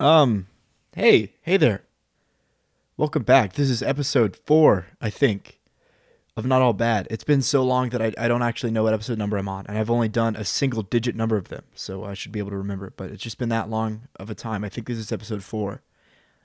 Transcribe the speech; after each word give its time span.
Um, 0.00 0.46
hey, 0.94 1.34
hey 1.42 1.58
there. 1.58 1.82
Welcome 2.96 3.22
back. 3.22 3.52
This 3.52 3.68
is 3.68 3.82
episode 3.82 4.34
four, 4.34 4.86
I 4.98 5.10
think, 5.10 5.60
of 6.38 6.46
Not 6.46 6.62
All 6.62 6.72
Bad. 6.72 7.06
It's 7.10 7.22
been 7.22 7.42
so 7.42 7.62
long 7.62 7.90
that 7.90 8.00
I, 8.00 8.14
I 8.16 8.26
don't 8.26 8.40
actually 8.40 8.72
know 8.72 8.84
what 8.84 8.94
episode 8.94 9.18
number 9.18 9.36
I'm 9.36 9.46
on, 9.46 9.66
and 9.66 9.76
I've 9.76 9.90
only 9.90 10.08
done 10.08 10.36
a 10.36 10.44
single 10.46 10.82
digit 10.82 11.14
number 11.14 11.36
of 11.36 11.48
them, 11.48 11.64
so 11.74 12.02
I 12.02 12.14
should 12.14 12.32
be 12.32 12.38
able 12.38 12.48
to 12.48 12.56
remember 12.56 12.86
it. 12.86 12.94
But 12.96 13.10
it's 13.10 13.22
just 13.22 13.36
been 13.36 13.50
that 13.50 13.68
long 13.68 14.08
of 14.16 14.30
a 14.30 14.34
time. 14.34 14.64
I 14.64 14.70
think 14.70 14.86
this 14.86 14.96
is 14.96 15.12
episode 15.12 15.44
four. 15.44 15.82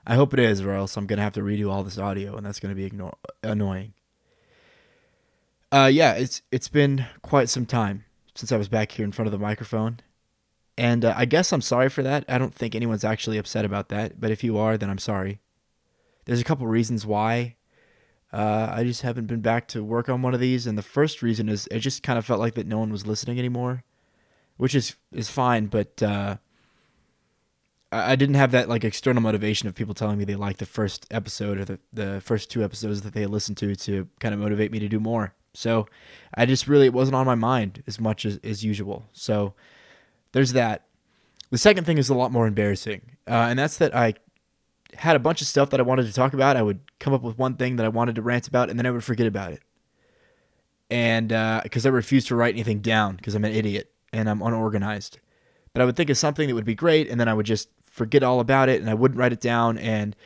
I 0.06 0.16
hope 0.16 0.34
it 0.34 0.38
is, 0.38 0.60
or 0.60 0.72
else 0.72 0.94
I'm 0.98 1.06
gonna 1.06 1.22
have 1.22 1.32
to 1.32 1.40
redo 1.40 1.70
all 1.70 1.82
this 1.82 1.96
audio, 1.96 2.36
and 2.36 2.44
that's 2.44 2.60
gonna 2.60 2.74
be 2.74 2.84
ignore- 2.84 3.16
annoying. 3.42 3.94
Uh, 5.72 5.90
yeah, 5.90 6.12
it's 6.12 6.42
it's 6.52 6.68
been 6.68 7.06
quite 7.22 7.48
some 7.48 7.64
time 7.64 8.04
since 8.34 8.52
I 8.52 8.58
was 8.58 8.68
back 8.68 8.92
here 8.92 9.04
in 9.06 9.12
front 9.12 9.28
of 9.28 9.32
the 9.32 9.38
microphone, 9.38 10.00
and 10.78 11.04
uh, 11.04 11.14
I 11.16 11.24
guess 11.24 11.52
I'm 11.52 11.62
sorry 11.62 11.88
for 11.88 12.02
that. 12.02 12.24
I 12.28 12.38
don't 12.38 12.54
think 12.54 12.74
anyone's 12.74 13.04
actually 13.04 13.38
upset 13.38 13.64
about 13.64 13.88
that, 13.88 14.20
but 14.20 14.30
if 14.30 14.44
you 14.44 14.58
are, 14.58 14.76
then 14.76 14.90
I'm 14.90 14.98
sorry. 14.98 15.40
There's 16.24 16.40
a 16.40 16.44
couple 16.44 16.66
reasons 16.66 17.06
why. 17.06 17.56
Uh, 18.32 18.68
I 18.70 18.84
just 18.84 19.02
haven't 19.02 19.26
been 19.26 19.40
back 19.40 19.68
to 19.68 19.84
work 19.84 20.08
on 20.08 20.20
one 20.20 20.34
of 20.34 20.40
these, 20.40 20.66
and 20.66 20.76
the 20.76 20.82
first 20.82 21.22
reason 21.22 21.48
is 21.48 21.68
it 21.70 21.78
just 21.78 22.02
kind 22.02 22.18
of 22.18 22.26
felt 22.26 22.40
like 22.40 22.54
that 22.54 22.66
no 22.66 22.78
one 22.78 22.90
was 22.90 23.06
listening 23.06 23.38
anymore, 23.38 23.84
which 24.56 24.74
is 24.74 24.96
is 25.12 25.30
fine, 25.30 25.66
but 25.66 26.02
uh, 26.02 26.36
I 27.92 28.16
didn't 28.16 28.34
have 28.34 28.50
that 28.50 28.68
like 28.68 28.84
external 28.84 29.22
motivation 29.22 29.68
of 29.68 29.74
people 29.74 29.94
telling 29.94 30.18
me 30.18 30.24
they 30.24 30.34
liked 30.34 30.58
the 30.58 30.66
first 30.66 31.06
episode 31.10 31.58
or 31.58 31.64
the, 31.64 31.78
the 31.92 32.20
first 32.20 32.50
two 32.50 32.64
episodes 32.64 33.02
that 33.02 33.14
they 33.14 33.26
listened 33.26 33.56
to 33.58 33.76
to 33.76 34.08
kind 34.18 34.34
of 34.34 34.40
motivate 34.40 34.72
me 34.72 34.80
to 34.80 34.88
do 34.88 34.98
more. 34.98 35.34
So 35.54 35.86
I 36.34 36.46
just 36.46 36.66
really 36.66 36.86
it 36.86 36.92
wasn't 36.92 37.14
on 37.14 37.26
my 37.26 37.36
mind 37.36 37.82
as 37.86 38.00
much 38.00 38.26
as, 38.26 38.38
as 38.42 38.64
usual. 38.64 39.08
So 39.12 39.54
there's 40.32 40.52
that. 40.52 40.86
The 41.50 41.58
second 41.58 41.84
thing 41.84 41.98
is 41.98 42.08
a 42.08 42.14
lot 42.14 42.32
more 42.32 42.46
embarrassing, 42.46 43.02
uh, 43.26 43.46
and 43.48 43.58
that's 43.58 43.78
that 43.78 43.94
I 43.94 44.14
had 44.94 45.16
a 45.16 45.20
bunch 45.20 45.40
of 45.40 45.46
stuff 45.46 45.70
that 45.70 45.80
I 45.80 45.84
wanted 45.84 46.06
to 46.06 46.12
talk 46.12 46.34
about. 46.34 46.56
I 46.56 46.62
would 46.62 46.80
come 46.98 47.14
up 47.14 47.22
with 47.22 47.38
one 47.38 47.54
thing 47.54 47.76
that 47.76 47.86
I 47.86 47.88
wanted 47.88 48.16
to 48.16 48.22
rant 48.22 48.48
about, 48.48 48.70
and 48.70 48.78
then 48.78 48.86
I 48.86 48.90
would 48.90 49.04
forget 49.04 49.26
about 49.26 49.52
it. 49.52 49.62
And 50.90 51.28
because 51.62 51.86
I 51.86 51.90
refused 51.90 52.28
to 52.28 52.36
write 52.36 52.54
anything 52.54 52.80
down 52.80 53.16
because 53.16 53.34
I'm 53.34 53.44
an 53.44 53.52
idiot 53.52 53.92
and 54.12 54.28
I'm 54.28 54.42
unorganized. 54.42 55.18
But 55.72 55.82
I 55.82 55.84
would 55.84 55.96
think 55.96 56.10
of 56.10 56.16
something 56.16 56.48
that 56.48 56.54
would 56.54 56.64
be 56.64 56.74
great, 56.74 57.10
and 57.10 57.20
then 57.20 57.28
I 57.28 57.34
would 57.34 57.46
just 57.46 57.68
forget 57.84 58.22
all 58.22 58.40
about 58.40 58.68
it, 58.68 58.80
and 58.80 58.88
I 58.88 58.94
wouldn't 58.94 59.18
write 59.18 59.32
it 59.32 59.40
down. 59.40 59.78
And 59.78 60.16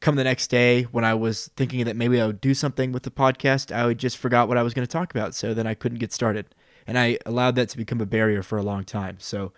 come 0.00 0.16
the 0.16 0.24
next 0.24 0.48
day, 0.48 0.82
when 0.84 1.04
I 1.04 1.14
was 1.14 1.50
thinking 1.56 1.84
that 1.84 1.96
maybe 1.96 2.20
I 2.20 2.26
would 2.26 2.40
do 2.40 2.54
something 2.54 2.92
with 2.92 3.02
the 3.02 3.10
podcast, 3.10 3.72
I 3.74 3.86
would 3.86 3.98
just 3.98 4.18
forgot 4.18 4.48
what 4.48 4.56
I 4.56 4.62
was 4.62 4.72
going 4.72 4.86
to 4.86 4.92
talk 4.92 5.10
about, 5.10 5.34
so 5.34 5.52
then 5.52 5.66
I 5.66 5.74
couldn't 5.74 5.98
get 5.98 6.12
started. 6.12 6.54
And 6.86 6.98
I 6.98 7.18
allowed 7.26 7.54
that 7.56 7.68
to 7.70 7.76
become 7.76 8.00
a 8.00 8.06
barrier 8.06 8.42
for 8.42 8.58
a 8.58 8.62
long 8.62 8.84
time. 8.84 9.16
So 9.18 9.52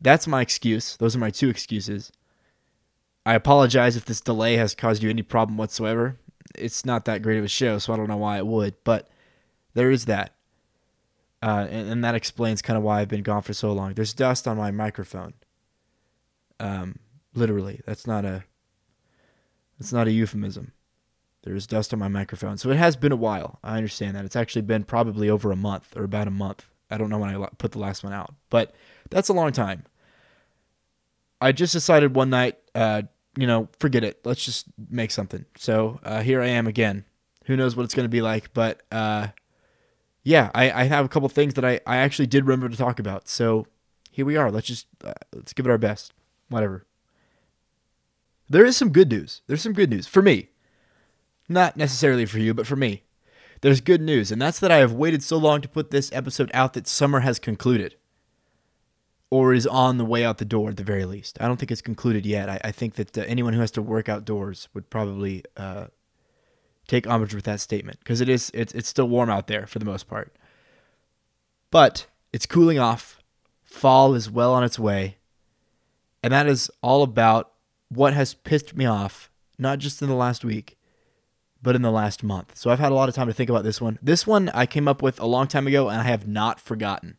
that's 0.00 0.26
my 0.26 0.40
excuse. 0.40 0.96
Those 0.96 1.16
are 1.16 1.20
my 1.20 1.30
two 1.30 1.48
excuses. 1.48 2.12
I 3.24 3.34
apologize 3.34 3.96
if 3.96 4.04
this 4.04 4.20
delay 4.20 4.56
has 4.56 4.74
caused 4.74 5.02
you 5.02 5.10
any 5.10 5.22
problem 5.22 5.56
whatsoever. 5.56 6.16
It's 6.54 6.84
not 6.84 7.04
that 7.06 7.22
great 7.22 7.38
of 7.38 7.44
a 7.44 7.48
show, 7.48 7.78
so 7.78 7.92
I 7.92 7.96
don't 7.96 8.08
know 8.08 8.16
why 8.16 8.38
it 8.38 8.46
would, 8.46 8.76
but 8.84 9.08
there 9.74 9.90
is 9.90 10.04
that. 10.04 10.32
Uh, 11.42 11.66
and, 11.68 11.90
and 11.90 12.04
that 12.04 12.14
explains 12.14 12.62
kind 12.62 12.76
of 12.76 12.82
why 12.82 13.00
I've 13.00 13.08
been 13.08 13.22
gone 13.22 13.42
for 13.42 13.52
so 13.52 13.72
long. 13.72 13.94
There's 13.94 14.14
dust 14.14 14.46
on 14.46 14.56
my 14.56 14.70
microphone. 14.70 15.34
Um, 16.60 16.98
literally, 17.34 17.80
that's 17.84 18.06
not 18.06 18.24
a 18.24 18.44
that's 19.78 19.92
not 19.92 20.06
a 20.06 20.12
euphemism. 20.12 20.72
There's 21.46 21.68
dust 21.68 21.92
on 21.92 22.00
my 22.00 22.08
microphone, 22.08 22.58
so 22.58 22.70
it 22.70 22.76
has 22.76 22.96
been 22.96 23.12
a 23.12 23.16
while. 23.16 23.60
I 23.62 23.76
understand 23.76 24.16
that. 24.16 24.24
It's 24.24 24.34
actually 24.34 24.62
been 24.62 24.82
probably 24.82 25.30
over 25.30 25.52
a 25.52 25.56
month 25.56 25.96
or 25.96 26.02
about 26.02 26.26
a 26.26 26.32
month. 26.32 26.66
I 26.90 26.98
don't 26.98 27.08
know 27.08 27.18
when 27.18 27.30
I 27.30 27.48
put 27.56 27.70
the 27.70 27.78
last 27.78 28.02
one 28.02 28.12
out, 28.12 28.34
but 28.50 28.74
that's 29.10 29.28
a 29.28 29.32
long 29.32 29.52
time. 29.52 29.84
I 31.40 31.52
just 31.52 31.72
decided 31.72 32.16
one 32.16 32.30
night, 32.30 32.58
uh, 32.74 33.02
you 33.38 33.46
know, 33.46 33.68
forget 33.78 34.02
it. 34.02 34.18
Let's 34.24 34.44
just 34.44 34.66
make 34.90 35.12
something. 35.12 35.44
So 35.56 36.00
uh, 36.02 36.20
here 36.20 36.42
I 36.42 36.48
am 36.48 36.66
again. 36.66 37.04
Who 37.44 37.56
knows 37.56 37.76
what 37.76 37.84
it's 37.84 37.94
going 37.94 38.06
to 38.06 38.08
be 38.08 38.22
like, 38.22 38.52
but 38.52 38.82
uh, 38.90 39.28
yeah, 40.24 40.50
I, 40.52 40.72
I 40.72 40.84
have 40.84 41.04
a 41.04 41.08
couple 41.08 41.28
things 41.28 41.54
that 41.54 41.64
I, 41.64 41.78
I 41.86 41.98
actually 41.98 42.26
did 42.26 42.44
remember 42.44 42.68
to 42.68 42.76
talk 42.76 42.98
about. 42.98 43.28
So 43.28 43.68
here 44.10 44.26
we 44.26 44.36
are. 44.36 44.50
Let's 44.50 44.66
just 44.66 44.88
uh, 45.04 45.12
let's 45.32 45.52
give 45.52 45.64
it 45.64 45.70
our 45.70 45.78
best. 45.78 46.12
Whatever. 46.48 46.86
There 48.48 48.64
is 48.64 48.76
some 48.76 48.90
good 48.90 49.10
news. 49.10 49.42
There's 49.46 49.62
some 49.62 49.74
good 49.74 49.90
news 49.90 50.08
for 50.08 50.22
me. 50.22 50.48
Not 51.48 51.76
necessarily 51.76 52.26
for 52.26 52.38
you, 52.38 52.54
but 52.54 52.66
for 52.66 52.76
me. 52.76 53.02
There's 53.60 53.80
good 53.80 54.00
news, 54.00 54.30
and 54.30 54.40
that's 54.40 54.60
that 54.60 54.70
I 54.70 54.78
have 54.78 54.92
waited 54.92 55.22
so 55.22 55.36
long 55.36 55.60
to 55.62 55.68
put 55.68 55.90
this 55.90 56.12
episode 56.12 56.50
out 56.52 56.74
that 56.74 56.86
summer 56.86 57.20
has 57.20 57.38
concluded. 57.38 57.96
Or 59.30 59.52
is 59.54 59.66
on 59.66 59.98
the 59.98 60.04
way 60.04 60.24
out 60.24 60.38
the 60.38 60.44
door 60.44 60.70
at 60.70 60.76
the 60.76 60.84
very 60.84 61.04
least. 61.04 61.38
I 61.40 61.48
don't 61.48 61.56
think 61.56 61.72
it's 61.72 61.82
concluded 61.82 62.24
yet. 62.24 62.48
I, 62.48 62.60
I 62.64 62.72
think 62.72 62.94
that 62.94 63.16
uh, 63.18 63.22
anyone 63.22 63.54
who 63.54 63.60
has 63.60 63.72
to 63.72 63.82
work 63.82 64.08
outdoors 64.08 64.68
would 64.72 64.88
probably 64.88 65.42
uh, 65.56 65.86
take 66.86 67.08
homage 67.08 67.34
with 67.34 67.44
that 67.44 67.60
statement 67.60 67.98
because 67.98 68.20
it 68.20 68.28
is 68.28 68.50
it's, 68.54 68.72
it's 68.72 68.88
still 68.88 69.08
warm 69.08 69.28
out 69.28 69.48
there 69.48 69.66
for 69.66 69.80
the 69.80 69.84
most 69.84 70.06
part. 70.06 70.32
But 71.70 72.06
it's 72.32 72.46
cooling 72.46 72.78
off. 72.78 73.20
Fall 73.64 74.14
is 74.14 74.30
well 74.30 74.52
on 74.52 74.62
its 74.62 74.78
way. 74.78 75.16
And 76.22 76.32
that 76.32 76.46
is 76.46 76.70
all 76.82 77.02
about 77.02 77.52
what 77.88 78.14
has 78.14 78.34
pissed 78.34 78.76
me 78.76 78.86
off, 78.86 79.30
not 79.58 79.78
just 79.78 80.02
in 80.02 80.08
the 80.08 80.14
last 80.14 80.44
week, 80.44 80.75
but 81.62 81.74
in 81.74 81.82
the 81.82 81.90
last 81.90 82.22
month. 82.22 82.56
So 82.56 82.70
I've 82.70 82.78
had 82.78 82.92
a 82.92 82.94
lot 82.94 83.08
of 83.08 83.14
time 83.14 83.26
to 83.26 83.32
think 83.32 83.50
about 83.50 83.64
this 83.64 83.80
one. 83.80 83.98
This 84.02 84.26
one 84.26 84.48
I 84.50 84.66
came 84.66 84.88
up 84.88 85.02
with 85.02 85.20
a 85.20 85.26
long 85.26 85.46
time 85.46 85.66
ago 85.66 85.88
and 85.88 86.00
I 86.00 86.04
have 86.04 86.26
not 86.26 86.60
forgotten. 86.60 87.18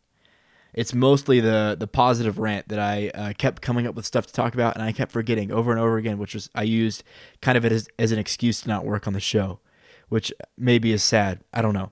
It's 0.74 0.94
mostly 0.94 1.40
the 1.40 1.76
the 1.78 1.88
positive 1.88 2.38
rant 2.38 2.68
that 2.68 2.80
I 2.80 3.10
uh, 3.10 3.34
kept 3.34 3.62
coming 3.62 3.88
up 3.88 3.96
with 3.96 4.06
stuff 4.06 4.28
to 4.28 4.34
talk 4.34 4.54
about 4.54 4.76
and 4.76 4.84
I 4.84 4.92
kept 4.92 5.12
forgetting 5.12 5.52
over 5.52 5.72
and 5.72 5.80
over 5.80 5.98
again, 5.98 6.18
which 6.18 6.34
was 6.34 6.50
I 6.54 6.64
used 6.64 7.04
kind 7.42 7.58
of 7.58 7.66
as, 7.66 7.88
as 7.98 8.12
an 8.12 8.20
excuse 8.20 8.62
to 8.62 8.70
not 8.70 8.86
work 8.86 9.08
on 9.08 9.14
the 9.14 9.20
show, 9.20 9.60
which 10.10 10.32
maybe 10.58 10.92
is 10.92 11.04
sad. 11.04 11.42
I 11.54 11.62
don't 11.62 11.74
know. 11.74 11.92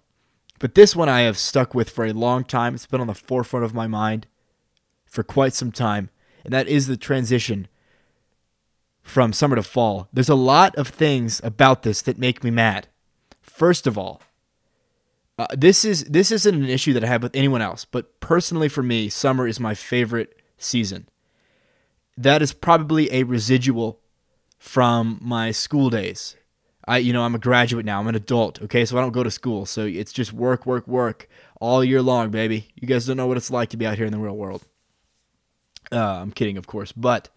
But 0.60 0.76
this 0.76 0.96
one 0.96 1.10
I 1.10 1.22
have 1.22 1.38
stuck 1.38 1.74
with 1.74 1.90
for 1.90 2.06
a 2.06 2.14
long 2.14 2.44
time. 2.44 2.76
It's 2.76 2.86
been 2.86 3.02
on 3.02 3.08
the 3.08 3.14
forefront 3.14 3.66
of 3.66 3.74
my 3.74 3.88
mind 3.88 4.28
for 5.06 5.24
quite 5.24 5.54
some 5.54 5.72
time, 5.72 6.10
and 6.44 6.54
that 6.54 6.68
is 6.68 6.88
the 6.88 6.98
transition 6.98 7.68
from 9.06 9.32
summer 9.32 9.56
to 9.56 9.64
fall. 9.64 10.10
There's 10.12 10.30
a 10.30 10.36
lot 10.36 10.76
of 10.76 10.88
things 10.88 11.40
about 11.44 11.84
this 11.84 12.02
that 12.02 12.18
make 12.18 12.44
me 12.44 12.50
mad. 12.50 12.88
First 13.40 13.86
of 13.86 14.00
all, 14.00 14.20
uh, 15.38 15.46
this 15.56 15.86
is 15.86 16.06
this 16.06 16.32
isn't 16.32 16.56
an 16.56 16.68
issue 16.68 16.92
that 16.94 17.04
I 17.04 17.08
have 17.08 17.22
with 17.22 17.36
anyone 17.36 17.62
else, 17.62 17.86
but 17.86 18.20
personally 18.20 18.68
for 18.68 18.82
me, 18.82 19.08
summer 19.08 19.48
is 19.48 19.60
my 19.60 19.76
favorite 19.76 20.42
season. 20.58 21.08
That 22.18 22.42
is 22.42 22.52
probably 22.52 23.14
a 23.14 23.24
residual 23.24 24.00
from 24.58 25.20
my 25.22 25.52
school 25.52 25.92
days. 25.92 26.36
I 26.88 26.98
you 26.98 27.14
know, 27.14 27.24
I'm 27.24 27.36
a 27.36 27.40
graduate 27.40 27.86
now. 27.86 28.00
I'm 28.00 28.08
an 28.08 28.16
adult, 28.16 28.60
okay? 28.64 28.86
So 28.86 28.98
I 28.98 29.02
don't 29.02 29.12
go 29.12 29.24
to 29.24 29.32
school. 29.32 29.68
So 29.68 29.86
it's 29.86 30.12
just 30.12 30.34
work, 30.34 30.66
work, 30.66 30.88
work 30.88 31.30
all 31.62 31.84
year 31.84 32.02
long, 32.02 32.32
baby. 32.32 32.70
You 32.74 32.88
guys 32.88 33.06
don't 33.06 33.18
know 33.18 33.28
what 33.28 33.38
it's 33.38 33.52
like 33.52 33.70
to 33.70 33.78
be 33.78 33.86
out 33.86 33.98
here 33.98 34.08
in 34.08 34.12
the 34.12 34.20
real 34.20 34.36
world. 34.36 34.66
Uh, 35.92 36.22
I'm 36.22 36.32
kidding, 36.32 36.58
of 36.58 36.66
course, 36.66 36.92
but 36.92 37.30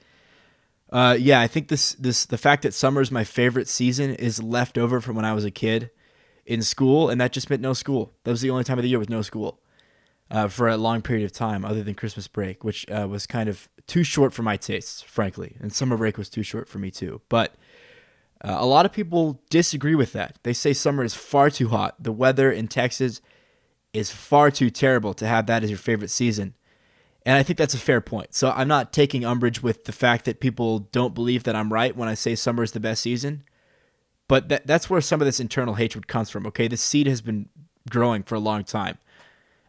uh, 0.91 1.17
yeah, 1.19 1.41
I 1.41 1.47
think 1.47 1.69
this 1.69 1.93
this 1.95 2.27
the 2.27 2.39
fact 2.39 2.63
that 2.63 2.75
summer 2.75 3.01
is 3.01 3.11
my 3.11 3.25
favorite 3.25 3.69
season 3.69 4.15
is 4.15 4.43
left 4.43 4.79
over 4.79 5.01
from 5.01 5.17
when 5.17 5.25
I 5.25 5.35
was 5.35 5.45
a 5.45 5.51
kid 5.51 5.91
in 6.47 6.63
school, 6.63 7.11
and 7.11 7.21
that 7.21 7.33
just 7.33 7.51
meant 7.51 7.63
no 7.63 7.75
school. 7.75 8.15
That 8.25 8.31
was 8.31 8.41
the 8.41 8.51
only 8.51 8.65
time 8.65 8.79
of 8.79 8.83
the 8.83 8.89
year 8.89 8.99
with 8.99 9.11
no 9.11 9.23
school 9.23 9.61
uh, 10.31 10.49
for 10.49 10.69
a 10.69 10.77
long 10.77 11.03
period 11.03 11.25
of 11.25 11.33
time, 11.33 11.65
other 11.65 11.83
than 11.83 11.95
Christmas 11.95 12.27
break, 12.27 12.65
which 12.65 12.87
uh, 12.91 13.07
was 13.09 13.27
kind 13.27 13.49
of 13.49 13.69
too 13.87 14.03
short 14.03 14.33
for 14.33 14.43
my 14.43 14.57
tastes, 14.57 15.03
frankly. 15.03 15.57
And 15.61 15.73
summer 15.73 15.97
break 15.97 16.17
was 16.17 16.29
too 16.31 16.43
short 16.43 16.69
for 16.69 16.79
me 16.79 16.91
too. 16.91 17.21
But 17.29 17.55
uh, 18.43 18.57
a 18.59 18.67
lot 18.67 18.87
of 18.87 18.93
people 18.93 19.43
disagree 19.51 19.95
with 19.95 20.13
that. 20.13 20.39
They 20.43 20.53
say 20.53 20.73
summer 20.73 21.05
is 21.05 21.15
far 21.15 21.51
too 21.51 21.69
hot. 21.69 22.03
The 22.03 22.13
weather 22.13 22.51
in 22.51 22.69
Texas 22.69 23.21
is 23.93 24.11
far 24.11 24.51
too 24.51 24.71
terrible 24.71 25.15
to 25.15 25.27
have 25.27 25.47
that 25.47 25.65
as 25.65 25.71
your 25.71 25.79
favorite 25.79 26.11
season. 26.11 26.55
And 27.29 27.37
I 27.37 27.43
think 27.43 27.59
that's 27.59 27.75
a 27.75 27.79
fair 27.79 28.01
point. 28.01 28.35
So 28.35 28.51
I'm 28.57 28.69
not 28.69 28.91
taking 28.91 29.23
umbrage 29.23 29.63
with 29.63 29.85
the 29.85 29.93
fact 29.93 30.25
that 30.25 30.41
people 30.41 30.79
don't 30.79 31.15
believe 31.15 31.43
that 31.43 31.55
I'm 31.55 31.71
right 31.71 31.95
when 31.95 32.09
I 32.09 32.15
say 32.15 32.35
summer 32.35 32.63
is 32.63 32.73
the 32.73 32.81
best 32.81 33.03
season. 33.03 33.45
But 34.29 34.49
that, 34.49 34.67
that's 34.67 34.89
where 34.89 35.03
some 35.03 35.21
of 35.21 35.27
this 35.27 35.39
internal 35.39 35.75
hatred 35.75 36.09
comes 36.09 36.31
from. 36.31 36.47
Okay, 36.47 36.69
this 36.69 36.81
seed 36.81 37.07
has 37.07 37.21
been 37.21 37.51
growing 37.91 38.23
for 38.23 38.37
a 38.37 38.41
long 38.41 38.65
time. 38.65 38.97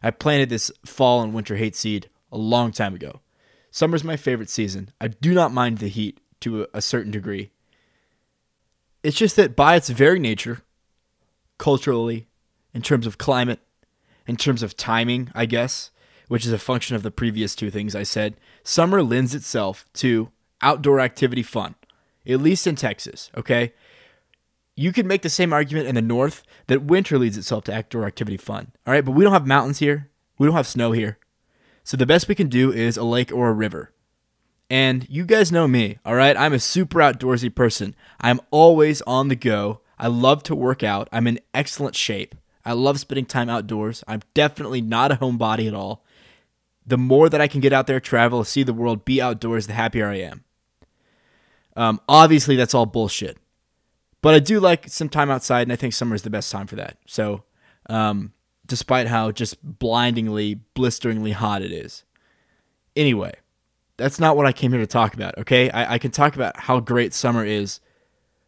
I 0.02 0.10
planted 0.10 0.48
this 0.48 0.70
fall 0.86 1.20
and 1.20 1.34
winter 1.34 1.56
hate 1.56 1.76
seed 1.76 2.08
a 2.32 2.38
long 2.38 2.72
time 2.72 2.94
ago. 2.94 3.20
Summer's 3.70 4.04
my 4.04 4.16
favorite 4.16 4.48
season. 4.48 4.90
I 4.98 5.08
do 5.08 5.34
not 5.34 5.52
mind 5.52 5.78
the 5.78 5.88
heat 5.88 6.18
to 6.40 6.62
a, 6.62 6.66
a 6.72 6.80
certain 6.80 7.10
degree. 7.10 7.50
It's 9.02 9.18
just 9.18 9.36
that 9.36 9.54
by 9.54 9.76
its 9.76 9.90
very 9.90 10.18
nature, 10.18 10.62
culturally, 11.58 12.26
in 12.72 12.80
terms 12.80 13.06
of 13.06 13.18
climate, 13.18 13.60
in 14.26 14.38
terms 14.38 14.62
of 14.62 14.78
timing, 14.78 15.30
I 15.34 15.44
guess, 15.44 15.90
which 16.30 16.46
is 16.46 16.52
a 16.52 16.58
function 16.58 16.94
of 16.94 17.02
the 17.02 17.10
previous 17.10 17.56
two 17.56 17.72
things 17.72 17.96
I 17.96 18.04
said, 18.04 18.36
summer 18.62 19.02
lends 19.02 19.34
itself 19.34 19.88
to 19.94 20.30
outdoor 20.62 21.00
activity 21.00 21.42
fun, 21.42 21.74
at 22.24 22.40
least 22.40 22.68
in 22.68 22.76
Texas, 22.76 23.32
okay? 23.36 23.72
You 24.76 24.92
could 24.92 25.06
make 25.06 25.22
the 25.22 25.28
same 25.28 25.52
argument 25.52 25.88
in 25.88 25.96
the 25.96 26.00
north 26.00 26.44
that 26.68 26.84
winter 26.84 27.18
leads 27.18 27.36
itself 27.36 27.64
to 27.64 27.74
outdoor 27.74 28.04
activity 28.04 28.36
fun, 28.36 28.70
all 28.86 28.94
right? 28.94 29.04
But 29.04 29.10
we 29.10 29.24
don't 29.24 29.32
have 29.32 29.44
mountains 29.44 29.80
here, 29.80 30.08
we 30.38 30.46
don't 30.46 30.54
have 30.54 30.68
snow 30.68 30.92
here. 30.92 31.18
So 31.82 31.96
the 31.96 32.06
best 32.06 32.28
we 32.28 32.36
can 32.36 32.48
do 32.48 32.72
is 32.72 32.96
a 32.96 33.02
lake 33.02 33.32
or 33.32 33.48
a 33.48 33.52
river. 33.52 33.90
And 34.70 35.08
you 35.10 35.24
guys 35.24 35.50
know 35.50 35.66
me, 35.66 35.98
all 36.04 36.14
right? 36.14 36.36
I'm 36.36 36.52
a 36.52 36.60
super 36.60 37.00
outdoorsy 37.00 37.52
person. 37.52 37.96
I'm 38.20 38.38
always 38.52 39.02
on 39.02 39.26
the 39.26 39.34
go. 39.34 39.80
I 39.98 40.06
love 40.06 40.44
to 40.44 40.54
work 40.54 40.84
out. 40.84 41.08
I'm 41.10 41.26
in 41.26 41.40
excellent 41.52 41.96
shape. 41.96 42.36
I 42.64 42.74
love 42.74 43.00
spending 43.00 43.26
time 43.26 43.48
outdoors. 43.48 44.04
I'm 44.06 44.22
definitely 44.32 44.80
not 44.80 45.10
a 45.10 45.16
homebody 45.16 45.66
at 45.66 45.74
all. 45.74 46.04
The 46.90 46.98
more 46.98 47.28
that 47.28 47.40
I 47.40 47.46
can 47.46 47.60
get 47.60 47.72
out 47.72 47.86
there, 47.86 48.00
travel, 48.00 48.42
see 48.42 48.64
the 48.64 48.74
world, 48.74 49.04
be 49.04 49.22
outdoors, 49.22 49.68
the 49.68 49.72
happier 49.72 50.08
I 50.08 50.16
am. 50.16 50.44
Um, 51.76 52.00
obviously, 52.08 52.56
that's 52.56 52.74
all 52.74 52.84
bullshit. 52.84 53.38
But 54.22 54.34
I 54.34 54.40
do 54.40 54.58
like 54.58 54.88
some 54.88 55.08
time 55.08 55.30
outside, 55.30 55.62
and 55.62 55.72
I 55.72 55.76
think 55.76 55.94
summer 55.94 56.16
is 56.16 56.22
the 56.22 56.30
best 56.30 56.50
time 56.50 56.66
for 56.66 56.74
that. 56.76 56.98
So, 57.06 57.44
um, 57.88 58.32
despite 58.66 59.06
how 59.06 59.30
just 59.30 59.56
blindingly, 59.62 60.56
blisteringly 60.74 61.30
hot 61.30 61.62
it 61.62 61.70
is. 61.70 62.02
Anyway, 62.96 63.34
that's 63.96 64.18
not 64.18 64.36
what 64.36 64.46
I 64.46 64.52
came 64.52 64.72
here 64.72 64.80
to 64.80 64.86
talk 64.86 65.14
about, 65.14 65.38
okay? 65.38 65.70
I, 65.70 65.94
I 65.94 65.98
can 65.98 66.10
talk 66.10 66.34
about 66.34 66.58
how 66.58 66.80
great 66.80 67.14
summer 67.14 67.44
is 67.44 67.80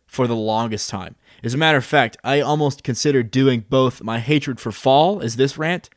for 0.07 0.27
the 0.27 0.35
longest 0.37 0.91
time. 0.91 1.15
As 1.45 1.55
a 1.55 1.59
matter 1.59 1.79
of 1.79 1.85
fact, 1.85 2.17
I 2.25 2.41
almost 2.41 2.83
considered 2.83 3.31
doing 3.31 3.65
both 3.71 4.03
my 4.03 4.19
hatred 4.19 4.59
for 4.59 4.73
fall 4.73 5.21
as 5.21 5.37
this 5.37 5.57
rant 5.57 5.89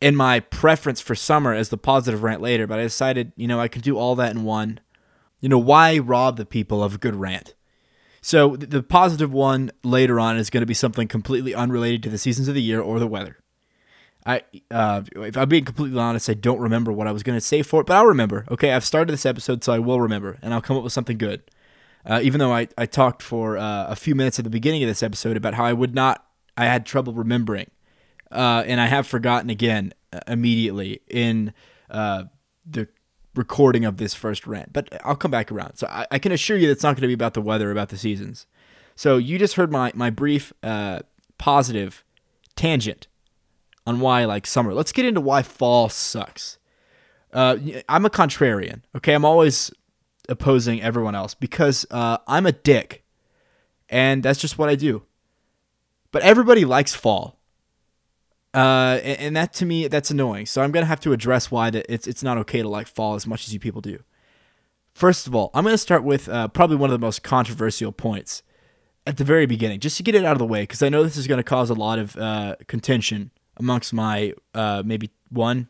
and 0.00 0.16
my 0.16 0.40
preference 0.40 1.00
for 1.00 1.14
summer 1.14 1.52
as 1.52 1.68
the 1.68 1.76
positive 1.76 2.22
rant 2.22 2.40
later, 2.40 2.66
but 2.66 2.78
I 2.78 2.82
decided, 2.82 3.32
you 3.36 3.46
know, 3.46 3.60
I 3.60 3.68
could 3.68 3.82
do 3.82 3.98
all 3.98 4.14
that 4.16 4.34
in 4.34 4.44
one. 4.44 4.80
You 5.40 5.48
know, 5.48 5.58
why 5.58 5.98
rob 5.98 6.36
the 6.36 6.46
people 6.46 6.82
of 6.82 6.94
a 6.94 6.98
good 6.98 7.14
rant? 7.14 7.54
So 8.22 8.56
the 8.56 8.82
positive 8.82 9.32
one 9.32 9.70
later 9.82 10.20
on 10.20 10.36
is 10.36 10.50
going 10.50 10.62
to 10.62 10.66
be 10.66 10.74
something 10.74 11.08
completely 11.08 11.54
unrelated 11.54 12.02
to 12.04 12.10
the 12.10 12.18
seasons 12.18 12.48
of 12.48 12.54
the 12.54 12.62
year 12.62 12.80
or 12.80 12.98
the 12.98 13.06
weather. 13.06 13.38
I, 14.26 14.42
uh, 14.70 15.02
if 15.16 15.36
I'm 15.38 15.48
being 15.48 15.64
completely 15.64 15.98
honest, 15.98 16.28
I 16.28 16.34
don't 16.34 16.60
remember 16.60 16.92
what 16.92 17.06
I 17.06 17.12
was 17.12 17.22
going 17.22 17.38
to 17.38 17.44
say 17.44 17.62
for 17.62 17.80
it, 17.80 17.86
but 17.86 17.96
I'll 17.96 18.06
remember. 18.06 18.44
Okay, 18.50 18.72
I've 18.72 18.84
started 18.84 19.12
this 19.12 19.24
episode, 19.24 19.64
so 19.64 19.72
I 19.72 19.78
will 19.78 20.00
remember, 20.00 20.38
and 20.42 20.52
I'll 20.52 20.60
come 20.60 20.76
up 20.76 20.84
with 20.84 20.92
something 20.92 21.16
good. 21.16 21.42
Uh, 22.04 22.20
even 22.22 22.38
though 22.38 22.52
I, 22.52 22.68
I 22.76 22.86
talked 22.86 23.22
for 23.22 23.56
uh, 23.56 23.86
a 23.86 23.96
few 23.96 24.14
minutes 24.14 24.38
at 24.38 24.44
the 24.44 24.50
beginning 24.50 24.82
of 24.82 24.88
this 24.88 25.02
episode 25.02 25.36
about 25.36 25.54
how 25.54 25.64
I 25.64 25.72
would 25.72 25.94
not, 25.94 26.24
I 26.56 26.66
had 26.66 26.84
trouble 26.84 27.14
remembering, 27.14 27.70
uh, 28.30 28.64
and 28.66 28.80
I 28.80 28.86
have 28.86 29.06
forgotten 29.06 29.50
again 29.50 29.92
uh, 30.12 30.20
immediately 30.26 31.00
in 31.08 31.52
uh, 31.90 32.24
the 32.64 32.88
recording 33.34 33.84
of 33.84 33.96
this 33.96 34.14
first 34.14 34.46
rant. 34.46 34.72
But 34.72 35.00
I'll 35.04 35.16
come 35.16 35.30
back 35.30 35.50
around. 35.50 35.76
So 35.76 35.86
I, 35.88 36.06
I 36.10 36.18
can 36.18 36.32
assure 36.32 36.56
you 36.56 36.70
it's 36.70 36.82
not 36.82 36.94
going 36.94 37.02
to 37.02 37.08
be 37.08 37.14
about 37.14 37.34
the 37.34 37.42
weather, 37.42 37.70
about 37.70 37.88
the 37.88 37.98
seasons. 37.98 38.46
So 38.96 39.16
you 39.16 39.38
just 39.38 39.54
heard 39.54 39.72
my 39.72 39.92
my 39.94 40.10
brief 40.10 40.52
uh, 40.62 41.00
positive 41.38 42.04
tangent 42.56 43.06
on 43.86 44.00
why 44.00 44.22
I 44.22 44.24
like 44.26 44.46
summer. 44.46 44.74
Let's 44.74 44.92
get 44.92 45.06
into 45.06 45.20
why 45.20 45.42
fall 45.42 45.88
sucks. 45.88 46.58
Uh, 47.32 47.56
I'm 47.88 48.04
a 48.04 48.10
contrarian. 48.10 48.82
Okay, 48.96 49.14
I'm 49.14 49.24
always 49.24 49.70
opposing 50.28 50.82
everyone 50.82 51.14
else 51.14 51.34
because 51.34 51.86
uh, 51.90 52.18
I'm 52.26 52.46
a 52.46 52.52
dick, 52.52 53.04
and 53.88 54.22
that's 54.22 54.40
just 54.40 54.58
what 54.58 54.68
I 54.68 54.74
do. 54.74 55.02
But 56.12 56.22
everybody 56.22 56.64
likes 56.64 56.94
fall, 56.94 57.39
uh, 58.52 58.98
and, 59.02 59.36
that 59.36 59.52
to 59.54 59.66
me 59.66 59.86
that's 59.88 60.10
annoying. 60.10 60.46
So 60.46 60.62
I'm 60.62 60.72
gonna 60.72 60.86
have 60.86 61.00
to 61.00 61.12
address 61.12 61.50
why 61.50 61.70
that 61.70 61.86
it's 61.88 62.06
it's 62.06 62.22
not 62.22 62.38
okay 62.38 62.62
to 62.62 62.68
like 62.68 62.86
fall 62.86 63.14
as 63.14 63.26
much 63.26 63.46
as 63.46 63.54
you 63.54 63.60
people 63.60 63.80
do. 63.80 64.02
First 64.92 65.26
of 65.26 65.34
all, 65.34 65.50
I'm 65.54 65.64
gonna 65.64 65.78
start 65.78 66.02
with 66.02 66.28
uh, 66.28 66.48
probably 66.48 66.76
one 66.76 66.90
of 66.90 66.98
the 66.98 67.04
most 67.04 67.22
controversial 67.22 67.92
points 67.92 68.42
at 69.06 69.16
the 69.16 69.24
very 69.24 69.46
beginning, 69.46 69.80
just 69.80 69.96
to 69.98 70.02
get 70.02 70.14
it 70.14 70.24
out 70.24 70.32
of 70.32 70.38
the 70.38 70.46
way, 70.46 70.62
because 70.62 70.82
I 70.82 70.88
know 70.88 71.02
this 71.02 71.16
is 71.16 71.26
gonna 71.26 71.42
cause 71.42 71.70
a 71.70 71.74
lot 71.74 71.98
of 71.98 72.16
uh, 72.16 72.56
contention 72.66 73.30
amongst 73.56 73.92
my 73.92 74.34
uh, 74.54 74.82
maybe 74.84 75.10
one, 75.28 75.68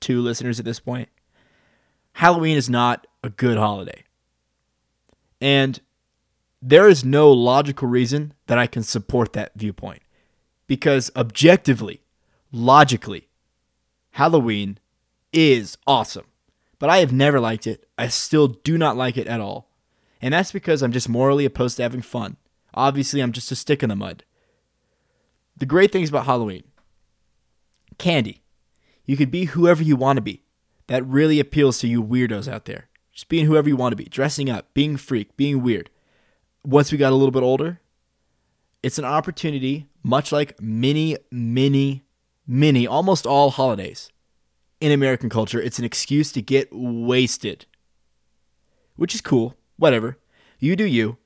two 0.00 0.20
listeners 0.20 0.58
at 0.58 0.64
this 0.64 0.80
point. 0.80 1.08
Halloween 2.14 2.56
is 2.56 2.68
not 2.68 3.06
a 3.24 3.30
good 3.30 3.56
holiday. 3.56 4.04
And 5.40 5.80
there 6.60 6.88
is 6.88 7.04
no 7.04 7.32
logical 7.32 7.88
reason 7.88 8.34
that 8.46 8.58
I 8.58 8.66
can 8.66 8.82
support 8.82 9.32
that 9.32 9.52
viewpoint. 9.54 10.02
Because 10.66 11.10
objectively, 11.16 12.02
logically, 12.52 13.28
Halloween 14.12 14.78
is 15.32 15.78
awesome. 15.86 16.26
But 16.78 16.90
I 16.90 16.98
have 16.98 17.12
never 17.12 17.38
liked 17.38 17.66
it. 17.66 17.86
I 17.98 18.08
still 18.08 18.48
do 18.48 18.78
not 18.78 18.96
like 18.96 19.18
it 19.18 19.26
at 19.26 19.40
all. 19.40 19.68
And 20.22 20.34
that's 20.34 20.50
because 20.50 20.82
I'm 20.82 20.92
just 20.92 21.08
morally 21.08 21.44
opposed 21.44 21.76
to 21.76 21.82
having 21.82 22.02
fun. 22.02 22.36
Obviously, 22.74 23.20
I'm 23.20 23.32
just 23.32 23.52
a 23.52 23.56
stick 23.56 23.82
in 23.82 23.88
the 23.88 23.96
mud. 23.96 24.24
The 25.56 25.66
great 25.66 25.92
things 25.92 26.08
about 26.08 26.26
Halloween 26.26 26.64
candy. 27.98 28.42
You 29.04 29.16
could 29.16 29.30
be 29.30 29.44
whoever 29.44 29.82
you 29.82 29.94
want 29.94 30.16
to 30.16 30.22
be. 30.22 30.42
That 30.86 31.06
really 31.06 31.38
appeals 31.38 31.78
to 31.78 31.86
you 31.88 32.02
weirdos 32.02 32.50
out 32.50 32.64
there. 32.64 32.88
Just 33.12 33.28
being 33.28 33.46
whoever 33.46 33.68
you 33.68 33.76
want 33.76 33.92
to 33.92 33.96
be, 33.96 34.04
dressing 34.04 34.48
up, 34.48 34.72
being 34.72 34.96
freak, 34.96 35.36
being 35.36 35.62
weird. 35.62 35.90
Once 36.64 36.90
we 36.90 36.98
got 36.98 37.12
a 37.12 37.16
little 37.16 37.30
bit 37.30 37.42
older, 37.42 37.80
it's 38.82 38.98
an 38.98 39.04
opportunity, 39.04 39.86
much 40.02 40.32
like 40.32 40.60
many, 40.60 41.16
many, 41.30 42.04
many, 42.50 42.84
almost 42.84 43.26
all 43.26 43.50
holidays 43.50 44.10
in 44.80 44.90
American 44.90 45.30
culture. 45.30 45.60
It's 45.60 45.78
an 45.78 45.84
excuse 45.84 46.32
to 46.32 46.42
get 46.42 46.68
wasted, 46.72 47.66
which 48.96 49.14
is 49.14 49.20
cool. 49.20 49.54
Whatever. 49.76 50.18
You 50.58 50.74
do 50.74 50.84
you. 50.84 51.16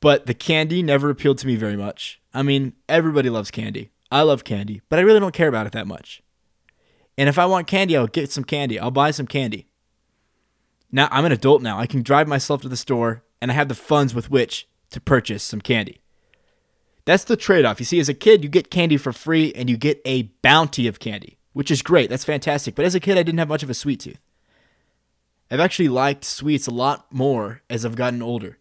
But 0.00 0.26
the 0.26 0.34
candy 0.34 0.82
never 0.82 1.10
appealed 1.10 1.38
to 1.38 1.46
me 1.46 1.54
very 1.54 1.76
much. 1.76 2.20
I 2.32 2.42
mean, 2.42 2.72
everybody 2.88 3.28
loves 3.28 3.50
candy. 3.50 3.90
I 4.10 4.22
love 4.22 4.44
candy, 4.44 4.80
but 4.88 4.98
I 4.98 5.02
really 5.02 5.20
don't 5.20 5.34
care 5.34 5.48
about 5.48 5.66
it 5.66 5.72
that 5.72 5.86
much. 5.86 6.22
And 7.18 7.28
if 7.28 7.38
I 7.38 7.46
want 7.46 7.66
candy, 7.66 7.96
I'll 7.96 8.06
get 8.06 8.30
some 8.30 8.44
candy. 8.44 8.78
I'll 8.78 8.90
buy 8.90 9.10
some 9.10 9.26
candy. 9.26 9.68
Now, 10.90 11.08
I'm 11.10 11.24
an 11.24 11.32
adult 11.32 11.62
now. 11.62 11.78
I 11.78 11.86
can 11.86 12.02
drive 12.02 12.28
myself 12.28 12.62
to 12.62 12.68
the 12.68 12.76
store 12.76 13.24
and 13.40 13.50
I 13.50 13.54
have 13.54 13.68
the 13.68 13.74
funds 13.74 14.14
with 14.14 14.30
which 14.30 14.68
to 14.90 15.00
purchase 15.00 15.42
some 15.42 15.60
candy. 15.60 16.00
That's 17.06 17.24
the 17.24 17.36
trade 17.36 17.64
off. 17.64 17.80
You 17.80 17.86
see, 17.86 18.00
as 18.00 18.08
a 18.08 18.14
kid, 18.14 18.42
you 18.44 18.50
get 18.50 18.70
candy 18.70 18.96
for 18.96 19.12
free 19.12 19.52
and 19.54 19.70
you 19.70 19.76
get 19.76 20.02
a 20.04 20.24
bounty 20.42 20.86
of 20.88 20.98
candy, 20.98 21.38
which 21.52 21.70
is 21.70 21.80
great. 21.80 22.10
That's 22.10 22.24
fantastic. 22.24 22.74
But 22.74 22.84
as 22.84 22.94
a 22.94 23.00
kid, 23.00 23.16
I 23.16 23.22
didn't 23.22 23.38
have 23.38 23.48
much 23.48 23.62
of 23.62 23.70
a 23.70 23.74
sweet 23.74 24.00
tooth. 24.00 24.20
I've 25.50 25.60
actually 25.60 25.88
liked 25.88 26.24
sweets 26.24 26.66
a 26.66 26.72
lot 26.72 27.06
more 27.12 27.62
as 27.70 27.86
I've 27.86 27.94
gotten 27.94 28.22
older. 28.22 28.58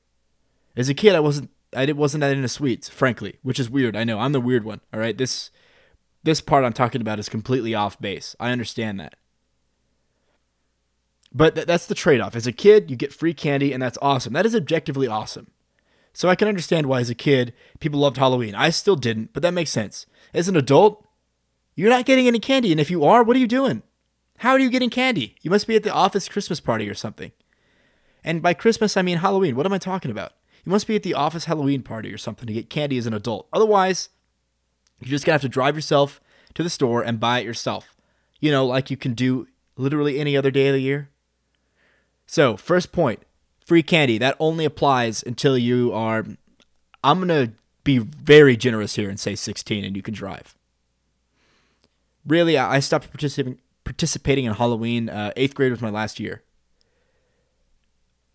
As 0.77 0.89
a 0.89 0.94
kid, 0.94 1.15
I 1.15 1.19
wasn't 1.19 1.50
I 1.75 1.92
wasn't 1.92 2.21
that 2.21 2.36
into 2.36 2.47
sweets, 2.47 2.88
frankly, 2.88 3.39
which 3.42 3.59
is 3.59 3.69
weird. 3.69 3.95
I 3.95 4.03
know 4.03 4.19
I'm 4.19 4.31
the 4.31 4.39
weird 4.39 4.63
one. 4.63 4.81
All 4.94 5.00
right, 5.00 5.18
this 5.18 5.50
this 6.24 6.39
part 6.42 6.63
I'm 6.63 6.74
talking 6.74 7.01
about 7.01 7.18
is 7.19 7.27
completely 7.27 7.74
off 7.74 8.00
base. 8.00 8.36
I 8.39 8.51
understand 8.51 9.00
that, 9.00 9.15
but 11.33 11.56
th- 11.56 11.68
that's 11.68 11.88
the 11.88 11.95
trade 11.95 12.21
off. 12.21 12.36
As 12.36 12.45
a 12.45 12.51
kid, 12.51 12.92
you 12.92 12.95
get 12.95 13.13
free 13.13 13.33
candy, 13.33 13.74
and 13.74 13.81
that's 13.81 13.97
awesome. 14.01 14.33
That 14.33 14.45
is 14.45 14.56
objectively 14.56 15.07
awesome. 15.07 15.47
So 16.16 16.30
I 16.30 16.36
can 16.36 16.48
understand 16.48 16.88
why, 16.88 17.02
as 17.02 17.10
a 17.10 17.16
kid, 17.16 17.54
people 17.81 18.00
loved 18.00 18.16
Halloween. 18.16 18.56
I 18.56 18.69
still 18.69 18.95
didn't, 18.95 19.34
but 19.34 19.44
that 19.44 19.54
makes 19.54 19.69
sense. 19.69 20.06
As 20.34 20.48
an 20.48 20.56
adult, 20.56 21.06
you're 21.76 21.90
not 21.90 22.06
getting 22.06 22.26
any 22.26 22.40
candy, 22.40 22.72
and 22.72 22.80
if 22.80 22.90
you 22.90 23.04
are, 23.04 23.22
what 23.22 23.36
are 23.36 23.40
you 23.40 23.48
doing? 23.48 23.84
How 24.38 24.52
are 24.52 24.60
you 24.60 24.69
getting 24.69 24.90
candy? 24.90 25.36
You 25.42 25.52
must 25.52 25.68
be 25.68 25.76
at 25.76 25.84
the 25.84 25.94
office 25.94 26.30
Christmas 26.30 26.62
party 26.62 26.90
or 26.90 26.94
something. 26.94 27.34
And 28.24 28.42
by 28.42 28.54
Christmas, 28.54 28.95
I 28.95 29.02
mean 29.02 29.18
Halloween. 29.18 29.57
What 29.57 29.66
am 29.66 29.74
I 29.74 29.78
talking 29.78 30.10
about? 30.10 30.31
You 30.64 30.72
must 30.72 30.88
be 30.88 30.95
at 30.95 31.04
the 31.04 31.14
office 31.14 31.45
Halloween 31.45 31.84
party 31.84 32.14
or 32.14 32.18
something 32.18 32.48
to 32.48 32.54
get 32.54 32.69
candy 32.69 32.98
as 32.98 33.07
an 33.07 33.14
adult. 33.14 33.50
Otherwise, 33.52 34.07
you're 35.02 35.10
just 35.10 35.26
gonna 35.26 35.34
have 35.34 35.42
to 35.42 35.50
drive 35.50 35.76
yourself 35.76 36.22
to 36.54 36.64
the 36.64 36.69
store 36.69 37.02
and 37.02 37.19
buy 37.19 37.40
it 37.40 37.45
yourself. 37.45 37.94
You 38.40 38.52
know, 38.52 38.66
like 38.66 38.90
you 38.90 38.95
can 38.95 39.16
do 39.16 39.48
literally 39.76 40.18
any 40.18 40.38
other 40.38 40.50
day 40.50 40.69
of 40.69 40.76
the 40.76 40.81
year. 40.81 41.10
So, 42.26 42.56
first 42.56 42.94
point 42.94 43.22
free 43.66 43.84
candy. 43.84 44.18
That 44.18 44.38
only 44.40 44.64
applies 44.64 45.24
until 45.24 45.57
you 45.57 45.92
are, 45.92 46.26
I'm 47.04 47.26
going 47.26 47.48
to 47.48 47.54
be 47.84 47.98
very 47.98 48.56
generous 48.56 48.95
here 48.95 49.10
and 49.10 49.19
say 49.19 49.36
16 49.36 49.84
and 49.84 49.95
you 49.95 50.02
can 50.02 50.14
drive. 50.14 50.56
Really, 52.26 52.57
I 52.57 52.80
stopped 52.80 53.12
participating 53.12 53.60
participating 53.84 54.45
in 54.45 54.54
Halloween. 54.54 55.10
Uh, 55.10 55.31
eighth 55.36 55.54
grade 55.54 55.72
was 55.72 55.80
my 55.80 55.92
last 55.92 56.19
year. 56.19 56.42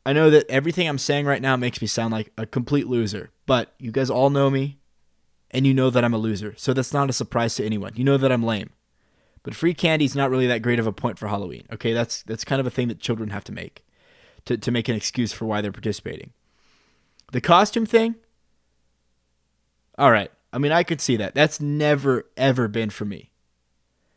I 0.07 0.13
know 0.13 0.31
that 0.31 0.49
everything 0.49 0.89
I'm 0.89 0.97
saying 0.97 1.27
right 1.27 1.43
now 1.43 1.57
makes 1.57 1.83
me 1.83 1.89
sound 1.89 2.13
like 2.13 2.33
a 2.39 2.47
complete 2.47 2.87
loser, 2.87 3.31
but 3.47 3.75
you 3.79 3.91
guys 3.91 4.09
all 4.09 4.31
know 4.31 4.49
me, 4.49 4.79
and 5.51 5.67
you 5.67 5.75
know 5.75 5.91
that 5.91 6.05
I'm 6.05 6.15
a 6.15 6.19
loser, 6.19 6.55
so 6.57 6.73
that's 6.73 6.95
not 6.95 7.11
a 7.11 7.13
surprise 7.13 7.57
to 7.57 7.67
anyone. 7.67 7.93
You 7.97 8.05
know 8.05 8.17
that 8.17 8.33
I'm 8.33 8.45
lame. 8.45 8.71
But 9.43 9.55
free 9.55 9.75
candy 9.75 10.05
is 10.05 10.15
not 10.15 10.31
really 10.31 10.47
that 10.47 10.63
great 10.63 10.79
of 10.79 10.87
a 10.87 10.93
point 10.93 11.19
for 11.19 11.27
Halloween. 11.27 11.67
Okay, 11.73 11.93
that's 11.93 12.23
that's 12.23 12.45
kind 12.45 12.61
of 12.61 12.67
a 12.67 12.71
thing 12.71 12.89
that 12.89 13.01
children 13.01 13.31
have 13.31 13.45
to 13.45 13.53
make 13.53 13.85
to, 14.47 14.57
to 14.57 14.71
make 14.71 14.89
an 14.89 14.97
excuse 14.97 15.33
for 15.33 15.45
why 15.45 15.61
they're 15.61 15.73
participating. 15.73 16.33
The 17.33 17.41
costume 17.41 17.87
thing, 17.87 18.17
all 19.99 20.11
right. 20.11 20.31
I 20.53 20.59
mean, 20.59 20.73
I 20.73 20.83
could 20.83 21.01
see 21.01 21.17
that. 21.17 21.35
That's 21.35 21.61
never 21.61 22.27
ever 22.37 22.69
been 22.69 22.91
for 22.91 23.05
me. 23.05 23.31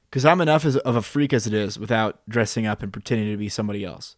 Because 0.10 0.25
I'm 0.25 0.42
enough 0.42 0.65
as, 0.65 0.77
of 0.77 0.96
a 0.96 1.01
freak 1.01 1.34
as 1.34 1.48
it 1.48 1.53
is 1.53 1.77
without 1.77 2.22
dressing 2.30 2.65
up 2.65 2.82
and 2.82 2.94
pretending 2.94 3.32
to 3.32 3.38
be 3.38 3.50
somebody 3.50 3.84
else. 3.84 4.15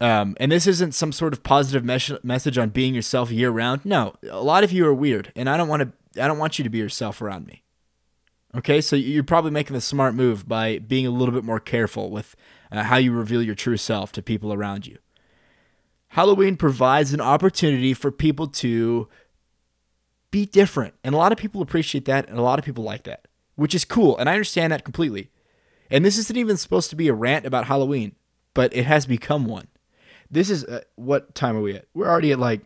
Um, 0.00 0.36
and 0.38 0.52
this 0.52 0.66
isn't 0.66 0.94
some 0.94 1.10
sort 1.12 1.32
of 1.32 1.42
positive 1.42 1.84
mes- 1.84 2.22
message 2.22 2.56
on 2.56 2.70
being 2.70 2.94
yourself 2.94 3.30
year 3.30 3.50
round. 3.50 3.84
No, 3.84 4.14
a 4.30 4.42
lot 4.42 4.62
of 4.62 4.70
you 4.70 4.86
are 4.86 4.94
weird, 4.94 5.32
and 5.34 5.48
I 5.48 5.56
don't 5.56 5.68
want 5.68 5.82
to. 5.82 6.22
I 6.22 6.28
don't 6.28 6.38
want 6.38 6.58
you 6.58 6.62
to 6.62 6.70
be 6.70 6.78
yourself 6.78 7.20
around 7.20 7.46
me. 7.46 7.62
Okay, 8.56 8.80
so 8.80 8.96
you're 8.96 9.24
probably 9.24 9.50
making 9.50 9.74
the 9.74 9.80
smart 9.80 10.14
move 10.14 10.48
by 10.48 10.78
being 10.78 11.06
a 11.06 11.10
little 11.10 11.34
bit 11.34 11.44
more 11.44 11.60
careful 11.60 12.10
with 12.10 12.34
uh, 12.70 12.84
how 12.84 12.96
you 12.96 13.12
reveal 13.12 13.42
your 13.42 13.54
true 13.54 13.76
self 13.76 14.12
to 14.12 14.22
people 14.22 14.52
around 14.52 14.86
you. 14.86 14.98
Halloween 16.08 16.56
provides 16.56 17.12
an 17.12 17.20
opportunity 17.20 17.94
for 17.94 18.10
people 18.10 18.46
to 18.46 19.08
be 20.30 20.46
different. 20.46 20.94
And 21.04 21.14
a 21.14 21.18
lot 21.18 21.32
of 21.32 21.38
people 21.38 21.62
appreciate 21.62 22.04
that, 22.06 22.28
and 22.28 22.38
a 22.38 22.42
lot 22.42 22.58
of 22.58 22.64
people 22.64 22.84
like 22.84 23.04
that, 23.04 23.26
which 23.56 23.74
is 23.74 23.84
cool. 23.84 24.16
And 24.18 24.28
I 24.28 24.32
understand 24.32 24.72
that 24.72 24.84
completely. 24.84 25.30
And 25.90 26.04
this 26.04 26.18
isn't 26.18 26.36
even 26.36 26.56
supposed 26.56 26.90
to 26.90 26.96
be 26.96 27.08
a 27.08 27.14
rant 27.14 27.46
about 27.46 27.66
Halloween, 27.66 28.14
but 28.54 28.74
it 28.74 28.84
has 28.84 29.06
become 29.06 29.46
one. 29.46 29.68
This 30.30 30.50
is 30.50 30.64
uh, 30.64 30.82
what 30.96 31.34
time 31.34 31.56
are 31.56 31.62
we 31.62 31.74
at? 31.74 31.86
We're 31.94 32.08
already 32.08 32.32
at 32.32 32.38
like 32.38 32.60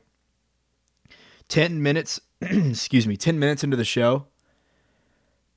10 1.49 1.82
minutes, 1.82 2.21
excuse 2.40 3.06
me, 3.06 3.16
10 3.16 3.38
minutes 3.38 3.62
into 3.62 3.76
the 3.76 3.85
show. 3.85 4.26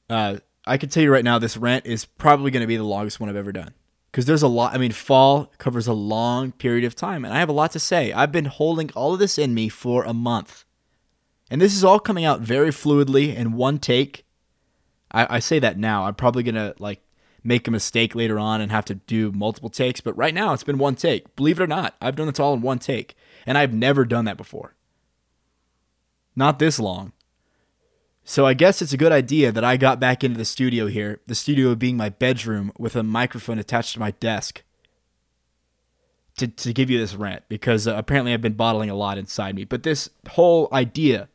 Uh, 0.09 0.37
I 0.67 0.77
can 0.77 0.89
tell 0.89 1.01
you 1.01 1.11
right 1.11 1.23
now, 1.23 1.39
this 1.39 1.57
rant 1.57 1.85
is 1.85 2.05
probably 2.05 2.51
going 2.51 2.61
to 2.61 2.67
be 2.67 2.77
the 2.77 2.83
longest 2.83 3.19
one 3.19 3.29
I've 3.29 3.35
ever 3.35 3.51
done. 3.51 3.73
Because 4.15 4.27
there's 4.27 4.43
a 4.43 4.47
lot, 4.47 4.73
I 4.73 4.77
mean, 4.77 4.93
fall 4.93 5.51
covers 5.57 5.87
a 5.87 5.93
long 5.93 6.53
period 6.53 6.85
of 6.85 6.95
time, 6.95 7.25
and 7.25 7.33
I 7.33 7.39
have 7.39 7.49
a 7.49 7.51
lot 7.51 7.73
to 7.73 7.81
say. 7.81 8.13
I've 8.13 8.31
been 8.31 8.45
holding 8.45 8.89
all 8.91 9.11
of 9.11 9.19
this 9.19 9.37
in 9.37 9.53
me 9.53 9.67
for 9.67 10.05
a 10.05 10.13
month. 10.13 10.63
And 11.51 11.59
this 11.59 11.75
is 11.75 11.83
all 11.83 11.99
coming 11.99 12.23
out 12.23 12.39
very 12.39 12.69
fluidly 12.69 13.35
in 13.35 13.57
one 13.57 13.77
take. 13.77 14.23
I, 15.11 15.35
I 15.35 15.39
say 15.39 15.59
that 15.59 15.77
now. 15.77 16.05
I'm 16.05 16.15
probably 16.15 16.43
to, 16.43 16.73
like, 16.79 17.01
make 17.43 17.67
a 17.67 17.71
mistake 17.71 18.15
later 18.15 18.39
on 18.39 18.61
and 18.61 18.71
have 18.71 18.85
to 18.85 18.95
do 18.95 19.33
multiple 19.33 19.69
takes, 19.69 19.99
but 19.99 20.15
right 20.15 20.33
now 20.33 20.53
it's 20.53 20.63
been 20.63 20.77
one 20.77 20.95
take. 20.95 21.35
Believe 21.35 21.59
it 21.59 21.63
or 21.63 21.67
not, 21.67 21.97
I've 21.99 22.15
done 22.15 22.27
this 22.27 22.39
all 22.39 22.53
in 22.53 22.61
one 22.61 22.79
take, 22.79 23.17
and 23.45 23.57
I've 23.57 23.73
never 23.73 24.05
done 24.05 24.23
that 24.23 24.37
before. 24.37 24.77
Not 26.37 26.57
this 26.57 26.79
long. 26.79 27.11
So 28.27 28.47
I 28.47 28.55
guess 28.55 28.81
it's 28.81 28.91
a 28.91 28.97
good 28.97 29.11
idea 29.11 29.51
that 29.51 29.63
I 29.63 29.77
got 29.77 29.99
back 29.99 30.23
into 30.23 30.39
the 30.39 30.45
studio 30.45 30.87
here, 30.87 31.21
the 31.27 31.35
studio 31.35 31.75
being 31.75 31.95
my 31.95 32.09
bedroom 32.09 32.71
with 32.75 32.95
a 32.95 33.03
microphone 33.03 33.59
attached 33.59 33.93
to 33.93 33.99
my 33.99 34.11
desk. 34.11 34.63
To, 36.37 36.47
to 36.47 36.73
give 36.73 36.89
you 36.89 36.97
this 36.97 37.15
rant 37.15 37.43
because 37.47 37.87
uh, 37.87 37.95
apparently 37.95 38.33
I've 38.33 38.41
been 38.41 38.55
bottling 38.55 38.89
a 38.89 38.95
lot 38.95 39.17
inside 39.17 39.55
me. 39.55 39.63
But 39.63 39.83
this 39.83 40.09
whole 40.31 40.67
idea 40.73 41.29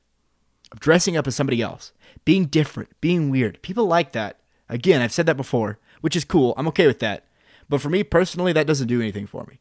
of 0.73 0.81
dressing 0.81 1.17
up 1.17 1.27
as 1.27 1.35
somebody 1.35 1.63
else, 1.63 1.93
being 2.27 2.45
different, 2.45 2.91
being 3.01 3.31
weird, 3.31 3.63
people 3.63 3.87
like 3.87 4.13
that. 4.13 4.41
Again, 4.69 5.01
I've 5.01 5.13
said 5.13 5.25
that 5.25 5.39
before, 5.39 5.79
which 6.03 6.17
is 6.17 6.25
cool. 6.27 6.53
I'm 6.59 6.69
okay 6.69 6.87
with 6.87 6.99
that. 6.99 7.25
But 7.69 7.81
for 7.81 7.89
me 7.89 8.03
personally, 8.03 8.53
that 8.53 8.67
doesn't 8.67 8.89
do 8.89 9.01
anything 9.01 9.27
for 9.27 9.47
me. 9.47 9.61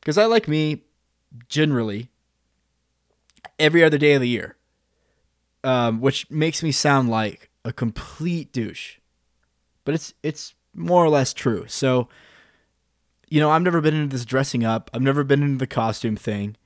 Because 0.00 0.18
I 0.18 0.24
like 0.24 0.48
me 0.48 0.82
generally 1.48 2.08
every 3.60 3.84
other 3.84 3.98
day 3.98 4.14
of 4.14 4.22
the 4.22 4.28
year 4.28 4.56
um, 5.64 6.00
which 6.00 6.30
makes 6.30 6.62
me 6.62 6.72
sound 6.72 7.08
like 7.08 7.50
a 7.64 7.72
complete 7.72 8.52
douche, 8.52 8.98
but 9.84 9.94
it's 9.94 10.14
it's 10.22 10.54
more 10.74 11.04
or 11.04 11.08
less 11.08 11.32
true. 11.32 11.64
So, 11.68 12.08
you 13.28 13.40
know, 13.40 13.50
I've 13.50 13.62
never 13.62 13.80
been 13.80 13.94
into 13.94 14.16
this 14.16 14.24
dressing 14.24 14.64
up. 14.64 14.90
I've 14.92 15.02
never 15.02 15.24
been 15.24 15.42
into 15.42 15.58
the 15.58 15.66
costume 15.66 16.16
thing. 16.16 16.56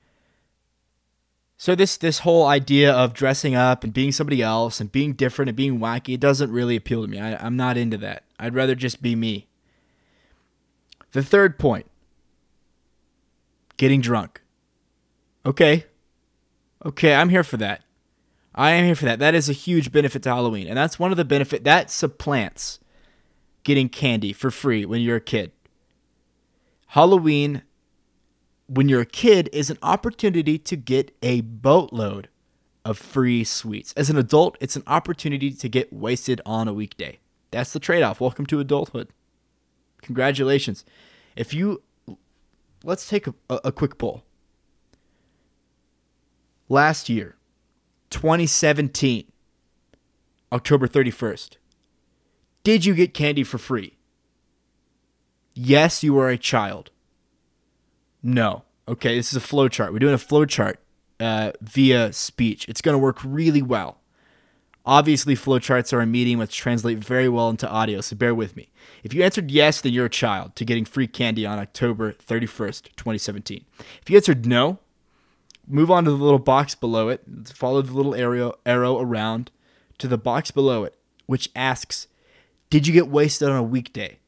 So 1.59 1.75
this 1.75 1.97
this 1.97 2.21
whole 2.21 2.47
idea 2.47 2.93
of 2.93 3.15
dressing 3.15 3.55
up 3.55 3.83
and 3.83 3.93
being 3.93 4.13
somebody 4.13 4.43
else 4.43 4.81
and 4.81 4.93
being 4.93 5.15
different 5.15 5.49
and 5.49 5.57
being 5.57 5.79
wacky 5.79 6.15
it 6.15 6.21
doesn't 6.21 6.53
really 6.53 6.77
appeal 6.77 7.03
to 7.03 7.09
me. 7.09 7.19
I, 7.19 7.35
I'm 7.45 7.57
not 7.57 7.79
into 7.79 7.97
that. 7.99 8.25
I'd 8.39 8.55
rather 8.55 8.75
just 8.75 9.01
be 9.01 9.17
me. 9.17 9.47
The 11.13 11.23
third 11.23 11.59
point: 11.59 11.87
getting 13.79 14.03
drunk. 14.03 14.43
Okay, 15.47 15.87
okay, 16.85 17.15
I'm 17.15 17.31
here 17.31 17.45
for 17.45 17.57
that. 17.57 17.83
I 18.57 18.73
am 18.73 18.87
here 18.87 18.95
for 18.95 19.05
that. 19.05 19.19
That 19.19 19.35
is 19.35 19.49
a 19.49 19.53
huge 19.53 19.93
benefit 19.93 20.23
to 20.23 20.31
Halloween. 20.31 20.67
And 20.67 20.77
that's 20.77 20.99
one 20.99 21.11
of 21.11 21.17
the 21.17 21.25
benefit 21.25 21.65
that 21.65 21.91
supplants 21.91 22.81
getting 23.65 23.89
candy 23.89 24.33
for 24.33 24.51
free 24.51 24.87
when 24.87 25.03
you're 25.03 25.17
a 25.17 25.21
kid. 25.21 25.53
Halloween 26.89 27.63
when 28.67 28.89
you're 28.89 29.03
a 29.03 29.07
kid 29.07 29.49
is 29.53 29.71
an 29.71 29.79
opportunity 29.83 30.59
to 30.59 30.77
get 30.77 31.15
a 31.23 31.41
boatload 31.43 32.29
of 32.85 32.99
free 32.99 33.45
sweets. 33.45 33.93
As 33.97 34.11
an 34.11 34.17
adult, 34.17 34.57
it's 34.61 34.77
an 34.77 34.83
opportunity 34.87 35.53
to 35.53 35.69
get 35.69 35.93
wasted 35.93 36.41
on 36.47 36.67
a 36.67 36.73
weekday. 36.73 37.19
That's 37.51 37.73
the 37.73 37.81
trade-off. 37.81 38.21
Welcome 38.21 38.47
to 38.47 38.61
adulthood. 38.61 39.09
Congratulations. 40.03 40.85
If 41.37 41.53
you 41.53 41.83
let's 42.85 43.09
take 43.09 43.27
a, 43.27 43.35
a 43.49 43.73
quick 43.73 43.99
poll. 43.99 44.23
Last 46.69 47.09
year, 47.09 47.37
2017, 48.17 49.31
October 50.51 50.89
31st. 50.89 51.59
Did 52.65 52.87
you 52.87 52.95
get 52.95 53.13
candy 53.13 53.45
for 53.45 53.59
free? 53.59 53.99
Yes, 55.53 56.03
you 56.03 56.15
were 56.15 56.31
a 56.31 56.39
child. 56.39 56.91
No. 58.23 58.63
Okay, 58.89 59.17
this 59.17 59.33
is 59.33 59.37
a 59.37 59.41
flow 59.41 59.69
chart. 59.69 59.93
We're 59.93 59.99
doing 59.99 60.15
a 60.15 60.19
flow 60.19 60.47
chart 60.47 60.81
uh, 61.21 61.53
via 61.61 62.11
speech. 62.11 62.67
It's 62.71 62.81
going 62.81 62.95
to 62.95 62.99
work 62.99 63.19
really 63.23 63.61
well. 63.61 64.01
Obviously, 64.87 65.35
flowcharts 65.35 65.93
are 65.93 66.01
a 66.01 66.07
medium 66.07 66.39
which 66.39 66.57
translate 66.57 66.97
very 66.97 67.29
well 67.29 67.51
into 67.51 67.69
audio, 67.69 68.01
so 68.01 68.17
bear 68.17 68.35
with 68.35 68.57
me. 68.57 68.71
If 69.05 69.13
you 69.13 69.25
answered 69.25 69.51
yes, 69.51 69.83
then 69.83 69.93
you're 69.93 70.07
a 70.07 70.11
child 70.11 70.57
to 70.57 70.65
getting 70.65 70.87
free 70.87 71.07
candy 71.07 71.45
on 71.45 71.59
October 71.59 72.13
31st, 72.15 72.85
2017. 72.97 73.67
If 74.01 74.09
you 74.09 74.17
answered 74.17 74.47
no, 74.47 74.79
move 75.67 75.91
on 75.91 76.05
to 76.05 76.11
the 76.11 76.17
little 76.17 76.39
box 76.39 76.75
below 76.75 77.09
it. 77.09 77.23
Follow 77.55 77.83
the 77.83 77.93
little 77.93 78.15
arrow 78.15 78.55
arrow 78.65 79.01
around 79.01 79.51
to 79.99 80.09
the 80.09 80.19
box 80.19 80.51
below 80.51 80.85
it, 80.85 80.97
which 81.27 81.51
asks, 81.55 82.07
"Did 82.71 82.87
you 82.87 82.93
get 82.93 83.09
wasted 83.09 83.49
on 83.49 83.57
a 83.57 83.63
weekday?" 83.63 84.19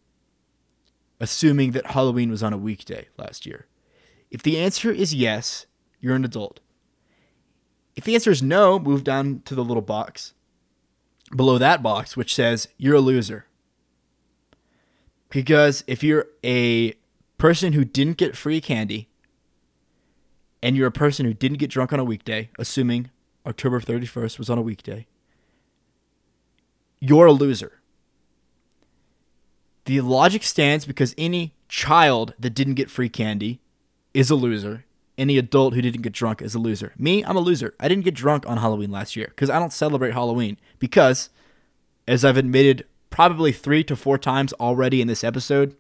Assuming 1.20 1.72
that 1.72 1.92
Halloween 1.92 2.30
was 2.30 2.42
on 2.42 2.52
a 2.52 2.58
weekday 2.58 3.08
last 3.16 3.44
year. 3.46 3.66
If 4.30 4.42
the 4.42 4.58
answer 4.58 4.90
is 4.90 5.14
yes, 5.14 5.66
you're 6.00 6.14
an 6.14 6.24
adult. 6.24 6.60
If 7.96 8.04
the 8.04 8.14
answer 8.14 8.30
is 8.30 8.42
no, 8.42 8.78
move 8.78 9.02
down 9.02 9.42
to 9.46 9.54
the 9.54 9.64
little 9.64 9.82
box 9.82 10.34
below 11.34 11.58
that 11.58 11.82
box, 11.82 12.16
which 12.16 12.34
says 12.34 12.68
you're 12.76 12.96
a 12.96 13.00
loser. 13.00 13.46
Because 15.30 15.82
if 15.86 16.02
you're 16.02 16.26
a 16.44 16.94
person 17.36 17.72
who 17.72 17.84
didn't 17.84 18.16
get 18.16 18.36
free 18.36 18.60
candy 18.60 19.08
and 20.62 20.76
you're 20.76 20.86
a 20.86 20.92
person 20.92 21.26
who 21.26 21.34
didn't 21.34 21.58
get 21.58 21.70
drunk 21.70 21.92
on 21.92 22.00
a 22.00 22.04
weekday, 22.04 22.50
assuming 22.58 23.10
October 23.46 23.80
31st 23.80 24.38
was 24.38 24.50
on 24.50 24.58
a 24.58 24.62
weekday, 24.62 25.06
you're 27.00 27.26
a 27.26 27.32
loser. 27.32 27.80
The 29.84 30.00
logic 30.00 30.42
stands 30.42 30.84
because 30.84 31.14
any 31.16 31.54
child 31.68 32.34
that 32.38 32.50
didn't 32.50 32.74
get 32.74 32.90
free 32.90 33.08
candy 33.08 33.60
is 34.12 34.30
a 34.30 34.34
loser. 34.34 34.84
Any 35.16 35.38
adult 35.38 35.74
who 35.74 35.82
didn't 35.82 36.02
get 36.02 36.12
drunk 36.12 36.42
is 36.42 36.54
a 36.54 36.58
loser. 36.58 36.92
Me, 36.98 37.24
I'm 37.24 37.36
a 37.36 37.40
loser. 37.40 37.74
I 37.80 37.88
didn't 37.88 38.04
get 38.04 38.14
drunk 38.14 38.46
on 38.46 38.58
Halloween 38.58 38.90
last 38.90 39.16
year 39.16 39.28
because 39.28 39.50
I 39.50 39.58
don't 39.58 39.72
celebrate 39.72 40.12
Halloween. 40.12 40.58
Because, 40.78 41.30
as 42.06 42.24
I've 42.24 42.36
admitted 42.36 42.86
probably 43.10 43.50
three 43.50 43.82
to 43.84 43.96
four 43.96 44.18
times 44.18 44.52
already 44.54 45.00
in 45.00 45.08
this 45.08 45.24
episode, 45.24 45.74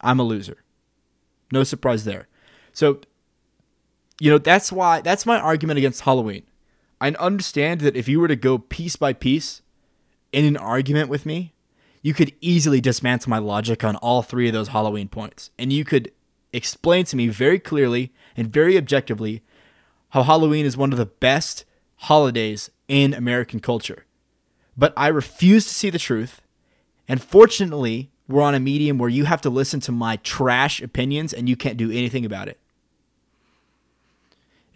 I'm 0.00 0.20
a 0.20 0.22
loser. 0.22 0.62
No 1.52 1.64
surprise 1.64 2.04
there. 2.04 2.28
So 2.72 3.00
you 4.20 4.30
know, 4.30 4.38
that's 4.38 4.72
why 4.72 5.00
that's 5.00 5.26
my 5.26 5.38
argument 5.38 5.78
against 5.78 6.02
Halloween. 6.02 6.44
I 7.00 7.10
understand 7.10 7.80
that 7.82 7.96
if 7.96 8.08
you 8.08 8.20
were 8.20 8.28
to 8.28 8.36
go 8.36 8.58
piece 8.58 8.96
by 8.96 9.12
piece 9.12 9.62
in 10.32 10.44
an 10.44 10.56
argument 10.56 11.08
with 11.08 11.26
me, 11.26 11.52
you 12.02 12.14
could 12.14 12.32
easily 12.40 12.80
dismantle 12.80 13.30
my 13.30 13.38
logic 13.38 13.84
on 13.84 13.96
all 13.96 14.22
three 14.22 14.46
of 14.46 14.54
those 14.54 14.68
Halloween 14.68 15.08
points. 15.08 15.50
And 15.58 15.72
you 15.72 15.84
could 15.84 16.12
explain 16.52 17.04
to 17.06 17.16
me 17.16 17.28
very 17.28 17.58
clearly 17.58 18.12
and 18.36 18.52
very 18.52 18.78
objectively 18.78 19.42
how 20.10 20.22
Halloween 20.22 20.64
is 20.64 20.76
one 20.76 20.92
of 20.92 20.98
the 20.98 21.06
best 21.06 21.64
holidays 21.96 22.70
in 22.88 23.12
American 23.12 23.60
culture. 23.60 24.06
But 24.76 24.94
I 24.96 25.08
refuse 25.08 25.66
to 25.66 25.74
see 25.74 25.90
the 25.90 25.98
truth. 25.98 26.40
And 27.08 27.22
fortunately, 27.22 28.10
we're 28.28 28.42
on 28.42 28.54
a 28.54 28.60
medium 28.60 28.98
where 28.98 29.08
you 29.08 29.24
have 29.24 29.42
to 29.42 29.50
listen 29.50 29.80
to 29.80 29.92
my 29.92 30.16
trash 30.16 30.80
opinions 30.80 31.32
and 31.32 31.48
you 31.48 31.56
can't 31.56 31.76
do 31.76 31.90
anything 31.90 32.24
about 32.24 32.48
it. 32.48 32.58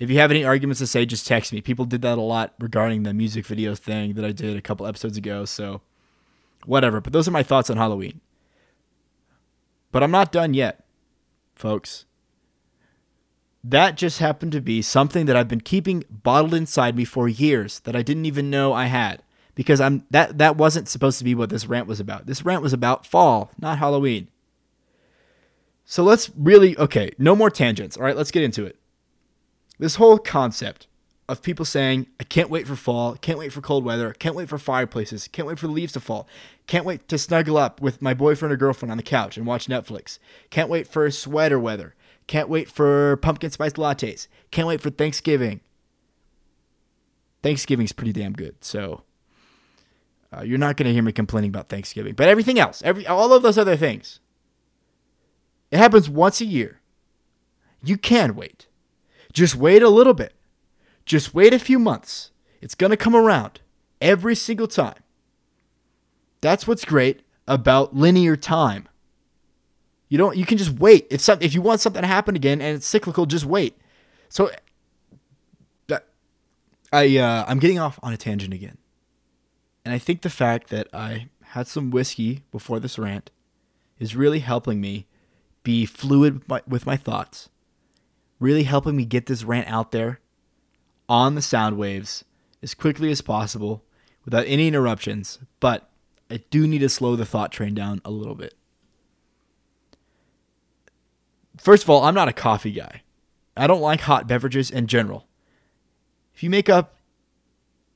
If 0.00 0.11
you 0.11 0.19
have 0.19 0.30
any 0.30 0.45
arguments 0.45 0.80
to 0.80 0.87
say, 0.87 1.04
just 1.04 1.26
text 1.26 1.52
me. 1.52 1.61
People 1.61 1.85
did 1.85 2.00
that 2.02 2.16
a 2.16 2.23
lot 2.23 2.54
regarding 2.59 3.02
the 3.02 3.12
music 3.12 3.45
video 3.45 3.75
thing 3.75 4.14
that 4.14 4.25
I 4.25 4.33
did 4.33 4.57
a 4.57 4.62
couple 4.62 4.87
episodes 4.87 5.19
ago. 5.19 5.45
So, 5.45 5.83
whatever. 6.64 7.02
But 7.02 7.12
those 7.12 7.28
are 7.28 7.33
my 7.33 7.42
thoughts 7.42 7.69
on 7.69 7.76
Halloween. 7.76 8.23
But 9.92 10.02
I'm 10.02 10.11
not 10.11 10.33
done 10.33 10.54
yet, 10.54 10.85
folks. 11.54 12.07
That 13.62 13.99
just 13.99 14.21
happened 14.21 14.52
to 14.52 14.62
be 14.62 14.80
something 14.80 15.26
that 15.26 15.37
I've 15.37 15.49
been 15.49 15.61
keeping 15.61 16.04
bottled 16.09 16.54
inside 16.54 16.97
me 16.97 17.04
for 17.04 17.28
years 17.28 17.80
that 17.80 17.95
I 17.95 18.00
didn't 18.00 18.25
even 18.25 18.49
know 18.49 18.73
I 18.73 18.87
had 18.87 19.23
because 19.54 19.83
I'm 19.83 20.07
that 20.11 20.38
that 20.38 20.57
wasn't 20.57 20.88
supposed 20.88 21.19
to 21.19 21.25
be 21.25 21.35
what 21.35 21.50
this 21.50 21.66
rant 21.66 21.87
was 21.87 22.00
about. 22.00 22.25
This 22.25 22.42
rant 22.42 22.62
was 22.62 22.73
about 22.73 23.04
fall, 23.04 23.50
not 23.59 23.78
Halloween. 23.78 24.28
So 25.85 26.02
let's 26.02 26.30
really 26.35 26.78
okay, 26.78 27.12
no 27.19 27.37
more 27.37 27.50
tangents. 27.50 27.99
All 27.99 28.04
right, 28.04 28.16
let's 28.16 28.30
get 28.30 28.42
into 28.42 28.64
it. 28.64 28.79
This 29.80 29.94
whole 29.94 30.18
concept 30.18 30.87
of 31.26 31.40
people 31.40 31.64
saying, 31.64 32.06
I 32.20 32.25
can't 32.25 32.50
wait 32.50 32.66
for 32.66 32.76
fall, 32.76 33.14
can't 33.14 33.38
wait 33.38 33.50
for 33.50 33.62
cold 33.62 33.82
weather, 33.82 34.12
can't 34.12 34.34
wait 34.34 34.50
for 34.50 34.58
fireplaces, 34.58 35.26
can't 35.28 35.49
wait 35.49 35.58
for 35.58 35.68
the 35.68 35.72
leaves 35.72 35.94
to 35.94 36.00
fall, 36.00 36.28
Can't 36.66 36.84
wait 36.84 37.08
to 37.08 37.16
snuggle 37.16 37.56
up 37.56 37.80
with 37.80 38.02
my 38.02 38.12
boyfriend 38.12 38.52
or 38.52 38.58
girlfriend 38.58 38.90
on 38.90 38.99
the 38.99 39.02
couch 39.02 39.38
and 39.38 39.46
watch 39.46 39.68
Netflix. 39.68 40.18
Can't 40.50 40.68
wait 40.68 40.87
for 40.87 41.10
sweater 41.10 41.58
weather. 41.58 41.94
Can't 42.26 42.50
wait 42.50 42.68
for 42.68 43.16
pumpkin 43.16 43.50
spice 43.50 43.72
lattes. 43.72 44.28
Can't 44.50 44.68
wait 44.68 44.82
for 44.82 44.90
Thanksgiving. 44.90 45.62
Thanksgiving's 47.42 47.92
pretty 47.92 48.12
damn 48.12 48.34
good. 48.34 48.56
So 48.60 49.04
uh, 50.30 50.42
you're 50.42 50.58
not 50.58 50.76
going 50.76 50.88
to 50.88 50.92
hear 50.92 51.02
me 51.02 51.10
complaining 51.10 51.49
about 51.49 51.70
Thanksgiving. 51.70 52.14
But 52.14 52.28
everything 52.28 52.58
else, 52.58 52.82
every 52.84 53.06
all 53.06 53.32
of 53.32 53.42
those 53.42 53.56
other 53.56 53.78
things, 53.78 54.20
it 55.70 55.78
happens 55.78 56.10
once 56.10 56.42
a 56.42 56.44
year. 56.44 56.80
You 57.82 57.96
can 57.96 58.37
wait. 58.37 58.66
Just 59.32 59.56
wait 59.56 59.82
a 59.82 59.88
little 59.88 60.14
bit. 60.14 60.34
Just 61.04 61.34
wait 61.34 61.54
a 61.54 61.58
few 61.58 61.78
months. 61.78 62.30
It's 62.60 62.75
going 62.75 62.90
to 62.90 62.96
come 62.96 63.16
around 63.16 63.60
every 64.00 64.34
single 64.34 64.66
time. 64.66 65.02
That's 66.40 66.66
what's 66.66 66.84
great 66.84 67.22
about 67.46 67.94
linear 67.94 68.37
time. 68.37 68.88
You 70.08 70.18
don't 70.18 70.37
you 70.37 70.44
can 70.44 70.58
just 70.58 70.78
wait. 70.78 71.06
If 71.10 71.20
some, 71.20 71.38
if 71.40 71.54
you 71.54 71.62
want 71.62 71.80
something 71.80 72.02
to 72.02 72.08
happen 72.08 72.34
again 72.34 72.60
and 72.60 72.76
it's 72.76 72.87
cyclical, 72.87 73.26
just 73.26 73.44
wait. 73.44 73.76
So 74.28 74.50
I 76.92 77.18
uh, 77.18 77.44
I'm 77.46 77.58
getting 77.58 77.78
off 77.78 77.99
on 78.02 78.12
a 78.12 78.16
tangent 78.16 78.52
again. 78.52 78.78
And 79.84 79.94
I 79.94 79.99
think 79.99 80.22
the 80.22 80.30
fact 80.30 80.70
that 80.70 80.88
I 80.92 81.28
had 81.42 81.66
some 81.66 81.90
whiskey 81.90 82.42
before 82.50 82.80
this 82.80 82.99
rant 82.99 83.30
is 83.99 84.16
really 84.16 84.40
helping 84.40 84.80
me 84.80 85.06
be 85.62 85.87
fluid 85.87 86.34
with 86.34 86.49
my, 86.49 86.62
with 86.66 86.87
my 86.87 86.96
thoughts, 86.96 87.49
really 88.40 88.64
helping 88.64 88.97
me 88.97 89.04
get 89.04 89.26
this 89.26 89.44
rant 89.44 89.68
out 89.68 89.92
there 89.92 90.18
on 91.09 91.35
the 91.35 91.42
sound 91.42 91.76
waves 91.76 92.25
as 92.62 92.75
quickly 92.75 93.11
as 93.11 93.20
possible 93.20 93.85
without 94.25 94.47
any 94.47 94.66
interruptions. 94.66 95.38
But 95.61 95.88
I 96.30 96.38
do 96.50 96.66
need 96.66 96.78
to 96.78 96.88
slow 96.88 97.14
the 97.14 97.26
thought 97.26 97.52
train 97.52 97.75
down 97.75 98.00
a 98.04 98.11
little 98.11 98.35
bit. 98.35 98.54
First 101.59 101.85
of 101.85 101.90
all, 101.90 102.04
I'm 102.04 102.14
not 102.14 102.28
a 102.28 102.32
coffee 102.32 102.73
guy. 102.73 103.02
I 103.56 103.66
don't 103.66 103.82
like 103.82 104.00
hot 104.00 104.26
beverages 104.26 104.70
in 104.70 104.87
general. 104.87 105.26
If 106.35 106.42
you 106.42 106.49
make 106.49 106.70
up 106.70 106.94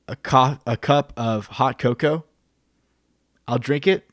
a, 0.07 0.15
co- 0.15 0.59
a 0.67 0.77
cup 0.77 1.11
of 1.17 1.47
hot 1.47 1.79
cocoa, 1.79 2.25
I'll 3.47 3.57
drink 3.57 3.87
it, 3.87 4.07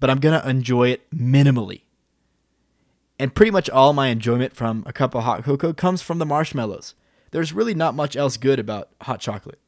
but 0.00 0.10
I'm 0.10 0.18
going 0.18 0.40
to 0.40 0.48
enjoy 0.48 0.88
it 0.88 1.08
minimally. 1.10 1.82
And 3.22 3.32
pretty 3.32 3.52
much 3.52 3.70
all 3.70 3.92
my 3.92 4.08
enjoyment 4.08 4.52
from 4.52 4.82
a 4.84 4.92
cup 4.92 5.14
of 5.14 5.22
hot 5.22 5.44
cocoa 5.44 5.72
comes 5.72 6.02
from 6.02 6.18
the 6.18 6.26
marshmallows. 6.26 6.96
There's 7.30 7.52
really 7.52 7.72
not 7.72 7.94
much 7.94 8.16
else 8.16 8.36
good 8.36 8.58
about 8.58 8.88
hot 9.02 9.20
chocolate. 9.20 9.60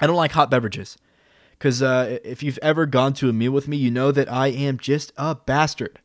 I 0.00 0.08
don't 0.08 0.16
like 0.16 0.32
hot 0.32 0.50
beverages. 0.50 0.98
Because 1.52 1.80
uh, 1.80 2.18
if 2.24 2.42
you've 2.42 2.58
ever 2.60 2.86
gone 2.86 3.12
to 3.12 3.28
a 3.28 3.32
meal 3.32 3.52
with 3.52 3.68
me, 3.68 3.76
you 3.76 3.92
know 3.92 4.10
that 4.10 4.28
I 4.28 4.48
am 4.48 4.78
just 4.78 5.12
a 5.16 5.36
bastard. 5.36 6.00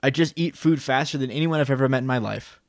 I 0.00 0.10
just 0.10 0.32
eat 0.36 0.56
food 0.56 0.80
faster 0.80 1.18
than 1.18 1.28
anyone 1.28 1.58
I've 1.58 1.70
ever 1.70 1.88
met 1.88 1.98
in 1.98 2.06
my 2.06 2.18
life. 2.18 2.60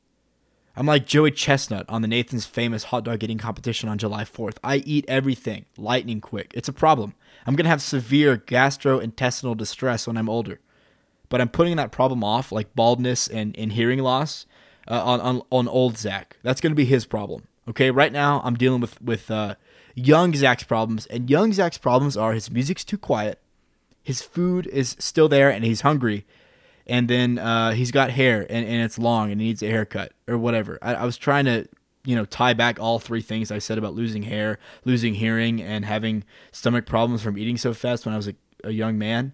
I'm 0.75 0.87
like 0.87 1.05
Joey 1.05 1.29
Chestnut 1.29 1.85
on 1.89 2.01
the 2.01 2.07
Nathan's 2.07 2.47
famous 2.47 2.85
hot 2.85 3.03
dog 3.03 3.23
eating 3.23 3.37
competition 3.37 3.87
on 3.87 3.99
July 3.99 4.23
4th. 4.23 4.57
I 4.63 4.77
eat 4.77 5.05
everything 5.07 5.65
lightning 5.77 6.21
quick. 6.21 6.53
It's 6.55 6.69
a 6.69 6.73
problem. 6.73 7.13
I'm 7.45 7.55
going 7.55 7.65
to 7.65 7.69
have 7.69 7.83
severe 7.83 8.35
gastrointestinal 8.35 9.55
distress 9.55 10.07
when 10.07 10.17
I'm 10.17 10.27
older. 10.27 10.59
But 11.35 11.41
I'm 11.41 11.49
putting 11.49 11.75
that 11.75 11.91
problem 11.91 12.23
off, 12.23 12.53
like 12.53 12.73
baldness 12.75 13.27
and, 13.27 13.53
and 13.57 13.73
hearing 13.73 13.99
loss, 13.99 14.45
uh, 14.87 15.03
on, 15.03 15.19
on, 15.19 15.41
on 15.51 15.67
old 15.67 15.97
Zach. 15.97 16.37
That's 16.43 16.61
going 16.61 16.71
to 16.71 16.77
be 16.77 16.85
his 16.85 17.05
problem. 17.05 17.43
Okay, 17.67 17.91
right 17.91 18.13
now 18.13 18.39
I'm 18.45 18.55
dealing 18.55 18.79
with, 18.79 19.01
with 19.01 19.29
uh, 19.29 19.55
young 19.95 20.33
Zach's 20.33 20.63
problems, 20.63 21.07
and 21.07 21.29
young 21.29 21.51
Zach's 21.51 21.77
problems 21.77 22.15
are 22.15 22.31
his 22.31 22.49
music's 22.49 22.85
too 22.85 22.97
quiet, 22.97 23.41
his 24.01 24.21
food 24.21 24.65
is 24.67 24.95
still 24.97 25.27
there, 25.27 25.49
and 25.49 25.65
he's 25.65 25.81
hungry, 25.81 26.25
and 26.87 27.09
then 27.09 27.37
uh, 27.37 27.71
he's 27.71 27.91
got 27.91 28.11
hair 28.11 28.43
and, 28.49 28.65
and 28.65 28.81
it's 28.81 28.97
long 28.97 29.29
and 29.29 29.41
he 29.41 29.47
needs 29.47 29.61
a 29.61 29.67
haircut 29.67 30.13
or 30.29 30.37
whatever. 30.37 30.79
I, 30.81 30.93
I 30.95 31.03
was 31.03 31.17
trying 31.17 31.43
to 31.43 31.67
you 32.05 32.15
know 32.15 32.23
tie 32.23 32.53
back 32.53 32.79
all 32.79 32.97
three 32.97 33.21
things 33.21 33.51
I 33.51 33.59
said 33.59 33.77
about 33.77 33.93
losing 33.93 34.23
hair, 34.23 34.57
losing 34.85 35.15
hearing, 35.15 35.61
and 35.61 35.83
having 35.83 36.23
stomach 36.53 36.85
problems 36.85 37.23
from 37.23 37.37
eating 37.37 37.57
so 37.57 37.73
fast 37.73 38.05
when 38.05 38.13
I 38.13 38.17
was 38.17 38.29
a, 38.29 38.35
a 38.63 38.71
young 38.71 38.97
man. 38.97 39.33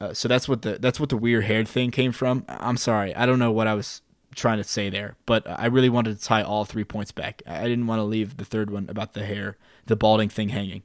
Uh, 0.00 0.12
so 0.12 0.28
that's 0.28 0.48
what 0.48 0.62
the 0.62 0.78
that's 0.78 1.00
what 1.00 1.08
the 1.08 1.16
weird 1.16 1.44
hair 1.44 1.64
thing 1.64 1.90
came 1.90 2.12
from. 2.12 2.44
I'm 2.48 2.76
sorry, 2.76 3.14
I 3.14 3.24
don't 3.26 3.38
know 3.38 3.52
what 3.52 3.66
I 3.66 3.74
was 3.74 4.02
trying 4.34 4.58
to 4.58 4.64
say 4.64 4.90
there, 4.90 5.16
but 5.24 5.48
I 5.48 5.66
really 5.66 5.88
wanted 5.88 6.18
to 6.18 6.22
tie 6.22 6.42
all 6.42 6.64
three 6.64 6.84
points 6.84 7.12
back. 7.12 7.42
I 7.46 7.62
didn't 7.62 7.86
want 7.86 8.00
to 8.00 8.04
leave 8.04 8.36
the 8.36 8.44
third 8.44 8.70
one 8.70 8.86
about 8.90 9.14
the 9.14 9.24
hair, 9.24 9.56
the 9.86 9.96
balding 9.96 10.28
thing 10.28 10.50
hanging. 10.50 10.82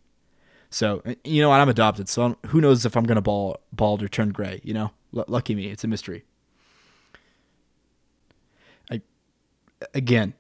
So 0.70 1.04
you 1.26 1.42
know? 1.42 1.52
I'm 1.52 1.68
adopted, 1.68 2.08
so 2.08 2.38
who 2.48 2.62
knows 2.62 2.86
if 2.86 2.96
I'm 2.96 3.04
gonna 3.04 3.22
bald, 3.22 3.58
bald 3.74 4.02
or 4.02 4.08
turn 4.08 4.30
gray? 4.30 4.62
You 4.64 4.74
know. 4.74 4.92
L- 5.16 5.26
lucky 5.28 5.56
me, 5.56 5.68
it's 5.68 5.84
a 5.84 5.88
mystery. 5.88 6.24
I 8.90 9.02
again, 9.94 10.34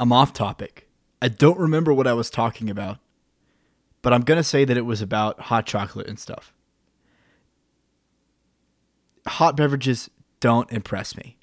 I'm 0.00 0.12
off 0.12 0.32
topic. 0.32 0.88
I 1.22 1.28
don't 1.28 1.58
remember 1.58 1.94
what 1.94 2.06
I 2.06 2.12
was 2.12 2.30
talking 2.30 2.68
about, 2.68 2.98
but 4.02 4.12
I'm 4.12 4.22
to 4.22 4.42
say 4.42 4.64
that 4.64 4.76
it 4.76 4.84
was 4.84 5.00
about 5.00 5.40
hot 5.42 5.66
chocolate 5.66 6.08
and 6.08 6.18
stuff. 6.18 6.53
Hot 9.26 9.56
beverages 9.56 10.10
don't 10.40 10.70
impress 10.70 11.16
me. 11.16 11.36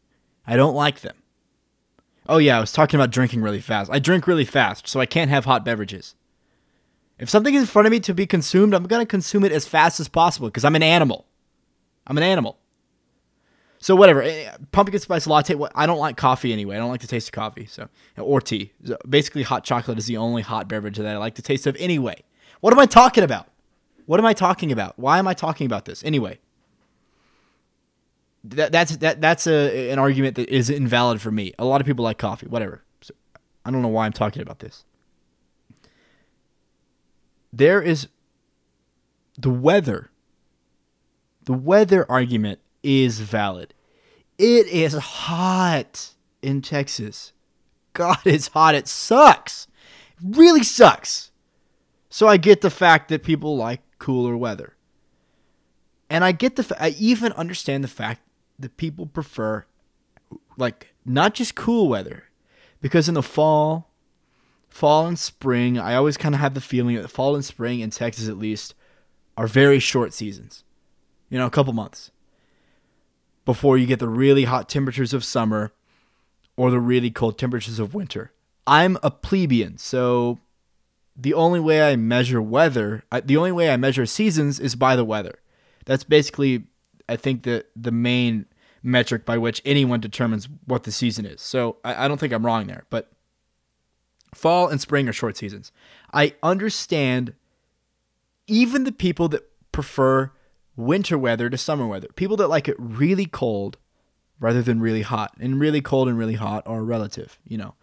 I 0.45 0.55
don't 0.55 0.75
like 0.75 1.01
them. 1.01 1.15
Oh, 2.27 2.37
yeah, 2.37 2.57
I 2.57 2.61
was 2.61 2.71
talking 2.71 2.99
about 2.99 3.11
drinking 3.11 3.41
really 3.41 3.61
fast. 3.61 3.91
I 3.91 3.99
drink 3.99 4.27
really 4.27 4.45
fast, 4.45 4.87
so 4.87 4.99
I 4.99 5.05
can't 5.05 5.31
have 5.31 5.45
hot 5.45 5.65
beverages. 5.65 6.15
If 7.17 7.29
something 7.29 7.53
is 7.53 7.61
in 7.61 7.67
front 7.67 7.87
of 7.87 7.91
me 7.91 7.99
to 8.01 8.13
be 8.13 8.25
consumed, 8.25 8.73
I'm 8.73 8.85
going 8.85 9.01
to 9.01 9.09
consume 9.09 9.43
it 9.43 9.51
as 9.51 9.67
fast 9.67 9.99
as 9.99 10.07
possible 10.07 10.47
because 10.47 10.65
I'm 10.65 10.75
an 10.75 10.83
animal. 10.83 11.25
I'm 12.07 12.17
an 12.17 12.23
animal. 12.23 12.57
So 13.77 13.95
whatever, 13.95 14.21
eh, 14.21 14.51
pumpkin 14.71 14.99
spice 14.99 15.25
latte. 15.25 15.55
I 15.73 15.85
don't 15.87 15.99
like 15.99 16.15
coffee 16.15 16.53
anyway. 16.53 16.75
I 16.75 16.79
don't 16.79 16.89
like 16.89 17.01
the 17.01 17.07
taste 17.07 17.29
of 17.29 17.33
coffee. 17.33 17.65
So 17.65 17.89
or 18.17 18.39
tea. 18.39 18.73
So 18.85 18.97
basically, 19.09 19.43
hot 19.43 19.63
chocolate 19.63 19.97
is 19.97 20.05
the 20.05 20.17
only 20.17 20.43
hot 20.43 20.67
beverage 20.67 20.97
that 20.97 21.07
I 21.07 21.17
like 21.17 21.35
the 21.35 21.41
taste 21.41 21.65
of 21.65 21.75
anyway. 21.79 22.23
What 22.59 22.73
am 22.73 22.79
I 22.79 22.85
talking 22.85 23.23
about? 23.23 23.47
What 24.05 24.19
am 24.19 24.25
I 24.25 24.33
talking 24.33 24.71
about? 24.71 24.99
Why 24.99 25.17
am 25.17 25.27
I 25.27 25.33
talking 25.33 25.65
about 25.65 25.85
this 25.85 26.03
anyway? 26.03 26.39
That, 28.43 28.71
that's 28.71 28.97
that 28.97 29.21
that's 29.21 29.45
a 29.45 29.91
an 29.91 29.99
argument 29.99 30.35
that 30.35 30.49
is 30.49 30.69
invalid 30.69 31.21
for 31.21 31.31
me. 31.31 31.53
A 31.59 31.65
lot 31.65 31.79
of 31.79 31.87
people 31.87 32.03
like 32.03 32.17
coffee. 32.17 32.47
Whatever. 32.47 32.81
So 33.01 33.13
I 33.63 33.71
don't 33.71 33.81
know 33.81 33.87
why 33.87 34.05
I'm 34.05 34.13
talking 34.13 34.41
about 34.41 34.59
this. 34.59 34.83
There 37.53 37.81
is 37.81 38.07
the 39.37 39.49
weather 39.49 40.11
the 41.45 41.53
weather 41.53 42.05
argument 42.09 42.59
is 42.83 43.19
valid. 43.19 43.73
It 44.37 44.67
is 44.67 44.93
hot 44.93 46.11
in 46.41 46.61
Texas. 46.61 47.33
God, 47.93 48.19
it's 48.25 48.47
hot. 48.47 48.75
It 48.75 48.87
sucks. 48.87 49.67
Really 50.23 50.63
sucks. 50.63 51.31
So 52.09 52.27
I 52.27 52.37
get 52.37 52.61
the 52.61 52.69
fact 52.69 53.09
that 53.09 53.23
people 53.23 53.57
like 53.57 53.81
cooler 53.99 54.37
weather. 54.37 54.75
And 56.09 56.23
I 56.23 56.31
get 56.31 56.55
the 56.55 56.63
fa- 56.63 56.81
I 56.81 56.89
even 56.99 57.31
understand 57.33 57.83
the 57.83 57.87
fact 57.87 58.21
that 58.61 58.77
people 58.77 59.05
prefer 59.05 59.65
like 60.57 60.93
not 61.05 61.33
just 61.33 61.55
cool 61.55 61.89
weather 61.89 62.25
because 62.81 63.07
in 63.07 63.15
the 63.15 63.23
fall, 63.23 63.89
fall 64.69 65.07
and 65.07 65.19
spring, 65.19 65.77
I 65.77 65.95
always 65.95 66.17
kind 66.17 66.35
of 66.35 66.41
have 66.41 66.53
the 66.53 66.61
feeling 66.61 66.95
that 66.95 67.09
fall 67.09 67.35
and 67.35 67.45
spring 67.45 67.79
in 67.79 67.89
Texas 67.89 68.27
at 68.27 68.37
least 68.37 68.73
are 69.37 69.47
very 69.47 69.79
short 69.79 70.13
seasons 70.13 70.63
you 71.31 71.39
know, 71.39 71.47
a 71.47 71.49
couple 71.49 71.73
months 71.73 72.11
before 73.45 73.77
you 73.77 73.87
get 73.87 73.97
the 73.97 74.09
really 74.09 74.43
hot 74.43 74.69
temperatures 74.69 75.13
of 75.13 75.23
summer 75.23 75.71
or 76.55 76.69
the 76.69 76.79
really 76.79 77.09
cold 77.09 77.39
temperatures 77.39 77.79
of 77.79 77.95
winter. 77.95 78.33
I'm 78.67 78.99
a 79.01 79.09
plebeian, 79.09 79.79
so 79.79 80.37
the 81.15 81.33
only 81.33 81.59
way 81.59 81.89
I 81.89 81.95
measure 81.95 82.41
weather, 82.41 83.03
the 83.23 83.37
only 83.37 83.51
way 83.51 83.73
I 83.73 83.77
measure 83.77 84.05
seasons 84.05 84.59
is 84.59 84.75
by 84.75 84.95
the 84.95 85.05
weather. 85.05 85.39
That's 85.85 86.03
basically, 86.03 86.65
I 87.09 87.15
think, 87.15 87.43
the 87.43 87.65
the 87.75 87.91
main 87.91 88.45
metric 88.83 89.25
by 89.25 89.37
which 89.37 89.61
anyone 89.65 89.99
determines 89.99 90.47
what 90.65 90.83
the 90.83 90.91
season 90.91 91.25
is. 91.25 91.41
So 91.41 91.77
I, 91.83 92.05
I 92.05 92.07
don't 92.07 92.19
think 92.19 92.33
I'm 92.33 92.45
wrong 92.45 92.67
there. 92.67 92.85
But 92.89 93.11
fall 94.33 94.67
and 94.67 94.81
spring 94.81 95.07
are 95.07 95.13
short 95.13 95.37
seasons. 95.37 95.71
I 96.13 96.35
understand 96.41 97.33
even 98.47 98.83
the 98.83 98.91
people 98.91 99.27
that 99.29 99.47
prefer 99.71 100.31
winter 100.75 101.17
weather 101.17 101.49
to 101.49 101.57
summer 101.57 101.87
weather. 101.87 102.07
People 102.15 102.37
that 102.37 102.47
like 102.47 102.67
it 102.67 102.75
really 102.79 103.25
cold 103.25 103.77
rather 104.39 104.61
than 104.61 104.79
really 104.81 105.03
hot. 105.03 105.33
And 105.39 105.59
really 105.59 105.81
cold 105.81 106.07
and 106.07 106.17
really 106.17 106.35
hot 106.35 106.63
are 106.65 106.83
relative, 106.83 107.39
you 107.47 107.57
know. 107.57 107.75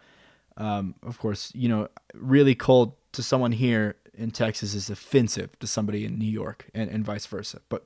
Um, 0.57 0.95
of 1.03 1.17
course, 1.17 1.51
you 1.55 1.69
know, 1.69 1.87
really 2.13 2.53
cold 2.53 2.93
to 3.13 3.23
someone 3.23 3.53
here 3.53 3.95
in 4.13 4.31
Texas 4.31 4.73
is 4.73 4.89
offensive 4.89 5.57
to 5.59 5.67
somebody 5.67 6.03
in 6.03 6.19
New 6.19 6.29
York 6.29 6.69
and, 6.75 6.89
and 6.89 7.05
vice 7.05 7.25
versa. 7.25 7.61
But 7.69 7.85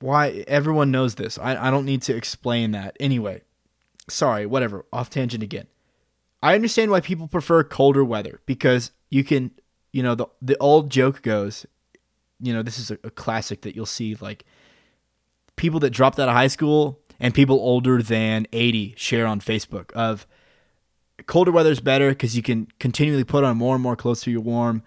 why 0.00 0.44
everyone 0.48 0.90
knows 0.90 1.14
this. 1.14 1.38
I, 1.38 1.68
I 1.68 1.70
don't 1.70 1.84
need 1.84 2.02
to 2.02 2.16
explain 2.16 2.72
that. 2.72 2.96
Anyway, 2.98 3.42
sorry, 4.08 4.46
whatever. 4.46 4.84
Off 4.92 5.10
tangent 5.10 5.42
again. 5.42 5.66
I 6.42 6.54
understand 6.54 6.90
why 6.90 7.00
people 7.00 7.28
prefer 7.28 7.62
colder 7.62 8.02
weather 8.02 8.40
because 8.46 8.92
you 9.10 9.24
can 9.24 9.50
you 9.92 10.02
know, 10.02 10.14
the 10.14 10.26
the 10.40 10.56
old 10.58 10.90
joke 10.90 11.22
goes, 11.22 11.66
you 12.40 12.52
know, 12.52 12.62
this 12.62 12.78
is 12.78 12.90
a, 12.90 12.98
a 13.04 13.10
classic 13.10 13.62
that 13.62 13.74
you'll 13.74 13.86
see 13.86 14.16
like 14.20 14.44
people 15.56 15.80
that 15.80 15.90
dropped 15.90 16.18
out 16.18 16.28
of 16.28 16.34
high 16.34 16.46
school 16.46 17.00
and 17.18 17.34
people 17.34 17.56
older 17.56 18.02
than 18.02 18.46
80 18.52 18.94
share 18.96 19.26
on 19.26 19.40
Facebook 19.40 19.92
of 19.92 20.26
colder 21.26 21.50
weather 21.50 21.70
is 21.70 21.80
better 21.80 22.10
because 22.10 22.36
you 22.36 22.42
can 22.42 22.68
continually 22.78 23.24
put 23.24 23.44
on 23.44 23.56
more 23.56 23.74
and 23.74 23.82
more 23.82 23.96
clothes 23.96 24.22
till 24.22 24.32
you're 24.32 24.40
warm. 24.40 24.82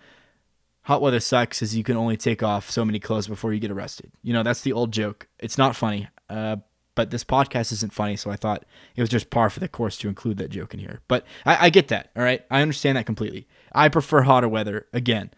Hot 0.84 1.02
weather 1.02 1.22
sucks 1.22 1.62
is 1.62 1.76
you 1.76 1.84
can 1.84 1.96
only 1.96 2.18
take 2.18 2.44
off 2.44 2.70
so 2.70 2.84
many 2.84 3.00
clothes 3.00 3.28
before 3.28 3.54
you 3.54 3.60
get 3.60 3.72
arrested. 3.72 4.12
You 4.22 4.34
know, 4.34 4.44
that's 4.44 4.62
the 4.62 4.74
old 4.74 4.92
joke. 4.92 5.28
It's 5.40 5.58
not 5.58 5.78
funny, 5.78 6.10
uh, 6.30 6.58
but 6.96 7.10
this 7.10 7.24
podcast 7.24 7.72
isn't 7.72 7.94
funny, 7.94 8.18
so 8.18 8.30
I 8.30 8.36
thought 8.36 8.66
it 8.96 9.02
was 9.02 9.10
just 9.10 9.30
par 9.30 9.50
for 9.50 9.62
the 9.62 9.70
course 9.70 9.98
to 10.00 10.10
include 10.10 10.38
that 10.38 10.50
joke 10.50 10.74
in 10.74 10.82
here. 10.82 11.00
But 11.08 11.26
I, 11.46 11.68
I 11.68 11.70
get 11.70 11.88
that, 11.88 12.12
all 12.18 12.24
right? 12.24 12.44
I 12.52 12.62
understand 12.62 12.98
that 12.98 13.06
completely. 13.06 13.48
I 13.72 13.88
prefer 13.88 14.24
hotter 14.24 14.50
weather, 14.50 14.88
again, 14.92 15.32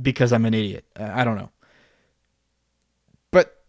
because 0.00 0.32
I'm 0.32 0.46
an 0.46 0.54
idiot. 0.54 0.86
I 0.96 1.22
don't 1.22 1.36
know. 1.36 1.50
But 3.30 3.62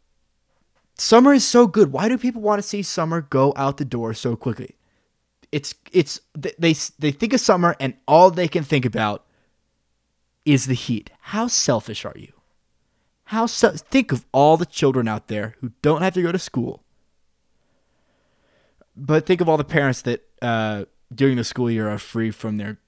summer 0.95 1.34
is 1.34 1.45
so 1.45 1.67
good. 1.67 1.91
Why 1.91 2.08
do 2.08 2.17
people 2.17 2.41
want 2.41 2.62
to 2.62 2.67
see 2.67 2.82
summer 2.82 3.21
go 3.21 3.51
out 3.58 3.75
the 3.75 3.86
door 3.86 4.13
so 4.13 4.38
quickly? 4.38 4.77
It's 5.51 5.75
it's 5.91 6.21
they 6.38 6.75
they 6.99 7.12
think 7.12 7.34
of 7.34 7.41
summer 7.41 7.75
and 7.79 7.95
all 8.08 8.32
they 8.32 8.47
can 8.47 8.63
think 8.63 8.86
about 8.86 9.25
is 10.45 10.65
the 10.65 10.73
heat. 10.73 11.12
How 11.19 11.47
selfish 11.47 12.06
are 12.06 12.15
you? 12.15 12.34
How 13.25 13.45
se- 13.45 13.78
think 13.89 14.12
of 14.12 14.25
all 14.32 14.58
the 14.58 14.65
children 14.65 15.08
out 15.08 15.28
there 15.28 15.56
who 15.60 15.71
don't 15.82 16.02
have 16.02 16.15
to 16.15 16.21
go 16.21 16.32
to 16.32 16.39
school. 16.39 16.84
But 18.95 19.25
think 19.25 19.39
of 19.39 19.47
all 19.47 19.58
the 19.58 19.63
parents 19.63 20.02
that 20.02 20.28
uh, 20.41 20.86
during 21.13 21.38
the 21.38 21.43
school 21.43 21.69
year 21.69 21.89
are 21.89 21.99
free 21.99 22.32
from 22.32 22.58
their 22.58 22.80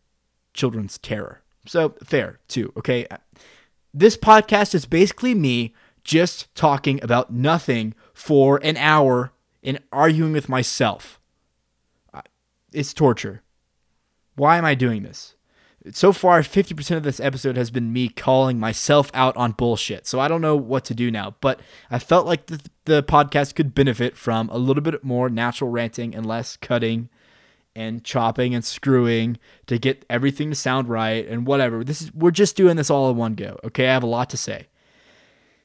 children's 0.53 0.97
terror. 0.97 1.41
So 1.65 1.95
fair 2.03 2.39
too. 2.47 2.73
Okay, 2.75 3.05
this 3.93 4.17
podcast 4.17 4.73
is 4.73 4.85
basically 4.85 5.35
me 5.35 5.73
just 6.03 6.53
talking 6.55 7.01
about 7.03 7.31
nothing 7.31 7.93
for 8.13 8.59
an 8.63 8.77
hour 8.77 9.31
and 9.63 9.79
arguing 9.91 10.33
with 10.33 10.49
myself. 10.49 11.19
It's 12.73 12.93
torture. 12.93 13.43
Why 14.35 14.57
am 14.57 14.65
I 14.65 14.75
doing 14.75 15.03
this? 15.03 15.35
So 15.91 16.13
far, 16.13 16.41
50% 16.41 16.95
of 16.95 17.01
this 17.01 17.19
episode 17.19 17.57
has 17.57 17.71
been 17.71 17.91
me 17.91 18.07
calling 18.07 18.59
myself 18.59 19.09
out 19.15 19.35
on 19.35 19.53
bullshit. 19.53 20.05
So 20.05 20.19
I 20.19 20.27
don't 20.27 20.41
know 20.41 20.55
what 20.55 20.85
to 20.85 20.93
do 20.93 21.09
now, 21.09 21.35
but 21.41 21.59
I 21.89 21.97
felt 21.97 22.27
like 22.27 22.45
the, 22.45 22.61
the 22.85 23.01
podcast 23.01 23.55
could 23.55 23.73
benefit 23.73 24.15
from 24.15 24.47
a 24.49 24.59
little 24.59 24.83
bit 24.83 25.03
more 25.03 25.27
natural 25.27 25.71
ranting 25.71 26.13
and 26.13 26.23
less 26.23 26.55
cutting 26.55 27.09
and 27.75 28.03
chopping 28.03 28.53
and 28.53 28.63
screwing 28.63 29.39
to 29.65 29.79
get 29.79 30.05
everything 30.07 30.49
to 30.51 30.55
sound 30.55 30.87
right 30.87 31.27
and 31.27 31.47
whatever. 31.47 31.83
This 31.83 32.01
is 32.01 32.13
we're 32.13 32.29
just 32.29 32.55
doing 32.55 32.75
this 32.75 32.91
all 32.91 33.09
in 33.09 33.17
one 33.17 33.33
go. 33.33 33.59
Okay, 33.63 33.87
I 33.87 33.93
have 33.93 34.03
a 34.03 34.07
lot 34.07 34.29
to 34.31 34.37
say. 34.37 34.67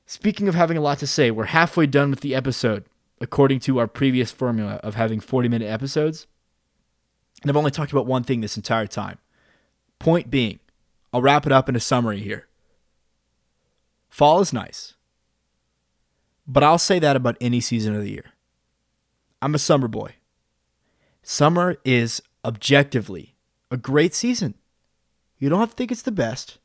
Speaking 0.06 0.48
of 0.48 0.54
having 0.54 0.78
a 0.78 0.82
lot 0.82 0.98
to 1.00 1.06
say, 1.06 1.30
we're 1.30 1.46
halfway 1.46 1.86
done 1.86 2.10
with 2.10 2.20
the 2.20 2.34
episode 2.34 2.84
according 3.20 3.60
to 3.60 3.78
our 3.78 3.86
previous 3.86 4.30
formula 4.30 4.74
of 4.82 4.94
having 4.94 5.20
40 5.20 5.48
minute 5.48 5.68
episodes. 5.68 6.26
And 7.42 7.50
I've 7.50 7.56
only 7.56 7.70
talked 7.70 7.92
about 7.92 8.06
one 8.06 8.22
thing 8.22 8.40
this 8.40 8.56
entire 8.56 8.86
time. 8.86 9.18
Point 9.98 10.30
being, 10.30 10.60
I'll 11.12 11.22
wrap 11.22 11.46
it 11.46 11.52
up 11.52 11.68
in 11.68 11.76
a 11.76 11.80
summary 11.80 12.20
here. 12.20 12.46
Fall 14.08 14.40
is 14.40 14.52
nice. 14.52 14.94
But 16.46 16.62
I'll 16.62 16.78
say 16.78 16.98
that 16.98 17.16
about 17.16 17.36
any 17.40 17.60
season 17.60 17.94
of 17.94 18.02
the 18.02 18.10
year. 18.10 18.32
I'm 19.42 19.54
a 19.54 19.58
summer 19.58 19.88
boy. 19.88 20.14
Summer 21.22 21.76
is 21.84 22.22
objectively 22.44 23.34
a 23.70 23.76
great 23.76 24.14
season. 24.14 24.54
You 25.38 25.48
don't 25.48 25.60
have 25.60 25.70
to 25.70 25.76
think 25.76 25.90
it's 25.90 26.02
the 26.02 26.12
best, 26.12 26.58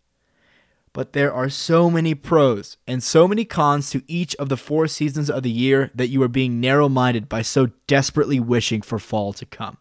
but 0.94 1.14
there 1.14 1.34
are 1.34 1.50
so 1.50 1.90
many 1.90 2.14
pros 2.14 2.78
and 2.86 3.02
so 3.02 3.28
many 3.28 3.44
cons 3.44 3.90
to 3.90 4.04
each 4.08 4.36
of 4.36 4.50
the 4.50 4.58
four 4.58 4.88
seasons 4.88 5.30
of 5.30 5.44
the 5.44 5.52
year 5.52 5.90
that 5.96 6.10
you 6.10 6.22
are 6.22 6.28
being 6.28 6.60
narrow 6.60 6.88
minded 6.88 7.28
by 7.28 7.42
so 7.42 7.70
desperately 7.88 8.40
wishing 8.40 8.82
for 8.82 9.00
fall 9.00 9.34
to 9.34 9.46
come 9.46 9.78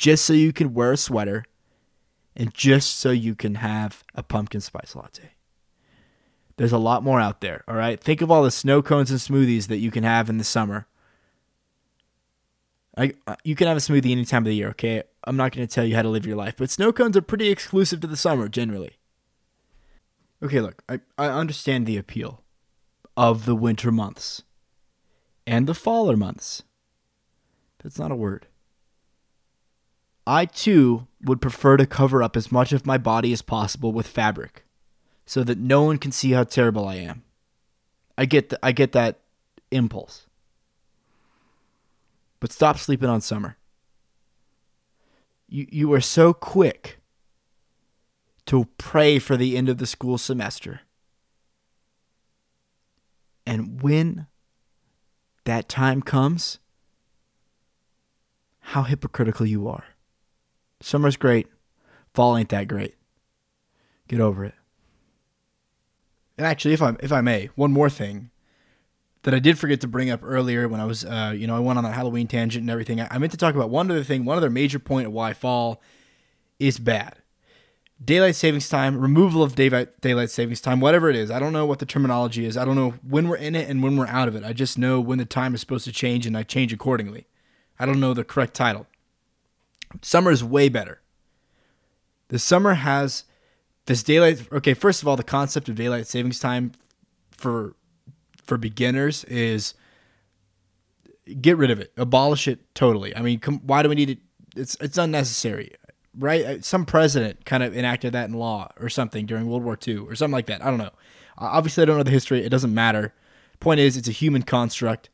just 0.00 0.24
so 0.24 0.32
you 0.32 0.50
can 0.50 0.72
wear 0.72 0.92
a 0.92 0.96
sweater 0.96 1.44
and 2.40 2.54
just 2.54 2.98
so 2.98 3.10
you 3.10 3.34
can 3.34 3.56
have 3.56 4.02
a 4.14 4.22
pumpkin 4.22 4.62
spice 4.62 4.96
latte. 4.96 5.32
There's 6.56 6.72
a 6.72 6.78
lot 6.78 7.04
more 7.04 7.20
out 7.20 7.42
there, 7.42 7.64
all 7.68 7.74
right? 7.74 8.00
Think 8.00 8.22
of 8.22 8.30
all 8.30 8.42
the 8.42 8.50
snow 8.50 8.80
cones 8.80 9.10
and 9.10 9.20
smoothies 9.20 9.66
that 9.66 9.76
you 9.76 9.90
can 9.90 10.04
have 10.04 10.30
in 10.30 10.38
the 10.38 10.44
summer. 10.44 10.86
I, 12.96 13.12
uh, 13.26 13.36
you 13.44 13.54
can 13.54 13.66
have 13.66 13.76
a 13.76 13.80
smoothie 13.80 14.12
any 14.12 14.24
time 14.24 14.44
of 14.44 14.46
the 14.46 14.54
year, 14.54 14.70
okay? 14.70 15.02
I'm 15.24 15.36
not 15.36 15.52
going 15.52 15.68
to 15.68 15.72
tell 15.72 15.84
you 15.84 15.94
how 15.94 16.00
to 16.00 16.08
live 16.08 16.24
your 16.24 16.36
life, 16.36 16.54
but 16.56 16.70
snow 16.70 16.94
cones 16.94 17.14
are 17.14 17.22
pretty 17.22 17.50
exclusive 17.50 18.00
to 18.00 18.06
the 18.06 18.16
summer 18.16 18.48
generally. 18.48 18.96
Okay, 20.42 20.62
look, 20.62 20.82
I, 20.88 21.00
I 21.18 21.26
understand 21.26 21.84
the 21.84 21.98
appeal 21.98 22.42
of 23.18 23.44
the 23.44 23.54
winter 23.54 23.92
months 23.92 24.44
and 25.46 25.66
the 25.66 25.74
faller 25.74 26.16
months. 26.16 26.62
That's 27.82 27.98
not 27.98 28.10
a 28.10 28.16
word. 28.16 28.46
I 30.26 30.46
too 30.46 31.06
would 31.22 31.40
prefer 31.40 31.76
to 31.76 31.86
cover 31.86 32.22
up 32.22 32.36
as 32.36 32.50
much 32.50 32.72
of 32.72 32.86
my 32.86 32.98
body 32.98 33.32
as 33.32 33.42
possible 33.42 33.92
with 33.92 34.06
fabric 34.06 34.64
so 35.26 35.44
that 35.44 35.58
no 35.58 35.82
one 35.82 35.98
can 35.98 36.12
see 36.12 36.32
how 36.32 36.44
terrible 36.44 36.88
I 36.88 36.96
am. 36.96 37.22
I 38.16 38.24
get 38.24 38.48
the, 38.48 38.58
I 38.62 38.72
get 38.72 38.92
that 38.92 39.20
impulse. 39.70 40.26
But 42.40 42.52
stop 42.52 42.78
sleeping 42.78 43.08
on 43.08 43.20
summer. 43.20 43.56
You 45.48 45.66
you 45.70 45.92
are 45.92 46.00
so 46.00 46.32
quick 46.32 47.00
to 48.46 48.66
pray 48.78 49.18
for 49.18 49.36
the 49.36 49.56
end 49.56 49.68
of 49.68 49.78
the 49.78 49.86
school 49.86 50.16
semester. 50.16 50.80
And 53.46 53.82
when 53.82 54.26
that 55.44 55.68
time 55.68 56.02
comes, 56.02 56.58
how 58.60 58.82
hypocritical 58.82 59.46
you 59.46 59.68
are. 59.68 59.84
Summer's 60.80 61.16
great. 61.16 61.46
Fall 62.14 62.36
ain't 62.36 62.48
that 62.50 62.68
great. 62.68 62.94
Get 64.08 64.20
over 64.20 64.44
it. 64.44 64.54
And 66.36 66.46
actually, 66.46 66.74
if 66.74 66.82
I 66.82 66.96
if 67.00 67.12
I 67.12 67.20
may, 67.20 67.50
one 67.54 67.72
more 67.72 67.90
thing 67.90 68.30
that 69.22 69.34
I 69.34 69.38
did 69.38 69.58
forget 69.58 69.80
to 69.82 69.86
bring 69.86 70.10
up 70.10 70.20
earlier 70.22 70.66
when 70.68 70.80
I 70.80 70.86
was, 70.86 71.04
uh, 71.04 71.34
you 71.36 71.46
know, 71.46 71.54
I 71.54 71.60
went 71.60 71.76
on 71.76 71.84
that 71.84 71.92
Halloween 71.92 72.26
tangent 72.26 72.62
and 72.62 72.70
everything. 72.70 73.00
I, 73.00 73.08
I 73.10 73.18
meant 73.18 73.32
to 73.32 73.38
talk 73.38 73.54
about 73.54 73.68
one 73.68 73.90
other 73.90 74.02
thing, 74.02 74.24
one 74.24 74.38
other 74.38 74.48
major 74.48 74.78
point 74.78 75.06
of 75.06 75.12
why 75.12 75.34
fall 75.34 75.82
is 76.58 76.78
bad. 76.78 77.16
Daylight 78.02 78.36
savings 78.36 78.70
time, 78.70 78.98
removal 78.98 79.42
of 79.42 79.54
daylight 79.54 80.00
daylight 80.00 80.30
savings 80.30 80.62
time, 80.62 80.80
whatever 80.80 81.10
it 81.10 81.16
is. 81.16 81.30
I 81.30 81.38
don't 81.38 81.52
know 81.52 81.66
what 81.66 81.78
the 81.78 81.86
terminology 81.86 82.46
is. 82.46 82.56
I 82.56 82.64
don't 82.64 82.76
know 82.76 82.94
when 83.06 83.28
we're 83.28 83.36
in 83.36 83.54
it 83.54 83.68
and 83.68 83.82
when 83.82 83.98
we're 83.98 84.06
out 84.06 84.26
of 84.26 84.34
it. 84.34 84.42
I 84.42 84.54
just 84.54 84.78
know 84.78 85.00
when 85.00 85.18
the 85.18 85.26
time 85.26 85.54
is 85.54 85.60
supposed 85.60 85.84
to 85.84 85.92
change 85.92 86.26
and 86.26 86.36
I 86.36 86.42
change 86.42 86.72
accordingly. 86.72 87.26
I 87.78 87.84
don't 87.84 88.00
know 88.00 88.14
the 88.14 88.24
correct 88.24 88.54
title. 88.54 88.86
Summer 90.02 90.30
is 90.30 90.42
way 90.42 90.68
better. 90.68 91.00
The 92.28 92.38
summer 92.38 92.74
has 92.74 93.24
this 93.86 94.02
daylight. 94.02 94.46
Okay, 94.52 94.74
first 94.74 95.02
of 95.02 95.08
all, 95.08 95.16
the 95.16 95.24
concept 95.24 95.68
of 95.68 95.74
daylight 95.74 96.06
savings 96.06 96.38
time 96.38 96.72
for 97.32 97.74
for 98.44 98.56
beginners 98.56 99.24
is 99.24 99.74
get 101.40 101.56
rid 101.56 101.70
of 101.70 101.80
it, 101.80 101.92
abolish 101.96 102.48
it 102.48 102.60
totally. 102.74 103.14
I 103.16 103.22
mean, 103.22 103.40
why 103.64 103.82
do 103.82 103.88
we 103.88 103.94
need 103.94 104.10
it? 104.10 104.18
It's 104.56 104.76
it's 104.80 104.98
unnecessary, 104.98 105.72
right? 106.16 106.44
Uh, 106.44 106.60
some 106.60 106.84
president 106.84 107.44
kind 107.44 107.62
of 107.62 107.76
enacted 107.76 108.12
that 108.12 108.28
in 108.28 108.34
law 108.34 108.70
or 108.78 108.88
something 108.88 109.26
during 109.26 109.46
World 109.46 109.64
War 109.64 109.78
II 109.86 109.98
or 109.98 110.14
something 110.14 110.32
like 110.32 110.46
that. 110.46 110.64
I 110.64 110.70
don't 110.70 110.78
know. 110.78 110.90
Obviously, 111.38 111.82
I 111.82 111.86
don't 111.86 111.96
know 111.96 112.02
the 112.02 112.10
history. 112.10 112.44
It 112.44 112.50
doesn't 112.50 112.74
matter. 112.74 113.14
Point 113.60 113.80
is, 113.80 113.96
it's 113.96 114.08
a 114.08 114.12
human 114.12 114.42
construct. 114.42 115.10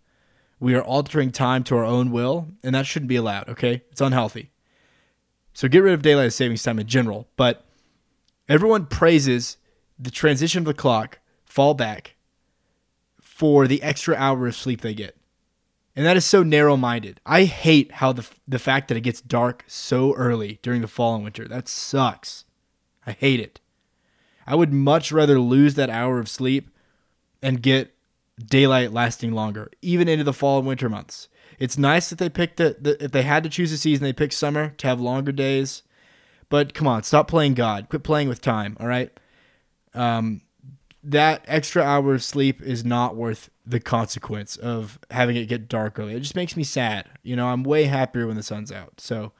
We 0.58 0.74
are 0.74 0.82
altering 0.82 1.32
time 1.32 1.64
to 1.64 1.76
our 1.76 1.84
own 1.84 2.10
will, 2.10 2.48
and 2.62 2.74
that 2.74 2.86
shouldn't 2.86 3.08
be 3.08 3.16
allowed. 3.16 3.48
Okay, 3.48 3.82
it's 3.90 4.00
unhealthy. 4.00 4.50
So 5.56 5.68
get 5.68 5.82
rid 5.82 5.94
of 5.94 6.02
daylight 6.02 6.34
savings 6.34 6.62
time 6.62 6.78
in 6.78 6.86
general. 6.86 7.28
But 7.38 7.64
everyone 8.46 8.84
praises 8.84 9.56
the 9.98 10.10
transition 10.10 10.58
of 10.58 10.64
the 10.66 10.74
clock, 10.74 11.18
fall 11.46 11.72
back, 11.72 12.16
for 13.22 13.66
the 13.66 13.82
extra 13.82 14.14
hour 14.16 14.46
of 14.46 14.54
sleep 14.54 14.82
they 14.82 14.92
get. 14.92 15.16
And 15.96 16.04
that 16.04 16.18
is 16.18 16.26
so 16.26 16.42
narrow 16.42 16.76
minded. 16.76 17.22
I 17.24 17.44
hate 17.44 17.90
how 17.92 18.12
the, 18.12 18.28
the 18.46 18.58
fact 18.58 18.88
that 18.88 18.98
it 18.98 19.00
gets 19.00 19.22
dark 19.22 19.64
so 19.66 20.14
early 20.16 20.58
during 20.60 20.82
the 20.82 20.88
fall 20.88 21.14
and 21.14 21.24
winter. 21.24 21.48
That 21.48 21.68
sucks. 21.68 22.44
I 23.06 23.12
hate 23.12 23.40
it. 23.40 23.58
I 24.46 24.56
would 24.56 24.74
much 24.74 25.10
rather 25.10 25.40
lose 25.40 25.74
that 25.76 25.88
hour 25.88 26.18
of 26.18 26.28
sleep 26.28 26.68
and 27.40 27.62
get 27.62 27.94
daylight 28.38 28.92
lasting 28.92 29.32
longer, 29.32 29.70
even 29.80 30.06
into 30.06 30.22
the 30.22 30.34
fall 30.34 30.58
and 30.58 30.68
winter 30.68 30.90
months. 30.90 31.30
It's 31.58 31.78
nice 31.78 32.10
that 32.10 32.18
they 32.18 32.28
picked 32.28 32.60
it. 32.60 32.82
The, 32.82 33.02
if 33.02 33.12
they 33.12 33.22
had 33.22 33.42
to 33.44 33.50
choose 33.50 33.72
a 33.72 33.78
season, 33.78 34.04
they 34.04 34.12
picked 34.12 34.34
summer 34.34 34.74
to 34.78 34.86
have 34.86 35.00
longer 35.00 35.32
days. 35.32 35.82
But 36.48 36.74
come 36.74 36.86
on, 36.86 37.02
stop 37.02 37.28
playing 37.28 37.54
God. 37.54 37.88
Quit 37.88 38.02
playing 38.02 38.28
with 38.28 38.40
time. 38.40 38.76
All 38.78 38.86
right. 38.86 39.10
Um, 39.94 40.42
that 41.02 41.44
extra 41.46 41.82
hour 41.82 42.14
of 42.14 42.22
sleep 42.22 42.60
is 42.60 42.84
not 42.84 43.16
worth 43.16 43.50
the 43.64 43.80
consequence 43.80 44.56
of 44.56 44.98
having 45.10 45.36
it 45.36 45.46
get 45.46 45.68
dark 45.68 45.98
early. 45.98 46.14
It 46.14 46.20
just 46.20 46.36
makes 46.36 46.56
me 46.56 46.64
sad. 46.64 47.08
You 47.22 47.36
know, 47.36 47.48
I'm 47.48 47.62
way 47.62 47.84
happier 47.84 48.26
when 48.26 48.36
the 48.36 48.42
sun's 48.42 48.70
out. 48.70 49.00
So 49.00 49.32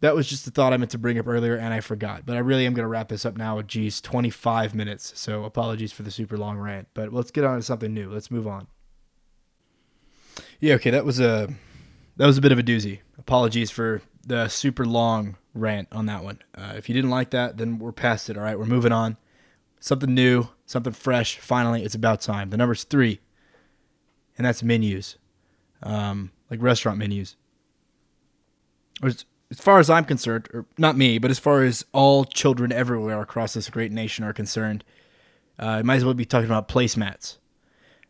that 0.00 0.14
was 0.14 0.26
just 0.26 0.46
the 0.46 0.50
thought 0.50 0.72
I 0.72 0.78
meant 0.78 0.90
to 0.92 0.98
bring 0.98 1.18
up 1.18 1.28
earlier 1.28 1.56
and 1.56 1.72
I 1.72 1.80
forgot. 1.80 2.24
But 2.24 2.36
I 2.36 2.40
really 2.40 2.66
am 2.66 2.74
going 2.74 2.84
to 2.84 2.88
wrap 2.88 3.08
this 3.08 3.26
up 3.26 3.36
now 3.36 3.56
with 3.56 3.66
geez, 3.66 4.00
25 4.00 4.74
minutes. 4.74 5.18
So 5.18 5.44
apologies 5.44 5.92
for 5.92 6.02
the 6.02 6.10
super 6.10 6.38
long 6.38 6.58
rant. 6.58 6.88
But 6.94 7.12
let's 7.12 7.30
get 7.30 7.44
on 7.44 7.56
to 7.56 7.62
something 7.62 7.92
new. 7.92 8.10
Let's 8.10 8.30
move 8.30 8.46
on. 8.46 8.66
Yeah, 10.60 10.74
okay, 10.74 10.90
that 10.90 11.04
was 11.04 11.20
a 11.20 11.48
that 12.16 12.26
was 12.26 12.38
a 12.38 12.40
bit 12.40 12.52
of 12.52 12.58
a 12.58 12.62
doozy. 12.62 13.00
Apologies 13.18 13.70
for 13.70 14.02
the 14.26 14.48
super 14.48 14.84
long 14.84 15.36
rant 15.54 15.88
on 15.92 16.06
that 16.06 16.22
one. 16.22 16.40
Uh, 16.54 16.74
if 16.76 16.88
you 16.88 16.94
didn't 16.94 17.10
like 17.10 17.30
that, 17.30 17.56
then 17.56 17.78
we're 17.78 17.92
past 17.92 18.30
it. 18.30 18.36
All 18.36 18.44
right, 18.44 18.58
we're 18.58 18.66
moving 18.66 18.92
on. 18.92 19.16
Something 19.80 20.14
new, 20.14 20.48
something 20.66 20.92
fresh. 20.92 21.38
Finally, 21.38 21.84
it's 21.84 21.94
about 21.94 22.20
time. 22.20 22.50
The 22.50 22.56
number's 22.56 22.84
three, 22.84 23.20
and 24.36 24.46
that's 24.46 24.62
menus, 24.62 25.16
um, 25.82 26.32
like 26.50 26.60
restaurant 26.62 26.98
menus. 26.98 27.36
As, 29.02 29.24
as 29.50 29.58
far 29.58 29.78
as 29.78 29.88
I'm 29.88 30.04
concerned, 30.04 30.48
or 30.52 30.66
not 30.76 30.96
me, 30.98 31.18
but 31.18 31.30
as 31.30 31.38
far 31.38 31.62
as 31.62 31.84
all 31.92 32.24
children 32.24 32.72
everywhere 32.72 33.20
across 33.20 33.54
this 33.54 33.70
great 33.70 33.90
nation 33.90 34.24
are 34.24 34.34
concerned, 34.34 34.84
uh, 35.58 35.66
I 35.66 35.82
might 35.82 35.96
as 35.96 36.04
well 36.04 36.14
be 36.14 36.26
talking 36.26 36.46
about 36.46 36.68
placemats. 36.68 37.38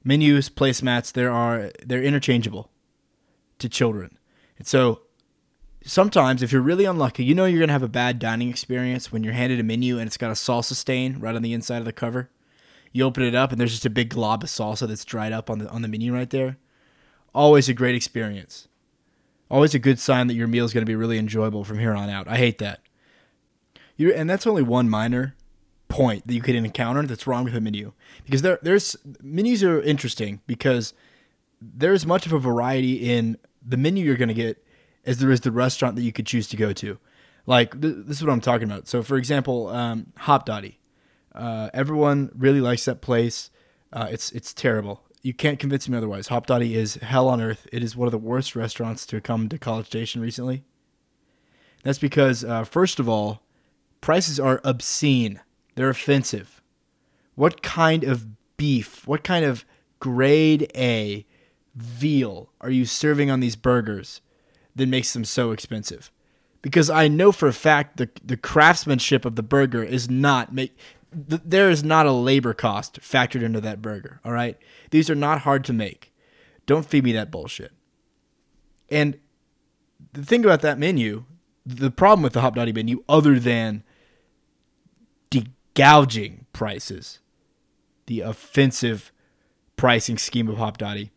Menus, 0.03 0.49
placemats, 0.49 1.13
there 1.13 1.31
are 1.31 1.71
they're 1.85 2.03
interchangeable 2.03 2.71
to 3.59 3.69
children, 3.69 4.19
and 4.59 4.67
so 4.67 5.03
sometimes 5.85 6.43
if 6.43 6.53
you're 6.53 6.63
really 6.63 6.85
unlucky, 6.85 7.25
you 7.25 7.35
know 7.35 7.45
you're 7.45 7.61
gonna 7.61 7.73
have 7.73 7.83
a 7.83 7.89
bad 7.89 8.19
dining 8.19 8.49
experience 8.49 9.13
when 9.13 9.25
you're 9.25 9.33
handed 9.33 9.61
a 9.61 9.63
menu 9.63 9.99
and 9.99 10.07
it's 10.07 10.17
got 10.17 10.31
a 10.31 10.35
salsa 10.35 10.75
stain 10.75 11.19
right 11.19 11.35
on 11.35 11.43
the 11.43 11.53
inside 11.53 11.79
of 11.79 11.85
the 11.85 11.93
cover. 11.93 12.31
You 12.93 13.05
open 13.05 13.23
it 13.23 13.35
up 13.35 13.53
and 13.53 13.61
there's 13.61 13.73
just 13.73 13.87
a 13.87 13.91
big 13.91 14.09
glob 14.09 14.43
of 14.43 14.49
salsa 14.49 14.89
that's 14.89 15.05
dried 15.05 15.33
up 15.33 15.51
on 15.51 15.59
the 15.59 15.69
on 15.69 15.83
the 15.83 15.89
menu 15.89 16.15
right 16.15 16.31
there. 16.31 16.57
Always 17.35 17.69
a 17.69 17.75
great 17.75 17.95
experience. 17.95 18.69
Always 19.51 19.75
a 19.75 19.79
good 19.79 19.99
sign 19.99 20.27
that 20.29 20.35
your 20.35 20.49
meal 20.49 20.65
is 20.65 20.73
going 20.73 20.83
to 20.83 20.91
be 20.91 20.97
really 20.97 21.19
enjoyable 21.19 21.65
from 21.65 21.79
here 21.79 21.95
on 21.95 22.09
out. 22.09 22.29
I 22.29 22.37
hate 22.37 22.59
that. 22.59 22.81
you 23.97 24.13
and 24.13 24.29
that's 24.29 24.47
only 24.47 24.63
one 24.63 24.89
minor 24.89 25.35
point 25.91 26.27
that 26.27 26.33
you 26.33 26.41
could 26.41 26.55
encounter 26.55 27.03
that's 27.03 27.27
wrong 27.27 27.45
with 27.45 27.55
a 27.55 27.61
menu 27.61 27.93
because 28.25 28.41
there 28.41 28.59
there's 28.63 28.97
menus 29.21 29.63
are 29.63 29.83
interesting 29.83 30.41
because 30.47 30.95
there's 31.61 32.07
much 32.07 32.25
of 32.25 32.33
a 32.33 32.39
variety 32.39 33.11
in 33.11 33.37
the 33.67 33.77
menu 33.77 34.05
you're 34.05 34.17
going 34.17 34.29
to 34.29 34.35
get 34.35 34.65
as 35.05 35.19
there 35.19 35.31
is 35.31 35.41
the 35.41 35.51
restaurant 35.51 35.97
that 35.97 36.03
you 36.03 36.13
could 36.13 36.27
choose 36.27 36.49
to 36.49 36.57
go 36.57 36.73
to. 36.73 36.99
Like 37.45 37.79
th- 37.81 37.97
this 38.07 38.19
is 38.19 38.25
what 38.25 38.33
I'm 38.33 38.41
talking 38.41 38.71
about. 38.71 38.89
So 38.89 39.03
for 39.03 39.17
example, 39.17 39.69
um, 39.69 40.13
Hopdoddy. 40.21 40.77
Uh, 41.35 41.71
everyone 41.75 42.31
really 42.37 42.61
likes 42.61 42.85
that 42.87 43.01
place. 43.01 43.51
Uh, 43.93 44.09
it's 44.11 44.33
it's 44.33 44.55
terrible. 44.55 45.03
You 45.23 45.35
can't 45.35 45.59
convince 45.59 45.89
me 45.89 45.97
otherwise. 45.97 46.29
Hopdoddy 46.29 46.75
is 46.75 46.95
hell 46.95 47.29
on 47.29 47.41
earth. 47.41 47.67
It 47.73 47.83
is 47.83 47.95
one 47.95 48.09
of 48.09 48.13
the 48.13 48.19
worst 48.19 48.57
restaurants 48.57 49.05
to 49.07 49.21
come 49.21 49.49
to 49.49 49.59
College 49.59 49.87
Station 49.87 50.23
recently. 50.23 50.65
That's 51.83 51.99
because, 51.99 52.45
uh, 52.45 52.65
first 52.65 52.99
of 52.99 53.09
all, 53.09 53.43
prices 54.01 54.41
are 54.41 54.61
obscene. 54.65 55.41
They're 55.81 55.89
offensive. 55.89 56.61
What 57.37 57.63
kind 57.63 58.05
of 58.05 58.27
beef, 58.59 59.09
what 59.09 59.25
kind 59.25 59.47
of 59.47 59.65
grade 59.99 60.71
A 60.77 61.25
veal 61.75 62.51
are 62.61 62.69
you 62.69 62.85
serving 62.85 63.31
on 63.31 63.41
these 63.41 63.57
burgers 63.57 64.21
that 64.77 64.91
makes 64.91 65.15
them 65.15 65.25
so 65.25 65.53
expensive? 65.53 66.13
Because 66.61 66.91
I 66.91 67.09
know 67.09 67.33
for 67.33 67.49
a 67.49 67.55
fact 67.55 67.97
the 67.97 68.11
the 68.23 68.37
craftsmanship 68.37 69.25
of 69.25 69.37
the 69.37 69.43
burger 69.43 69.83
is 69.83 70.11
not 70.11 70.53
make 70.53 70.77
th- 71.31 71.41
there 71.47 71.71
is 71.71 71.83
not 71.83 72.05
a 72.05 72.13
labor 72.13 72.53
cost 72.53 73.01
factored 73.01 73.43
into 73.43 73.63
that 73.63 73.81
burger. 73.81 74.21
All 74.23 74.33
right, 74.33 74.59
these 74.91 75.09
are 75.09 75.15
not 75.15 75.41
hard 75.41 75.65
to 75.65 75.73
make. 75.73 76.13
Don't 76.67 76.85
feed 76.85 77.05
me 77.05 77.13
that 77.13 77.31
bullshit. 77.31 77.73
And 78.91 79.19
the 80.13 80.27
thing 80.27 80.45
about 80.45 80.61
that 80.61 80.79
menu, 80.79 81.25
the 81.65 81.91
problem 81.91 82.23
with 82.23 82.35
the 82.35 82.43
Hopdoddy 82.43 82.75
menu, 82.75 83.03
other 83.09 83.39
than 83.39 83.83
gouging 85.75 86.47
prices, 86.53 87.21
the 88.07 88.21
offensive 88.21 89.13
pricing 89.77 90.19
scheme 90.19 90.49
of 90.49 90.57
Hopdoddy, 90.57 91.11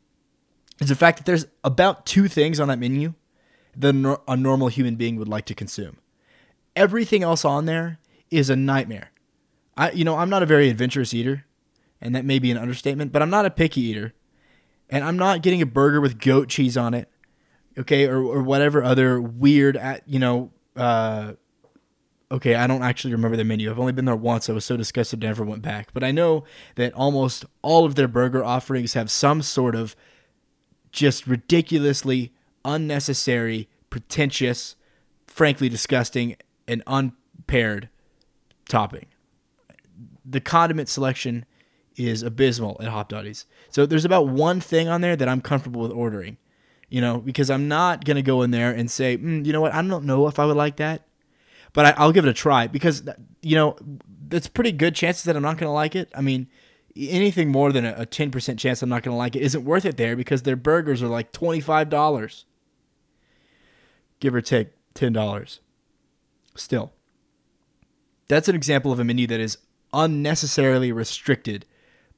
is 0.80 0.90
the 0.90 0.96
fact 0.96 1.18
that 1.18 1.26
there's 1.26 1.46
about 1.64 2.06
two 2.06 2.28
things 2.28 2.60
on 2.60 2.68
that 2.68 2.80
menu 2.80 3.14
that 3.76 4.20
a 4.28 4.38
normal 4.38 4.68
human 4.68 4.96
being 4.96 5.16
would 5.16 5.28
like 5.28 5.46
to 5.46 5.56
consume. 5.56 5.98
Everything 6.76 7.24
else 7.24 7.46
on 7.46 7.66
there 7.66 8.00
is 8.30 8.50
a 8.50 8.56
nightmare. 8.56 9.12
I, 9.76 9.92
you 9.92 10.04
know, 10.04 10.18
I'm 10.18 10.30
not 10.30 10.44
a 10.44 10.48
very 10.48 10.70
adventurous 10.70 11.14
eater, 11.14 11.46
and 12.02 12.16
that 12.16 12.26
may 12.26 12.40
be 12.40 12.52
an 12.52 12.58
understatement, 12.58 13.12
but 13.12 13.22
I'm 13.22 13.30
not 13.30 13.46
a 13.46 13.52
picky 13.52 13.82
eater, 13.82 14.14
and 14.90 15.04
I'm 15.04 15.18
not 15.18 15.42
getting 15.42 15.62
a 15.62 15.66
burger 15.66 16.00
with 16.02 16.20
goat 16.20 16.50
cheese 16.50 16.78
on 16.78 16.94
it, 16.94 17.10
okay, 17.78 18.08
or, 18.08 18.18
or 18.24 18.44
whatever 18.44 18.84
other 18.84 19.20
weird, 19.20 19.80
you 20.06 20.20
know, 20.20 20.52
uh, 20.76 21.34
okay, 22.34 22.56
I 22.56 22.66
don't 22.66 22.82
actually 22.82 23.14
remember 23.14 23.38
the 23.38 23.44
menu. 23.44 23.70
I've 23.70 23.80
only 23.80 23.94
been 23.94 24.06
there 24.06 24.16
once. 24.16 24.50
I 24.50 24.54
was 24.54 24.66
so 24.66 24.76
disgusted 24.76 25.24
I 25.24 25.28
never 25.28 25.44
went 25.44 25.62
back. 25.62 25.94
But 25.94 26.04
I 26.04 26.12
know 26.12 26.44
that 26.76 26.92
almost 26.94 27.46
all 27.62 27.86
of 27.86 27.94
their 27.94 28.08
burger 28.08 28.44
offerings 28.44 28.94
have 28.94 29.12
some 29.12 29.44
sort 29.44 29.76
of 29.76 29.96
just 30.92 31.28
ridiculously 31.28 32.34
unnecessary, 32.66 33.70
pretentious, 33.92 34.76
frankly 35.28 35.70
disgusting, 35.70 36.36
and 36.68 36.82
unpaired 36.88 37.90
topping. 38.68 39.06
The 40.26 40.42
condiment 40.42 40.90
selection 40.90 41.46
is 41.96 42.24
abysmal 42.24 42.78
at 42.82 42.88
Hopdoddy's. 42.88 43.46
So 43.70 43.86
there's 43.86 44.06
about 44.06 44.28
one 44.28 44.60
thing 44.60 44.88
on 44.88 45.02
there 45.02 45.16
that 45.16 45.30
I'm 45.30 45.42
comfortable 45.42 45.82
with 45.82 45.92
ordering. 45.92 46.38
You 46.90 47.02
know, 47.02 47.20
because 47.20 47.50
I'm 47.50 47.68
not 47.68 48.06
going 48.06 48.16
to 48.16 48.22
go 48.22 48.44
in 48.44 48.52
there 48.52 48.72
and 48.72 48.90
say, 48.90 49.18
mm, 49.18 49.46
you 49.46 49.52
know 49.52 49.62
what, 49.62 49.74
I 49.74 49.82
don't 49.82 50.06
know 50.06 50.28
if 50.28 50.38
I 50.38 50.46
would 50.46 50.58
like 50.58 50.76
that 50.78 51.04
but 51.74 51.98
I, 51.98 52.06
will 52.06 52.14
give 52.14 52.26
it 52.26 52.30
a 52.30 52.34
try 52.34 52.68
because 52.68 53.04
you 53.42 53.56
know 53.56 53.76
it's 54.32 54.48
pretty 54.48 54.72
good 54.72 54.96
chances 54.96 55.24
that 55.24 55.36
I'm 55.36 55.42
not 55.42 55.58
going 55.58 55.68
to 55.68 55.74
like 55.74 55.96
it. 55.96 56.12
I 56.16 56.22
mean, 56.22 56.48
anything 56.96 57.52
more 57.52 57.72
than 57.72 57.86
a 57.86 58.06
ten 58.06 58.32
percent 58.32 58.60
chance 58.60 58.82
I'm 58.82 58.90
not 58.90 59.04
going 59.04 59.14
to 59.14 59.18
like 59.18 59.36
it 59.36 59.42
isn't 59.42 59.66
worth 59.66 59.86
it 59.86 59.98
there 59.98 60.16
because 60.16 60.44
their 60.44 60.56
burgers 60.56 61.02
are 61.04 61.08
like 61.08 61.32
twenty 61.32 61.60
five 61.60 61.90
dollars, 61.90 62.46
give 64.20 64.34
or 64.34 64.42
take 64.42 64.70
ten 64.94 65.12
dollars. 65.12 65.60
Still, 66.56 66.94
that's 68.28 68.48
an 68.48 68.56
example 68.56 68.92
of 68.92 69.00
a 69.00 69.04
menu 69.04 69.26
that 69.28 69.40
is 69.40 69.58
unnecessarily 69.92 70.92
restricted 70.92 71.66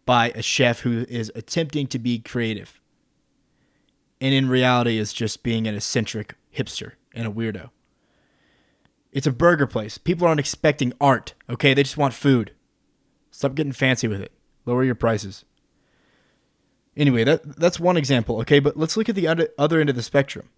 by 0.06 0.30
a 0.36 0.42
chef 0.42 0.82
who 0.82 1.06
is 1.10 1.32
attempting 1.36 1.88
to 1.88 1.98
be 1.98 2.20
creative, 2.20 2.82
and 4.20 4.34
in 4.34 4.50
reality 4.50 4.98
is 4.98 5.14
just 5.14 5.42
being 5.42 5.68
an 5.68 5.76
eccentric 5.76 6.36
hipster 6.54 6.92
and 7.14 7.26
a 7.26 7.32
weirdo. 7.32 7.70
It's 9.16 9.26
a 9.26 9.32
burger 9.32 9.66
place. 9.66 9.98
People 9.98 10.28
aren't 10.28 10.42
expecting 10.42 10.92
art, 11.00 11.36
okay? 11.50 11.74
They 11.74 11.84
just 11.84 11.96
want 11.96 12.14
food. 12.14 12.52
Stop 13.32 13.56
getting 13.56 13.72
fancy 13.72 14.10
with 14.10 14.20
it. 14.20 14.34
Lower 14.66 14.84
your 14.84 14.94
prices. 14.94 15.46
Anyway, 16.98 17.24
that 17.24 17.58
that's 17.58 17.80
one 17.80 17.96
example, 17.96 18.40
okay? 18.42 18.60
But 18.60 18.76
let's 18.76 18.98
look 18.98 19.08
at 19.08 19.16
the 19.16 19.26
other, 19.26 19.48
other 19.58 19.80
end 19.80 19.90
of 19.90 19.96
the 19.96 20.04
spectrum. 20.04 20.50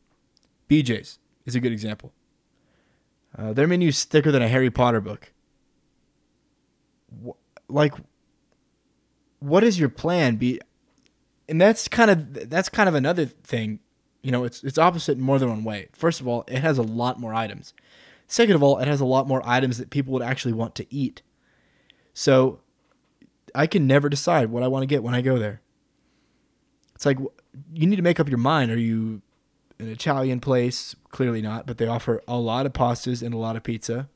BJ's 0.68 1.20
is 1.46 1.56
a 1.56 1.60
good 1.60 1.72
example. 1.72 2.14
Uh, 3.38 3.54
their 3.54 3.68
menu's 3.68 4.04
thicker 4.04 4.32
than 4.32 4.42
a 4.42 4.48
Harry 4.48 4.72
Potter 4.72 5.02
book. 5.02 5.32
like, 7.70 7.94
what 9.38 9.64
is 9.64 9.80
your 9.80 9.90
plan? 9.90 10.38
Be, 10.38 10.60
and 11.48 11.62
that's 11.62 11.88
kind 11.88 12.10
of 12.10 12.50
that's 12.50 12.70
kind 12.70 12.90
of 12.90 12.96
another 12.96 13.26
thing. 13.28 13.82
You 14.24 14.32
know, 14.32 14.46
it's 14.46 14.64
it's 14.64 14.80
opposite 14.80 15.20
in 15.20 15.24
more 15.24 15.38
than 15.38 15.50
one 15.50 15.64
way. 15.64 15.90
First 15.94 16.22
of 16.22 16.28
all, 16.28 16.44
it 16.48 16.60
has 16.60 16.80
a 16.80 16.84
lot 16.84 17.20
more 17.20 17.36
items. 17.36 17.76
Second 18.28 18.56
of 18.56 18.64
all, 18.64 18.78
it 18.80 18.88
has 18.88 19.00
a 19.00 19.06
lot 19.06 19.28
more 19.28 19.42
items 19.46 19.78
that 19.78 19.90
people 19.90 20.14
would 20.14 20.22
actually 20.22 20.54
want 20.54 20.76
to 20.76 20.94
eat. 20.94 21.22
So 22.14 22.60
I 23.56 23.68
can 23.68 23.88
never 23.88 24.10
decide 24.10 24.50
what 24.50 24.64
I 24.64 24.68
want 24.68 24.84
to 24.84 24.88
get 24.88 25.04
when 25.04 25.16
I 25.16 25.22
go 25.22 25.40
there. 25.40 25.62
It's 26.96 27.06
like 27.06 27.20
you 27.20 27.88
need 27.88 27.96
to 27.96 28.02
make 28.02 28.20
up 28.20 28.28
your 28.28 28.38
mind. 28.38 28.72
Are 28.72 28.78
you 28.78 29.22
an 29.80 29.88
Italian 29.88 30.40
place? 30.40 30.96
Clearly 31.10 31.42
not, 31.42 31.66
but 31.66 31.78
they 31.78 31.88
offer 31.88 32.22
a 32.28 32.38
lot 32.38 32.66
of 32.66 32.74
pastas 32.74 33.22
and 33.22 33.34
a 33.34 33.38
lot 33.38 33.56
of 33.56 33.64
pizza. 33.64 34.10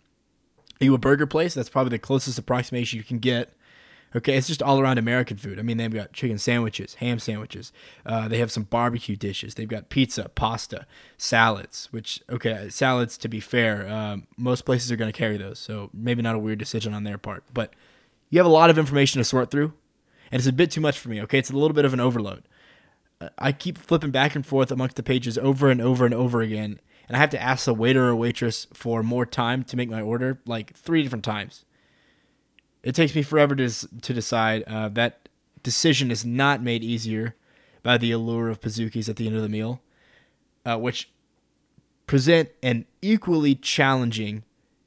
Are 0.81 0.85
you 0.85 0.93
a 0.93 0.97
burger 0.97 1.27
place? 1.27 1.53
That's 1.53 1.69
probably 1.69 1.91
the 1.91 1.99
closest 1.99 2.39
approximation 2.39 2.97
you 2.97 3.03
can 3.03 3.19
get 3.19 3.53
Okay, 4.13 4.35
it's 4.35 4.47
just 4.47 4.61
all 4.61 4.79
around 4.79 4.97
American 4.97 5.37
food. 5.37 5.57
I 5.57 5.61
mean, 5.61 5.77
they've 5.77 5.93
got 5.93 6.11
chicken 6.11 6.37
sandwiches, 6.37 6.95
ham 6.95 7.17
sandwiches. 7.17 7.71
Uh, 8.05 8.27
they 8.27 8.39
have 8.39 8.51
some 8.51 8.63
barbecue 8.63 9.15
dishes. 9.15 9.55
They've 9.55 9.67
got 9.67 9.89
pizza, 9.89 10.29
pasta, 10.35 10.85
salads. 11.17 11.87
Which 11.91 12.21
okay, 12.29 12.67
salads. 12.69 13.17
To 13.19 13.29
be 13.29 13.39
fair, 13.39 13.87
um, 13.87 14.27
most 14.37 14.65
places 14.65 14.91
are 14.91 14.97
going 14.97 15.11
to 15.11 15.17
carry 15.17 15.37
those, 15.37 15.59
so 15.59 15.89
maybe 15.93 16.21
not 16.21 16.35
a 16.35 16.39
weird 16.39 16.59
decision 16.59 16.93
on 16.93 17.05
their 17.05 17.17
part. 17.17 17.43
But 17.53 17.73
you 18.29 18.39
have 18.39 18.45
a 18.45 18.49
lot 18.49 18.69
of 18.69 18.77
information 18.77 19.19
to 19.19 19.23
sort 19.23 19.49
through, 19.49 19.73
and 20.29 20.39
it's 20.39 20.47
a 20.47 20.53
bit 20.53 20.71
too 20.71 20.81
much 20.81 20.99
for 20.99 21.07
me. 21.07 21.21
Okay, 21.21 21.39
it's 21.39 21.49
a 21.49 21.55
little 21.55 21.73
bit 21.73 21.85
of 21.85 21.93
an 21.93 22.01
overload. 22.01 22.43
Uh, 23.21 23.29
I 23.37 23.53
keep 23.53 23.77
flipping 23.77 24.11
back 24.11 24.35
and 24.35 24.45
forth 24.45 24.71
amongst 24.71 24.97
the 24.97 25.03
pages 25.03 25.37
over 25.37 25.69
and 25.69 25.79
over 25.81 26.03
and 26.03 26.13
over 26.13 26.41
again, 26.41 26.81
and 27.07 27.15
I 27.15 27.19
have 27.21 27.29
to 27.29 27.41
ask 27.41 27.63
the 27.63 27.73
waiter 27.73 28.09
or 28.09 28.15
waitress 28.15 28.67
for 28.73 29.03
more 29.03 29.25
time 29.25 29.63
to 29.63 29.77
make 29.77 29.89
my 29.89 30.01
order, 30.01 30.41
like 30.45 30.75
three 30.75 31.01
different 31.01 31.23
times 31.23 31.63
it 32.83 32.95
takes 32.95 33.15
me 33.15 33.21
forever 33.21 33.55
to 33.55 33.69
to 33.69 34.13
decide. 34.13 34.63
Uh, 34.63 34.89
that 34.89 35.29
decision 35.63 36.11
is 36.11 36.25
not 36.25 36.61
made 36.61 36.83
easier 36.83 37.35
by 37.83 37.97
the 37.97 38.11
allure 38.11 38.49
of 38.49 38.61
Pizookies 38.61 39.09
at 39.09 39.15
the 39.15 39.27
end 39.27 39.35
of 39.35 39.41
the 39.41 39.49
meal, 39.49 39.81
uh, 40.65 40.77
which 40.77 41.09
present 42.07 42.49
an 42.61 42.85
equally 43.01 43.55
challenging 43.55 44.43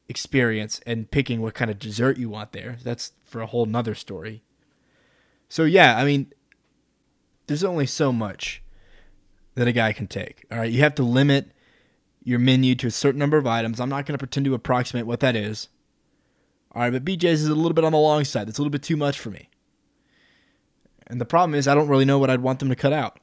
experience 0.09 0.81
and 0.87 1.11
picking 1.11 1.41
what 1.41 1.55
kind 1.55 1.71
of 1.71 1.79
dessert 1.79 2.19
you 2.19 2.29
want 2.29 2.53
there. 2.53 2.77
That's 2.83 3.13
for 3.23 3.41
a 3.41 3.47
whole 3.47 3.67
nother 3.67 3.95
story. 3.95 4.43
So 5.49 5.65
yeah, 5.65 5.97
I 5.97 6.05
mean, 6.05 6.33
there's 7.47 7.65
only 7.65 7.87
so 7.87 8.13
much 8.13 8.63
that 9.55 9.69
a 9.69 9.73
guy 9.73 9.93
can 9.93 10.07
take. 10.07 10.45
All 10.51 10.59
right, 10.59 10.71
you 10.71 10.81
have 10.81 10.95
to 10.97 11.03
limit 11.03 11.53
your 12.23 12.39
menu 12.39 12.75
to 12.75 12.89
a 12.89 12.91
certain 12.91 13.19
number 13.19 13.37
of 13.37 13.47
items. 13.47 13.81
I'm 13.81 13.89
not 13.89 14.07
going 14.07 14.15
to 14.15 14.19
pretend 14.19 14.47
to 14.47 14.55
approximate 14.55 15.07
what 15.07 15.21
that 15.21 15.37
is. 15.37 15.69
All 16.75 16.83
right, 16.83 16.93
but 16.93 17.05
BJ's 17.05 17.43
is 17.43 17.49
a 17.49 17.55
little 17.55 17.73
bit 17.73 17.85
on 17.85 17.93
the 17.93 17.99
long 17.99 18.25
side. 18.25 18.49
That's 18.49 18.59
a 18.59 18.61
little 18.61 18.71
bit 18.71 18.83
too 18.83 18.97
much 18.97 19.19
for 19.19 19.31
me. 19.31 19.49
And 21.07 21.21
the 21.21 21.25
problem 21.25 21.55
is, 21.55 21.69
I 21.69 21.75
don't 21.75 21.89
really 21.89 22.05
know 22.05 22.19
what 22.19 22.31
I'd 22.31 22.41
want 22.41 22.59
them 22.59 22.69
to 22.69 22.77
cut 22.77 22.93
out 22.93 23.21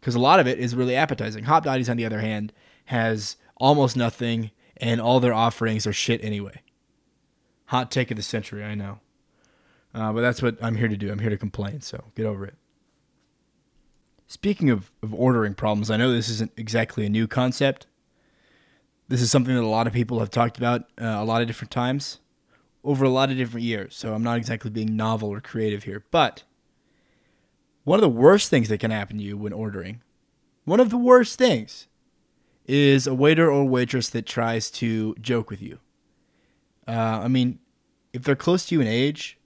because 0.00 0.14
a 0.14 0.20
lot 0.20 0.40
of 0.40 0.46
it 0.46 0.58
is 0.58 0.74
really 0.74 0.94
appetizing. 0.94 1.44
Hopdoddy's, 1.44 1.88
on 1.88 1.96
the 1.96 2.04
other 2.04 2.20
hand, 2.20 2.52
has 2.86 3.36
almost 3.56 3.96
nothing, 3.96 4.50
and 4.76 5.00
all 5.00 5.20
their 5.20 5.32
offerings 5.32 5.86
are 5.86 5.92
shit 5.92 6.22
anyway. 6.22 6.60
Hot 7.66 7.90
take 7.90 8.10
of 8.10 8.16
the 8.16 8.22
century, 8.22 8.62
I 8.64 8.74
know. 8.74 9.00
Uh, 9.94 10.12
but 10.12 10.20
that's 10.20 10.42
what 10.42 10.62
I'm 10.62 10.76
here 10.76 10.88
to 10.88 10.96
do. 10.96 11.10
I'm 11.10 11.20
here 11.20 11.30
to 11.30 11.38
complain, 11.38 11.80
so 11.80 12.04
get 12.14 12.26
over 12.26 12.44
it. 12.44 12.54
Speaking 14.26 14.68
of, 14.68 14.90
of 15.02 15.14
ordering 15.14 15.54
problems, 15.54 15.90
I 15.90 15.96
know 15.96 16.12
this 16.12 16.28
isn't 16.28 16.52
exactly 16.56 17.06
a 17.06 17.10
new 17.10 17.26
concept. 17.26 17.86
This 19.08 19.22
is 19.22 19.30
something 19.30 19.54
that 19.54 19.62
a 19.62 19.66
lot 19.66 19.86
of 19.86 19.92
people 19.92 20.18
have 20.20 20.30
talked 20.30 20.58
about 20.58 20.82
uh, 21.00 21.04
a 21.04 21.24
lot 21.24 21.42
of 21.42 21.46
different 21.46 21.70
times 21.70 22.18
over 22.84 23.04
a 23.04 23.10
lot 23.10 23.30
of 23.30 23.36
different 23.36 23.64
years, 23.64 23.94
so 23.94 24.14
I'm 24.14 24.22
not 24.22 24.38
exactly 24.38 24.70
being 24.70 24.96
novel 24.96 25.28
or 25.28 25.40
creative 25.40 25.84
here. 25.84 26.04
But 26.10 26.42
one 27.84 27.98
of 27.98 28.02
the 28.02 28.08
worst 28.08 28.50
things 28.50 28.68
that 28.68 28.78
can 28.78 28.90
happen 28.90 29.18
to 29.18 29.22
you 29.22 29.36
when 29.36 29.52
ordering, 29.52 30.02
one 30.64 30.80
of 30.80 30.90
the 30.90 30.98
worst 30.98 31.38
things, 31.38 31.86
is 32.66 33.06
a 33.06 33.14
waiter 33.14 33.50
or 33.50 33.64
waitress 33.64 34.08
that 34.10 34.26
tries 34.26 34.70
to 34.70 35.14
joke 35.20 35.50
with 35.50 35.60
you. 35.62 35.78
Uh, 36.86 37.20
I 37.24 37.28
mean, 37.28 37.58
if 38.12 38.22
they're 38.22 38.36
close 38.36 38.66
to 38.66 38.74
you 38.74 38.80
in 38.80 38.86
age, 38.86 39.38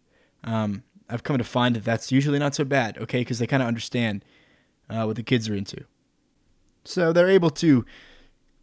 um, 0.44 0.82
I've 1.08 1.22
come 1.22 1.38
to 1.38 1.44
find 1.44 1.76
that 1.76 1.84
that's 1.84 2.12
usually 2.12 2.38
not 2.38 2.54
so 2.54 2.64
bad, 2.64 2.98
okay? 2.98 3.20
Because 3.20 3.38
they 3.38 3.46
kind 3.46 3.62
of 3.62 3.68
understand 3.68 4.24
uh, 4.90 5.04
what 5.04 5.16
the 5.16 5.22
kids 5.22 5.48
are 5.48 5.54
into. 5.54 5.84
So 6.84 7.12
they're 7.12 7.28
able 7.28 7.50
to 7.50 7.84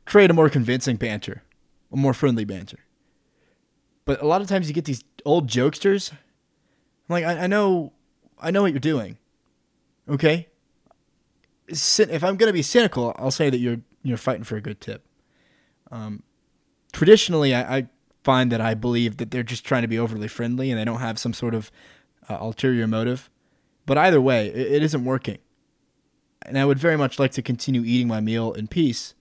create 0.05 0.29
a 0.29 0.33
more 0.33 0.49
convincing 0.49 0.97
banter, 0.97 1.43
a 1.91 1.97
more 1.97 2.13
friendly 2.13 2.45
banter. 2.45 2.79
But 4.05 4.21
a 4.21 4.27
lot 4.27 4.41
of 4.41 4.47
times 4.47 4.67
you 4.67 4.73
get 4.73 4.85
these 4.85 5.03
old 5.25 5.47
jokesters. 5.47 6.11
I'm 6.11 6.19
like, 7.09 7.23
I, 7.23 7.43
I 7.43 7.47
know, 7.47 7.93
I 8.39 8.51
know 8.51 8.61
what 8.61 8.71
you're 8.71 8.79
doing. 8.79 9.17
Okay. 10.09 10.47
If 11.67 12.23
I'm 12.23 12.35
gonna 12.35 12.53
be 12.53 12.61
cynical, 12.61 13.15
I'll 13.17 13.31
say 13.31 13.49
that 13.49 13.57
you're 13.59 13.79
you're 14.03 14.17
fighting 14.17 14.43
for 14.43 14.57
a 14.57 14.61
good 14.61 14.81
tip. 14.81 15.05
Um, 15.91 16.23
traditionally, 16.91 17.55
I, 17.55 17.77
I 17.77 17.87
find 18.23 18.51
that 18.51 18.59
I 18.59 18.73
believe 18.73 19.17
that 19.17 19.31
they're 19.31 19.43
just 19.43 19.63
trying 19.65 19.83
to 19.83 19.87
be 19.87 19.99
overly 19.99 20.27
friendly 20.27 20.71
and 20.71 20.79
they 20.79 20.85
don't 20.85 20.99
have 20.99 21.17
some 21.17 21.33
sort 21.33 21.55
of 21.55 21.71
uh, 22.29 22.37
ulterior 22.39 22.87
motive. 22.87 23.29
But 23.85 23.97
either 23.97 24.21
way, 24.21 24.47
it, 24.47 24.73
it 24.73 24.83
isn't 24.83 25.05
working. 25.05 25.39
And 26.41 26.57
I 26.57 26.65
would 26.65 26.79
very 26.79 26.97
much 26.97 27.19
like 27.19 27.31
to 27.33 27.41
continue 27.41 27.83
eating 27.83 28.07
my 28.07 28.19
meal 28.19 28.51
in 28.51 28.67
peace 28.67 29.13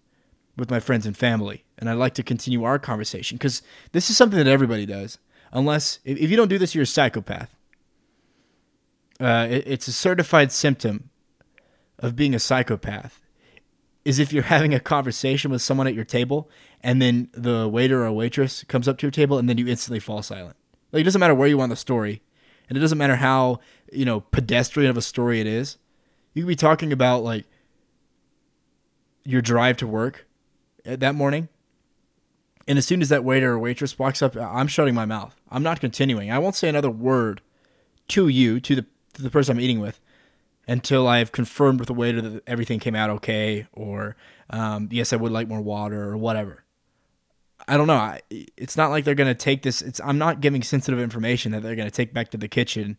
with 0.57 0.71
my 0.71 0.81
friends 0.81 1.07
and 1.07 1.16
family. 1.16 1.64
And 1.79 1.89
I'd 1.89 1.95
like 1.95 2.15
to 2.15 2.23
continue 2.23 2.65
our 2.65 2.79
conversation 2.79 3.37
because 3.39 3.63
this 3.93 4.11
is 4.11 4.17
something 4.17 4.39
that 4.39 4.47
everybody 4.47 4.87
does. 4.87 5.19
Unless, 5.53 5.99
if 6.05 6.31
you 6.31 6.37
don't 6.37 6.49
do 6.49 6.59
this, 6.59 6.75
you're 6.75 6.83
a 6.83 6.87
psychopath. 6.87 7.55
Uh, 9.21 9.47
it, 9.51 9.65
it's 9.67 9.89
a 9.89 9.93
certified 9.93 10.53
symptom 10.53 11.11
of 11.99 12.17
being 12.17 12.35
a 12.35 12.39
psychopath 12.39 13.21
is 14.05 14.19
if 14.19 14.33
you're 14.33 14.43
having 14.45 14.75
a 14.75 14.81
conversation 14.81 15.51
with 15.51 15.63
someone 15.63 15.87
at 15.87 15.95
your 15.95 16.05
table 16.05 16.51
and 16.83 17.01
then 17.01 17.29
the 17.33 17.69
waiter 17.69 18.05
or 18.05 18.13
waitress 18.13 18.65
comes 18.65 18.89
up 18.89 18.99
to 18.99 19.07
your 19.07 19.13
table 19.13 19.39
and 19.39 19.49
then 19.49 19.59
you 19.59 19.69
instantly 19.69 20.01
fall 20.01 20.23
silent. 20.23 20.57
Like 20.93 21.03
it 21.03 21.05
doesn't 21.05 21.21
matter 21.21 21.35
where 21.35 21.49
you 21.49 21.61
on 21.61 21.71
the 21.71 21.77
story, 21.77 22.23
and 22.69 22.77
it 22.77 22.81
doesn't 22.81 22.99
matter 22.99 23.17
how 23.17 23.61
you 23.91 24.05
know 24.05 24.21
pedestrian 24.21 24.91
of 24.91 24.97
a 24.97 25.03
story 25.03 25.41
it 25.41 25.47
is. 25.47 25.79
You 26.35 26.43
could 26.43 26.49
be 26.49 26.57
talking 26.57 26.93
about 26.93 27.23
like 27.23 27.47
your 29.25 29.41
drive 29.41 29.79
to 29.79 29.87
work 29.87 30.27
that 30.85 31.15
morning, 31.15 31.49
and 32.68 32.79
as 32.79 32.87
soon 32.87 33.03
as 33.03 33.09
that 33.09 33.25
waiter 33.25 33.53
or 33.53 33.59
waitress 33.59 33.98
walks 33.98 34.22
up, 34.22 34.37
I'm 34.37 34.68
shutting 34.68 34.94
my 34.94 35.05
mouth. 35.05 35.35
I'm 35.51 35.62
not 35.62 35.81
continuing. 35.81 36.31
I 36.31 36.38
won't 36.38 36.55
say 36.55 36.68
another 36.68 36.90
word 36.90 37.40
to 38.09 38.29
you, 38.29 38.61
to 38.61 38.75
the 38.77 38.87
to 39.14 39.22
the 39.22 39.31
person 39.31 39.57
I'm 39.57 39.61
eating 39.61 39.81
with, 39.81 40.01
until 40.66 41.07
I've 41.07 41.33
confirmed 41.33 41.81
with 41.81 41.88
the 41.88 41.94
waiter 41.94 42.20
that 42.20 42.42
everything 42.46 42.79
came 42.79 42.94
out 42.94 43.11
okay, 43.11 43.66
or 43.72 44.16
um, 44.51 44.88
yes, 44.90 45.12
I 45.12 45.16
would 45.16 45.33
like 45.33 45.48
more 45.48 45.61
water, 45.61 46.03
or 46.09 46.16
whatever. 46.16 46.64
I 47.68 47.77
don't 47.77 47.87
know. 47.87 47.94
I, 47.94 48.20
it's 48.31 48.77
not 48.77 48.90
like 48.90 49.05
they're 49.05 49.14
gonna 49.14 49.35
take 49.35 49.62
this. 49.62 49.83
It's 49.83 50.01
I'm 50.01 50.18
not 50.18 50.40
giving 50.40 50.62
sensitive 50.62 51.01
information 51.01 51.53
that 51.53 51.62
they're 51.62 51.77
gonna 51.77 51.90
take 51.90 52.12
back 52.12 52.31
to 52.31 52.37
the 52.37 52.48
kitchen, 52.48 52.85
and 52.85 52.96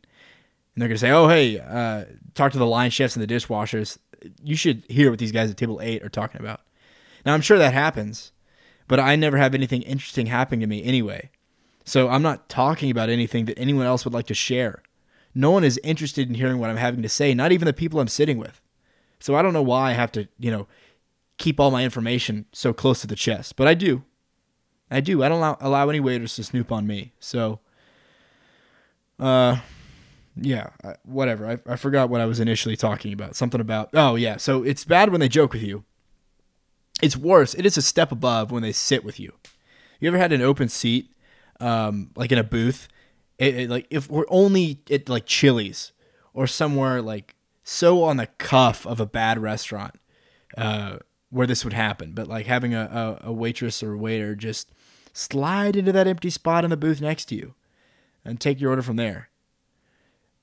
they're 0.81 0.87
gonna 0.87 0.97
say, 0.97 1.11
"Oh, 1.11 1.27
hey, 1.27 1.59
uh, 1.59 2.05
talk 2.33 2.51
to 2.51 2.57
the 2.57 2.65
line 2.65 2.91
chefs 2.91 3.15
and 3.15 3.23
the 3.27 3.33
dishwashers." 3.33 3.97
You 4.41 4.55
should 4.55 4.83
hear 4.87 5.09
what 5.09 5.19
these 5.19 5.33
guys 5.33 5.51
at 5.51 5.57
table 5.57 5.81
eight 5.81 6.01
are 6.01 6.09
talking 6.09 6.39
about. 6.39 6.61
Now, 7.25 7.33
I'm 7.33 7.41
sure 7.41 7.57
that 7.57 7.73
happens, 7.73 8.31
but 8.87 8.99
I 8.99 9.15
never 9.15 9.37
have 9.37 9.53
anything 9.53 9.81
interesting 9.83 10.27
happening 10.27 10.61
to 10.61 10.67
me 10.67 10.83
anyway. 10.83 11.29
So 11.85 12.09
I'm 12.09 12.21
not 12.21 12.49
talking 12.49 12.89
about 12.91 13.09
anything 13.09 13.45
that 13.45 13.59
anyone 13.59 13.85
else 13.85 14.05
would 14.05 14.13
like 14.13 14.27
to 14.27 14.33
share. 14.33 14.81
No 15.35 15.51
one 15.51 15.63
is 15.63 15.79
interested 15.83 16.29
in 16.29 16.35
hearing 16.35 16.59
what 16.59 16.69
I'm 16.69 16.77
having 16.77 17.01
to 17.01 17.09
say, 17.09 17.33
not 17.33 17.51
even 17.51 17.65
the 17.65 17.73
people 17.73 17.99
I'm 17.99 18.07
sitting 18.07 18.37
with. 18.37 18.61
So 19.19 19.35
I 19.35 19.41
don't 19.41 19.53
know 19.53 19.63
why 19.63 19.89
I 19.89 19.93
have 19.93 20.11
to, 20.13 20.27
you 20.39 20.51
know, 20.51 20.67
keep 21.37 21.59
all 21.59 21.71
my 21.71 21.83
information 21.83 22.45
so 22.51 22.73
close 22.73 23.01
to 23.01 23.07
the 23.07 23.15
chest, 23.15 23.55
but 23.55 23.67
I 23.67 23.73
do. 23.73 24.03
I 24.91 24.99
do. 24.99 25.23
I 25.23 25.29
don't 25.29 25.39
allow, 25.39 25.57
allow 25.59 25.89
any 25.89 25.99
waiters 25.99 26.35
to 26.35 26.43
snoop 26.43 26.71
on 26.71 26.85
me. 26.85 27.13
So, 27.19 27.59
uh, 29.19 29.57
yeah, 30.35 30.69
whatever. 31.03 31.47
I, 31.47 31.71
I 31.71 31.75
forgot 31.75 32.09
what 32.09 32.21
I 32.21 32.25
was 32.25 32.39
initially 32.39 32.75
talking 32.75 33.11
about. 33.13 33.35
Something 33.35 33.61
about, 33.61 33.89
oh, 33.93 34.15
yeah. 34.15 34.37
So 34.37 34.63
it's 34.63 34.85
bad 34.85 35.09
when 35.09 35.19
they 35.19 35.29
joke 35.29 35.53
with 35.53 35.63
you. 35.63 35.83
It's 37.03 37.17
worse. 37.17 37.53
It 37.53 37.65
is 37.65 37.75
a 37.75 37.81
step 37.81 38.13
above 38.13 38.49
when 38.49 38.63
they 38.63 38.71
sit 38.71 39.03
with 39.03 39.19
you. 39.19 39.33
You 39.99 40.07
ever 40.07 40.17
had 40.17 40.31
an 40.31 40.41
open 40.41 40.69
seat, 40.69 41.11
um, 41.59 42.11
like 42.15 42.31
in 42.31 42.37
a 42.37 42.45
booth, 42.45 42.87
it, 43.37 43.55
it, 43.55 43.69
like 43.69 43.87
if 43.89 44.09
we're 44.09 44.25
only 44.29 44.79
at 44.89 45.09
like 45.09 45.25
Chili's 45.25 45.91
or 46.33 46.47
somewhere 46.47 47.01
like 47.01 47.35
so 47.61 48.03
on 48.03 48.15
the 48.15 48.27
cuff 48.37 48.87
of 48.87 49.01
a 49.01 49.05
bad 49.05 49.37
restaurant 49.37 49.95
uh, 50.57 50.99
where 51.29 51.45
this 51.45 51.65
would 51.65 51.73
happen, 51.73 52.13
but 52.13 52.29
like 52.29 52.45
having 52.45 52.73
a, 52.73 53.19
a, 53.21 53.27
a 53.27 53.33
waitress 53.33 53.83
or 53.83 53.97
waiter 53.97 54.33
just 54.33 54.71
slide 55.11 55.75
into 55.75 55.91
that 55.91 56.07
empty 56.07 56.29
spot 56.29 56.63
in 56.63 56.69
the 56.69 56.77
booth 56.77 57.01
next 57.01 57.25
to 57.25 57.35
you 57.35 57.53
and 58.23 58.39
take 58.39 58.61
your 58.61 58.69
order 58.69 58.81
from 58.81 58.95
there. 58.95 59.27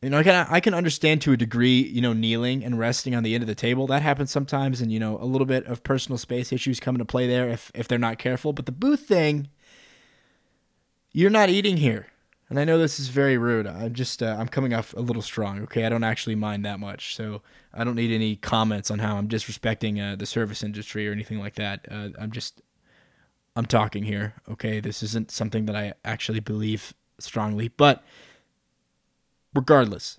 You 0.02 0.08
know, 0.08 0.18
I 0.18 0.22
can 0.22 0.46
I 0.48 0.60
can 0.60 0.72
understand 0.72 1.20
to 1.22 1.32
a 1.32 1.36
degree, 1.36 1.82
you 1.82 2.00
know, 2.00 2.14
kneeling 2.14 2.64
and 2.64 2.78
resting 2.78 3.14
on 3.14 3.22
the 3.22 3.34
end 3.34 3.42
of 3.42 3.48
the 3.48 3.54
table. 3.54 3.86
That 3.86 4.00
happens 4.00 4.30
sometimes, 4.30 4.80
and 4.80 4.90
you 4.90 4.98
know, 4.98 5.18
a 5.20 5.26
little 5.26 5.46
bit 5.46 5.66
of 5.66 5.82
personal 5.82 6.16
space 6.16 6.52
issues 6.52 6.80
come 6.80 6.94
into 6.94 7.04
play 7.04 7.26
there 7.26 7.50
if 7.50 7.70
if 7.74 7.86
they're 7.86 7.98
not 7.98 8.18
careful. 8.18 8.54
But 8.54 8.64
the 8.64 8.72
booth 8.72 9.00
thing, 9.00 9.48
you're 11.12 11.28
not 11.28 11.50
eating 11.50 11.76
here. 11.76 12.06
And 12.48 12.58
I 12.58 12.64
know 12.64 12.78
this 12.78 12.98
is 12.98 13.08
very 13.08 13.36
rude. 13.36 13.66
I'm 13.66 13.92
just 13.92 14.22
uh, 14.22 14.36
I'm 14.38 14.48
coming 14.48 14.72
off 14.72 14.94
a 14.94 15.00
little 15.00 15.22
strong. 15.22 15.60
Okay, 15.64 15.84
I 15.84 15.90
don't 15.90 16.02
actually 16.02 16.34
mind 16.34 16.64
that 16.64 16.80
much, 16.80 17.14
so 17.14 17.42
I 17.74 17.84
don't 17.84 17.94
need 17.94 18.12
any 18.12 18.36
comments 18.36 18.90
on 18.90 19.00
how 19.00 19.16
I'm 19.18 19.28
disrespecting 19.28 20.00
uh, 20.00 20.16
the 20.16 20.26
service 20.26 20.62
industry 20.62 21.08
or 21.08 21.12
anything 21.12 21.38
like 21.38 21.56
that. 21.56 21.86
Uh, 21.90 22.08
I'm 22.18 22.30
just 22.30 22.62
I'm 23.54 23.66
talking 23.66 24.02
here. 24.02 24.32
Okay, 24.50 24.80
this 24.80 25.02
isn't 25.02 25.30
something 25.30 25.66
that 25.66 25.76
I 25.76 25.92
actually 26.06 26.40
believe 26.40 26.94
strongly, 27.18 27.68
but 27.68 28.02
regardless, 29.54 30.18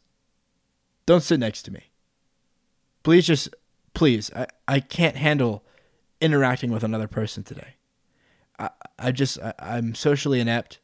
don't 1.05 1.23
sit 1.23 1.39
next 1.39 1.63
to 1.63 1.71
me. 1.71 1.91
Please 3.03 3.25
just 3.25 3.49
please. 3.93 4.31
I 4.35 4.47
I 4.67 4.79
can't 4.79 5.15
handle 5.15 5.63
interacting 6.19 6.71
with 6.71 6.83
another 6.83 7.07
person 7.07 7.43
today. 7.43 7.75
I 8.59 8.69
I 8.99 9.11
just 9.11 9.39
I, 9.39 9.53
I'm 9.59 9.95
socially 9.95 10.39
inept. 10.39 10.79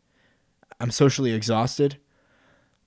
I'm 0.80 0.92
socially 0.92 1.34
exhausted. 1.34 1.98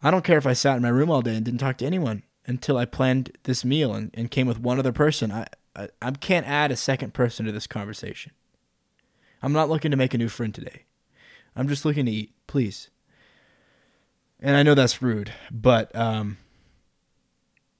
I 0.02 0.10
don't 0.10 0.24
care 0.24 0.38
if 0.38 0.46
I 0.46 0.54
sat 0.54 0.76
in 0.76 0.82
my 0.82 0.88
room 0.88 1.10
all 1.10 1.22
day 1.22 1.34
and 1.34 1.44
didn't 1.44 1.60
talk 1.60 1.76
to 1.78 1.86
anyone 1.86 2.22
until 2.46 2.78
I 2.78 2.84
planned 2.84 3.36
this 3.42 3.64
meal 3.64 3.94
and, 3.94 4.10
and 4.14 4.30
came 4.30 4.46
with 4.46 4.58
one 4.58 4.78
other 4.78 4.92
person. 4.92 5.30
I, 5.30 5.46
I, 5.76 5.88
I 6.00 6.10
can't 6.12 6.46
add 6.46 6.72
a 6.72 6.76
second 6.76 7.12
person 7.12 7.44
to 7.46 7.52
this 7.52 7.66
conversation. 7.66 8.32
I'm 9.42 9.52
not 9.52 9.68
looking 9.68 9.90
to 9.90 9.96
make 9.96 10.14
a 10.14 10.18
new 10.18 10.28
friend 10.28 10.54
today. 10.54 10.84
I'm 11.54 11.68
just 11.68 11.84
looking 11.84 12.06
to 12.06 12.12
eat, 12.12 12.32
please. 12.46 12.90
And 14.42 14.56
I 14.56 14.62
know 14.62 14.74
that's 14.74 15.02
rude, 15.02 15.32
but 15.50 15.94
um, 15.94 16.38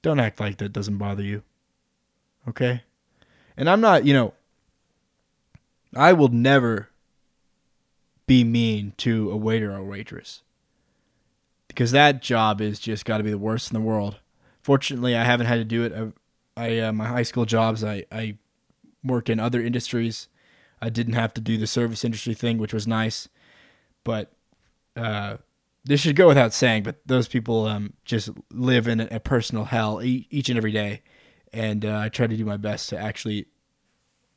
don't 0.01 0.19
act 0.19 0.39
like 0.39 0.57
that 0.57 0.73
doesn't 0.73 0.97
bother 0.97 1.23
you. 1.23 1.43
Okay? 2.47 2.83
And 3.57 3.69
I'm 3.69 3.81
not, 3.81 4.05
you 4.05 4.13
know, 4.13 4.33
I 5.95 6.13
will 6.13 6.29
never 6.29 6.89
be 8.27 8.43
mean 8.43 8.93
to 8.97 9.31
a 9.31 9.35
waiter 9.35 9.73
or 9.73 9.83
waitress 9.83 10.43
because 11.67 11.91
that 11.91 12.21
job 12.21 12.61
is 12.61 12.79
just 12.79 13.05
got 13.05 13.17
to 13.17 13.23
be 13.23 13.31
the 13.31 13.37
worst 13.37 13.71
in 13.71 13.73
the 13.73 13.85
world. 13.85 14.19
Fortunately, 14.61 15.15
I 15.15 15.23
haven't 15.23 15.47
had 15.47 15.55
to 15.55 15.65
do 15.65 15.83
it. 15.83 16.13
I, 16.55 16.63
I 16.63 16.79
uh, 16.79 16.91
my 16.91 17.07
high 17.07 17.23
school 17.23 17.45
jobs, 17.45 17.83
I, 17.83 18.05
I 18.11 18.37
worked 19.03 19.29
in 19.29 19.39
other 19.39 19.61
industries, 19.61 20.27
I 20.81 20.89
didn't 20.89 21.13
have 21.13 21.33
to 21.35 21.41
do 21.41 21.57
the 21.57 21.67
service 21.67 22.03
industry 22.03 22.33
thing, 22.33 22.57
which 22.57 22.73
was 22.73 22.87
nice. 22.87 23.27
But 24.03 24.31
uh, 24.95 25.37
this 25.83 25.99
should 25.99 26.15
go 26.15 26.27
without 26.27 26.53
saying, 26.53 26.83
but 26.83 26.97
those 27.05 27.27
people 27.27 27.65
um, 27.65 27.93
just 28.05 28.29
live 28.51 28.87
in 28.87 28.99
a, 28.99 29.19
personal 29.19 29.65
hell 29.65 30.01
each 30.03 30.49
and 30.49 30.57
every 30.57 30.71
day. 30.71 31.01
And 31.53 31.85
uh, 31.85 31.99
I 31.99 32.09
try 32.09 32.27
to 32.27 32.37
do 32.37 32.45
my 32.45 32.57
best 32.57 32.89
to 32.89 32.97
actually 32.97 33.47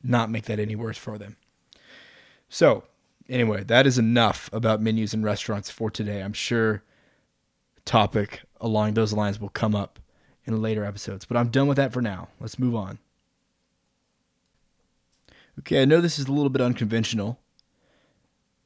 not 0.03 0.29
make 0.29 0.45
that 0.45 0.59
any 0.59 0.75
worse 0.75 0.97
for 0.97 1.17
them. 1.17 1.37
So, 2.49 2.83
anyway, 3.29 3.63
that 3.65 3.87
is 3.87 3.97
enough 3.97 4.49
about 4.53 4.81
menus 4.81 5.13
and 5.13 5.23
restaurants 5.23 5.69
for 5.69 5.89
today. 5.89 6.21
I'm 6.21 6.33
sure 6.33 6.83
topic 7.85 8.41
along 8.59 8.93
those 8.93 9.13
lines 9.13 9.39
will 9.39 9.49
come 9.49 9.75
up 9.75 9.99
in 10.45 10.61
later 10.61 10.83
episodes, 10.83 11.25
but 11.25 11.37
I'm 11.37 11.49
done 11.49 11.67
with 11.67 11.77
that 11.77 11.93
for 11.93 12.01
now. 12.01 12.29
Let's 12.39 12.59
move 12.59 12.75
on. 12.75 12.99
Okay, 15.59 15.81
I 15.81 15.85
know 15.85 16.01
this 16.01 16.19
is 16.19 16.25
a 16.25 16.33
little 16.33 16.49
bit 16.49 16.61
unconventional, 16.61 17.39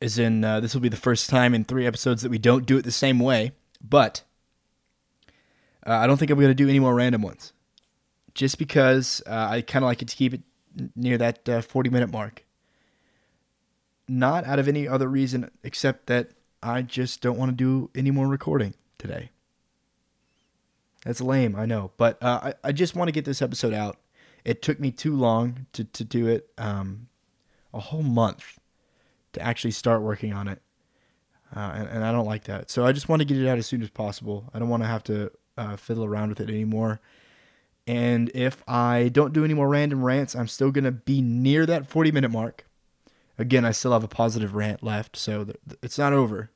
as 0.01 0.17
in 0.17 0.43
uh, 0.43 0.59
this 0.59 0.73
will 0.73 0.81
be 0.81 0.89
the 0.89 0.97
first 0.97 1.29
time 1.29 1.53
in 1.53 1.63
three 1.63 1.85
episodes 1.85 2.21
that 2.21 2.29
we 2.29 2.37
don't 2.37 2.65
do 2.65 2.77
it 2.77 2.83
the 2.83 2.91
same 2.91 3.19
way, 3.19 3.51
but 3.81 4.23
uh, 5.85 5.93
I 5.93 6.07
don't 6.07 6.17
think 6.17 6.31
I'm 6.31 6.37
going 6.39 6.49
to 6.49 6.55
do 6.55 6.69
any 6.69 6.79
more 6.79 6.95
random 6.95 7.21
ones. 7.21 7.53
Just 8.33 8.57
because 8.57 9.21
uh, 9.27 9.47
I 9.49 9.61
kind 9.61 9.83
of 9.83 9.87
like 9.87 10.01
it 10.01 10.07
to 10.09 10.15
keep 10.15 10.33
it 10.33 10.41
near 10.95 11.17
that 11.17 11.49
uh, 11.49 11.61
40 11.61 11.89
minute 11.89 12.11
mark. 12.11 12.45
Not 14.07 14.45
out 14.45 14.59
of 14.59 14.67
any 14.67 14.87
other 14.87 15.07
reason 15.07 15.51
except 15.63 16.07
that 16.07 16.29
I 16.63 16.81
just 16.81 17.21
don't 17.21 17.37
want 17.37 17.51
to 17.51 17.55
do 17.55 17.89
any 17.95 18.11
more 18.11 18.27
recording 18.27 18.73
today. 18.97 19.31
That's 21.05 21.21
lame, 21.21 21.55
I 21.55 21.65
know, 21.65 21.91
but 21.97 22.21
uh, 22.21 22.39
I, 22.43 22.53
I 22.69 22.71
just 22.71 22.95
want 22.95 23.07
to 23.07 23.13
get 23.13 23.25
this 23.25 23.41
episode 23.41 23.73
out. 23.73 23.97
It 24.43 24.61
took 24.61 24.79
me 24.79 24.91
too 24.91 25.15
long 25.15 25.67
to, 25.73 25.83
to 25.83 26.03
do 26.03 26.27
it, 26.27 26.49
um, 26.57 27.07
a 27.73 27.79
whole 27.79 28.03
month 28.03 28.59
to 29.33 29.41
actually 29.41 29.71
start 29.71 30.01
working 30.01 30.33
on 30.33 30.47
it. 30.47 30.61
Uh, 31.55 31.71
and, 31.75 31.87
and, 31.87 32.03
I 32.03 32.11
don't 32.11 32.27
like 32.27 32.43
that. 32.43 32.69
So 32.69 32.85
I 32.85 32.91
just 32.91 33.09
want 33.09 33.21
to 33.21 33.25
get 33.25 33.37
it 33.37 33.47
out 33.47 33.57
as 33.57 33.65
soon 33.65 33.81
as 33.81 33.89
possible. 33.89 34.49
I 34.53 34.59
don't 34.59 34.69
want 34.69 34.83
to 34.83 34.87
have 34.87 35.03
to 35.05 35.31
uh, 35.57 35.75
fiddle 35.77 36.05
around 36.05 36.29
with 36.29 36.39
it 36.39 36.49
anymore. 36.49 37.01
And 37.87 38.29
if 38.35 38.63
I 38.67 39.09
don't 39.11 39.33
do 39.33 39.43
any 39.43 39.55
more 39.55 39.67
random 39.67 40.03
rants, 40.03 40.35
I'm 40.35 40.47
still 40.47 40.69
going 40.69 40.83
to 40.83 40.91
be 40.91 41.21
near 41.21 41.65
that 41.65 41.87
40 41.87 42.11
minute 42.11 42.29
mark. 42.29 42.67
Again, 43.39 43.65
I 43.65 43.71
still 43.71 43.93
have 43.93 44.03
a 44.03 44.07
positive 44.07 44.53
rant 44.53 44.83
left, 44.83 45.15
so 45.15 45.45
th- 45.45 45.57
it's 45.81 45.97
not 45.97 46.13
over. 46.13 46.51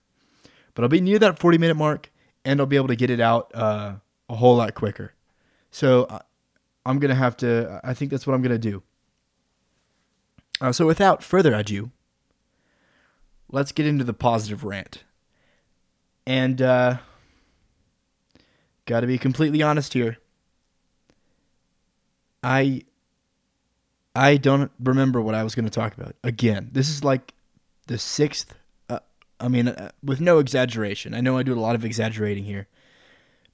But 0.76 0.84
I'll 0.84 0.90
be 0.90 1.02
near 1.02 1.18
that 1.20 1.40
40 1.40 1.58
minute 1.58 1.76
mark, 1.76 2.12
and 2.46 2.60
I'll 2.60 2.68
be 2.68 2.76
able 2.76 2.90
to 2.90 2.96
get 2.96 3.10
it 3.10 3.20
out 3.20 3.50
uh, 3.56 3.96
a 4.30 4.36
whole 4.36 4.58
lot 4.58 4.76
quicker. 4.76 5.14
So 5.72 6.04
uh, 6.04 6.20
I'm 6.86 7.00
going 7.00 7.10
to 7.10 7.16
have 7.16 7.36
to, 7.38 7.82
I 7.84 7.96
think 7.96 8.12
that's 8.12 8.28
what 8.28 8.34
I'm 8.34 8.42
going 8.42 8.52
to 8.52 8.60
do. 8.60 8.84
Uh, 10.62 10.72
so 10.72 10.86
without 10.86 11.24
further 11.24 11.54
ado, 11.54 11.92
let's 13.54 13.72
get 13.72 13.86
into 13.86 14.04
the 14.04 14.14
positive 14.14 14.64
rant. 14.66 15.04
And, 16.26 16.62
uh, 16.62 16.98
got 18.86 19.02
to 19.02 19.08
be 19.08 19.18
completely 19.18 19.62
honest 19.62 19.94
here. 19.94 20.18
I 22.44 22.84
I 24.16 24.38
don't 24.38 24.72
remember 24.80 25.22
what 25.22 25.34
I 25.34 25.44
was 25.44 25.56
going 25.56 25.66
to 25.66 25.72
talk 25.72 25.98
about. 25.98 26.16
Again, 26.24 26.70
this 26.72 26.90
is 26.90 27.04
like 27.04 27.34
the 27.88 27.98
sixth. 27.98 28.54
Uh, 28.90 29.00
I 29.40 29.48
mean, 29.48 29.70
uh, 29.70 29.92
with 30.04 30.22
no 30.22 30.40
exaggeration. 30.40 31.14
I 31.14 31.22
know 31.22 31.38
I 31.38 31.44
do 31.44 31.54
a 31.54 31.60
lot 31.60 31.76
of 31.76 31.86
exaggerating 31.86 32.44
here, 32.44 32.68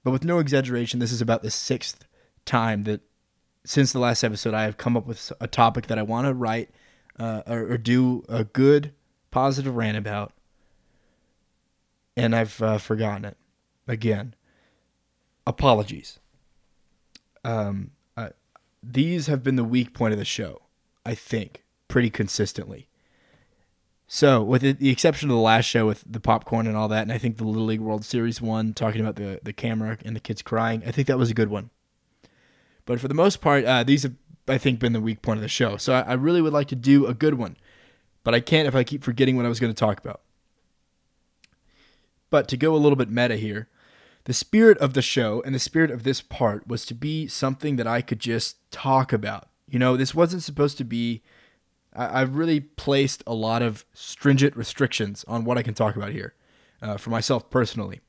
but 0.04 0.12
with 0.12 0.26
no 0.26 0.40
exaggeration, 0.40 1.00
this 1.00 1.12
is 1.12 1.22
about 1.22 1.44
the 1.44 1.52
sixth 1.52 2.06
time 2.46 2.84
that 2.84 3.02
since 3.64 3.92
the 3.92 4.00
last 4.00 4.24
episode 4.24 4.54
I 4.54 4.64
have 4.64 4.78
come 4.78 4.98
up 4.98 5.06
with 5.06 5.32
a 5.40 5.48
topic 5.48 5.88
that 5.88 6.00
I 6.00 6.02
want 6.02 6.28
to 6.28 6.34
write 6.34 6.70
uh, 7.20 7.44
or, 7.46 7.74
or, 7.74 7.78
do 7.78 8.24
a 8.30 8.46
good 8.46 8.94
positive 9.32 9.76
rant 9.76 9.98
about, 9.98 10.34
and 12.16 12.36
I've 12.36 12.62
uh, 12.62 12.78
forgotten 12.78 13.26
it 13.26 13.38
again. 13.88 14.36
Apologies. 15.46 16.20
Um, 17.44 17.92
these 18.82 19.28
have 19.28 19.44
been 19.44 19.56
the 19.56 19.64
weak 19.64 19.94
point 19.94 20.14
of 20.14 20.20
the 20.20 20.26
show, 20.26 20.62
I 21.06 21.16
think, 21.16 21.64
pretty 21.88 22.10
consistently. 22.10 22.88
So, 24.08 24.42
with 24.42 24.62
the 24.62 24.90
exception 24.90 25.30
of 25.30 25.36
the 25.36 25.42
last 25.42 25.66
show 25.66 25.86
with 25.86 26.04
the 26.08 26.20
popcorn 26.20 26.66
and 26.66 26.76
all 26.76 26.88
that, 26.88 27.04
and 27.04 27.12
I 27.12 27.20
think 27.20 27.38
the 27.38 27.44
Little 27.44 27.66
League 27.66 27.80
World 27.80 28.04
Series 28.04 28.42
one, 28.42 28.74
talking 28.74 29.02
about 29.02 29.18
the, 29.18 29.40
the 29.44 29.54
camera 29.54 30.00
and 30.04 30.16
the 30.16 30.20
kids 30.20 30.42
crying, 30.42 30.82
I 30.86 30.92
think 30.92 31.08
that 31.08 31.20
was 31.20 31.30
a 31.30 31.36
good 31.36 31.50
one. 31.50 31.70
But 32.86 33.00
for 33.00 33.08
the 33.08 33.14
most 33.14 33.40
part, 33.40 33.66
uh, 33.66 33.84
these 33.84 34.02
have, 34.04 34.16
I 34.48 34.58
think, 34.58 34.80
been 34.80 34.94
the 34.94 35.02
weak 35.02 35.22
point 35.22 35.38
of 35.38 35.44
the 35.44 35.48
show. 35.48 35.78
So, 35.78 35.94
I, 35.94 36.02
I 36.02 36.14
really 36.14 36.42
would 36.42 36.54
like 36.54 36.70
to 36.70 36.76
do 36.76 37.06
a 37.06 37.14
good 37.14 37.36
one, 37.36 37.56
but 38.30 38.36
I 38.36 38.42
can't 38.42 38.68
if 38.68 38.76
I 38.76 38.84
keep 38.84 39.04
forgetting 39.04 39.38
what 39.38 39.48
I 39.48 39.50
was 39.50 39.60
going 39.60 39.74
to 39.74 39.80
talk 39.80 39.98
about. 39.98 40.22
But 42.30 42.48
to 42.50 42.58
go 42.58 42.76
a 42.76 42.78
little 42.78 42.96
bit 42.96 43.10
meta 43.10 43.38
here, 43.38 43.70
the 44.26 44.34
spirit 44.34 44.78
of 44.78 44.94
the 44.94 45.02
show 45.02 45.42
and 45.48 45.56
the 45.56 45.60
spirit 45.60 45.90
of 45.90 46.04
this 46.04 46.22
part 46.22 46.68
was 46.68 46.86
to 46.86 46.94
be 46.94 47.26
something 47.26 47.78
that 47.78 47.88
I 47.88 48.04
could 48.04 48.20
just 48.20 48.58
talk 48.70 49.12
about. 49.12 49.50
You 49.68 49.80
know, 49.80 49.98
this 49.98 50.14
wasn't 50.14 50.44
supposed 50.44 50.78
to 50.78 50.84
be. 50.84 51.24
I, 51.96 52.20
have 52.20 52.36
really 52.36 52.60
placed 52.60 53.24
a 53.26 53.34
lot 53.34 53.64
of 53.64 53.84
stringent 53.96 54.56
restrictions 54.56 55.26
on 55.28 55.44
what 55.44 55.58
I 55.58 55.64
can 55.64 55.74
talk 55.74 55.96
about 55.96 56.12
here 56.12 56.36
uh, 56.84 56.98
for 56.98 57.10
myself 57.10 57.50
personally. 57.50 58.00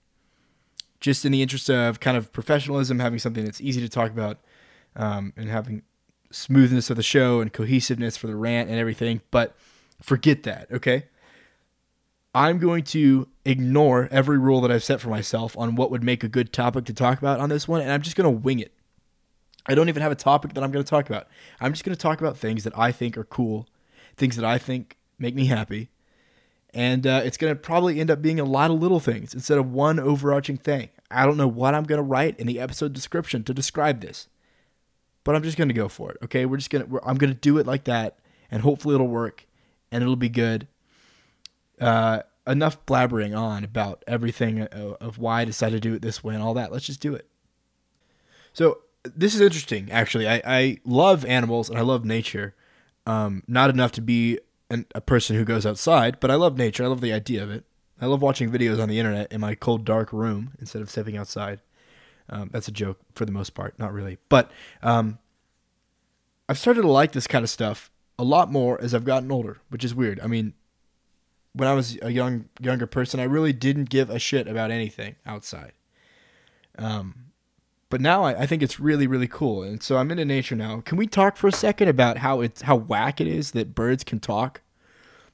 Just 1.01 1.25
in 1.25 1.33
the 1.33 1.41
interest 1.41 1.71
of 1.71 1.99
kind 1.99 2.18
of 2.18 2.31
professionalism, 2.31 2.99
having 2.99 3.21
something 3.21 3.47
that's 3.47 3.62
easy 3.62 3.81
to 3.81 3.89
talk 3.89 4.11
about, 4.11 4.37
um, 4.95 5.33
and 5.35 5.49
having 5.49 5.81
smoothness 6.31 6.91
of 6.91 6.99
the 6.99 7.03
show 7.03 7.41
and 7.41 7.55
cohesiveness 7.55 8.18
for 8.18 8.27
the 8.27 8.37
rant 8.37 8.68
and 8.68 8.79
everything. 8.79 9.23
But 9.31 9.57
forget 10.01 10.43
that, 10.45 10.69
okay? 10.73 11.05
I'm 12.35 12.59
going 12.59 12.85
to 12.85 13.29
ignore 13.45 14.09
every 14.11 14.39
rule 14.39 14.61
that 14.61 14.71
I've 14.71 14.85
set 14.85 15.01
for 15.01 15.09
myself 15.09 15.59
on 15.59 15.75
what 15.75 15.91
would 15.91 16.05
make 16.05 16.23
a 16.23 16.29
good 16.29 16.53
topic 16.53 16.85
to 16.85 16.95
talk 16.95 17.19
about 17.19 17.41
on 17.41 17.49
this 17.49 17.67
one, 17.67 17.81
and 17.81 17.91
I'm 17.91 18.03
just 18.03 18.17
going 18.17 18.25
to 18.25 18.41
wing 18.41 18.61
it. 18.61 18.73
I 19.67 19.75
don't 19.75 19.89
even 19.89 20.03
have 20.03 20.13
a 20.13 20.17
topic 20.17 20.55
that 20.55 20.63
I'm 20.63 20.71
going 20.71 20.85
to 20.85 20.89
talk 20.89 21.09
about. 21.09 21.29
I'm 21.61 21.73
just 21.73 21.85
going 21.85 21.95
to 21.95 22.01
talk 22.01 22.21
about 22.21 22.37
things 22.37 22.65
that 22.65 22.79
I 22.79 22.93
think 22.93 23.19
are 23.19 23.25
cool, 23.25 23.67
things 24.17 24.37
that 24.37 24.45
I 24.45 24.59
think 24.59 24.97
make 25.19 25.35
me 25.35 25.47
happy, 25.47 25.91
and 26.73 27.07
uh, 27.07 27.23
it's 27.25 27.37
going 27.37 27.53
to 27.53 27.59
probably 27.59 27.99
end 27.99 28.11
up 28.11 28.23
being 28.23 28.39
a 28.39 28.45
lot 28.45 28.71
of 28.71 28.81
little 28.81 29.01
things 29.01 29.35
instead 29.35 29.59
of 29.59 29.73
one 29.73 29.99
overarching 29.99 30.57
thing. 30.57 30.91
I 31.11 31.27
don't 31.27 31.37
know 31.37 31.49
what 31.49 31.75
I'm 31.75 31.83
going 31.83 31.99
to 31.99 32.03
write 32.03 32.39
in 32.39 32.47
the 32.47 32.61
episode 32.61 32.93
description 32.93 33.43
to 33.45 33.53
describe 33.53 34.01
this, 34.01 34.29
but 35.25 35.35
I'm 35.35 35.43
just 35.43 35.57
going 35.57 35.69
to 35.69 35.75
go 35.75 35.89
for 35.89 36.13
it. 36.13 36.19
Okay, 36.23 36.47
we're 36.47 36.59
just 36.59 36.71
going 36.71 36.89
to. 36.89 37.01
I'm 37.05 37.17
going 37.17 37.33
to 37.33 37.39
do 37.39 37.59
it 37.59 37.67
like 37.67 37.85
that, 37.85 38.19
and 38.53 38.63
hopefully 38.63 38.95
it'll 38.95 39.09
work, 39.09 39.47
and 39.91 40.03
it'll 40.03 40.16
be 40.16 40.28
good 40.28 40.66
uh, 41.80 42.20
enough 42.47 42.84
blabbering 42.86 43.36
on 43.36 43.64
about 43.64 44.05
everything 44.07 44.62
of 44.62 45.18
why 45.18 45.43
I 45.43 45.45
decided 45.45 45.82
to 45.82 45.88
do 45.88 45.95
it 45.95 46.03
this 46.03 46.22
way 46.22 46.34
and 46.34 46.43
all 46.43 46.55
that. 46.55 46.72
Let's 46.72 46.86
just 46.86 47.01
do 47.01 47.14
it. 47.14 47.26
So 48.53 48.78
this 49.03 49.34
is 49.34 49.41
interesting, 49.41 49.91
actually. 49.91 50.28
I, 50.28 50.43
I 50.45 50.78
love 50.84 51.24
animals 51.24 51.70
and 51.70 51.78
I 51.78 51.82
love 51.82 52.05
nature. 52.05 52.55
Um, 53.07 53.43
not 53.47 53.70
enough 53.70 53.93
to 53.93 54.03
be 54.03 54.38
an, 54.68 54.86
a 54.95 55.01
person 55.01 55.36
who 55.36 55.45
goes 55.45 55.64
outside, 55.64 56.20
but 56.20 56.30
I 56.30 56.34
love 56.34 56.59
nature. 56.59 56.84
I 56.84 56.88
love 56.88 57.01
the 57.01 57.12
idea 57.12 57.43
of 57.43 57.51
it. 57.51 57.64
I 58.01 58.07
love 58.07 58.22
watching 58.22 58.51
videos 58.51 58.80
on 58.80 58.88
the 58.88 58.99
internet 58.99 59.32
in 59.32 59.41
my 59.41 59.55
cold, 59.55 59.84
dark 59.84 60.12
room 60.12 60.53
instead 60.59 60.82
of 60.82 60.91
stepping 60.91 61.16
outside. 61.16 61.61
Um, 62.28 62.49
that's 62.53 62.68
a 62.68 62.72
joke 62.72 62.99
for 63.14 63.24
the 63.24 63.32
most 63.32 63.51
part, 63.55 63.78
not 63.78 63.93
really. 63.93 64.18
But 64.28 64.51
um, 64.82 65.18
I've 66.49 66.59
started 66.59 66.82
to 66.82 66.88
like 66.88 67.12
this 67.12 67.26
kind 67.26 67.43
of 67.43 67.51
stuff 67.51 67.91
a 68.21 68.25
lot 68.25 68.53
more 68.53 68.79
as 68.83 68.95
I've 68.95 69.07
gotten 69.07 69.33
older, 69.33 69.62
which 69.71 69.83
is 69.83 69.95
weird. 69.95 70.21
I 70.21 70.27
mean, 70.27 70.53
when 71.55 71.66
I 71.66 71.73
was 71.73 71.99
a 72.03 72.11
young 72.11 72.51
younger 72.61 72.87
person, 72.87 73.18
I 73.18 73.25
really 73.25 73.55
didn't 73.55 73.89
give 73.89 74.11
a 74.11 74.18
shit 74.18 74.47
about 74.47 74.71
anything 74.71 75.16
outside. 75.25 75.73
Um, 76.77 77.33
but 77.89 78.03
now 78.03 78.25
I, 78.25 78.43
I 78.43 78.47
think 78.47 78.62
it's 78.62 78.79
really 78.79 79.07
really 79.07 79.27
cool, 79.27 79.62
and 79.62 79.83
so 79.83 79.97
I'm 79.97 80.11
into 80.11 80.27
nature 80.27 80.55
now. 80.55 80.83
Can 80.83 80.99
we 80.99 81.07
talk 81.07 81.39
for 81.39 81.49
a 81.49 81.53
second 81.53 81.89
about 81.89 82.18
how 82.18 82.43
it's 82.43 82.62
how 82.62 82.77
whack 82.77 83.23
it 83.23 83.27
is 83.27 83.53
that 83.53 83.75
birds 83.75 84.05
can 84.05 84.21
talk? 84.21 84.61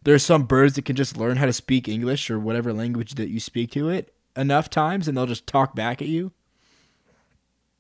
There 0.05 0.15
are 0.15 0.21
some 0.21 0.45
birds 0.45 0.77
that 0.77 0.85
can 0.85 0.95
just 0.95 1.17
learn 1.17 1.39
how 1.39 1.47
to 1.47 1.53
speak 1.53 1.89
English 1.89 2.31
or 2.31 2.39
whatever 2.39 2.73
language 2.73 3.17
that 3.17 3.31
you 3.31 3.41
speak 3.41 3.73
to 3.73 3.89
it 3.89 4.15
enough 4.37 4.71
times, 4.71 5.09
and 5.09 5.17
they'll 5.17 5.27
just 5.27 5.49
talk 5.49 5.75
back 5.75 6.01
at 6.01 6.07
you. 6.07 6.31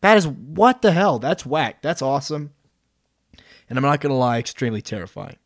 That 0.00 0.16
is 0.16 0.26
what 0.26 0.82
the 0.82 0.90
hell? 0.90 1.20
That's 1.20 1.46
whack. 1.46 1.80
That's 1.80 2.02
awesome. 2.02 2.50
And 3.68 3.78
I'm 3.78 3.82
not 3.82 4.00
gonna 4.00 4.16
lie, 4.16 4.38
extremely 4.38 4.82
terrifying. 4.82 5.36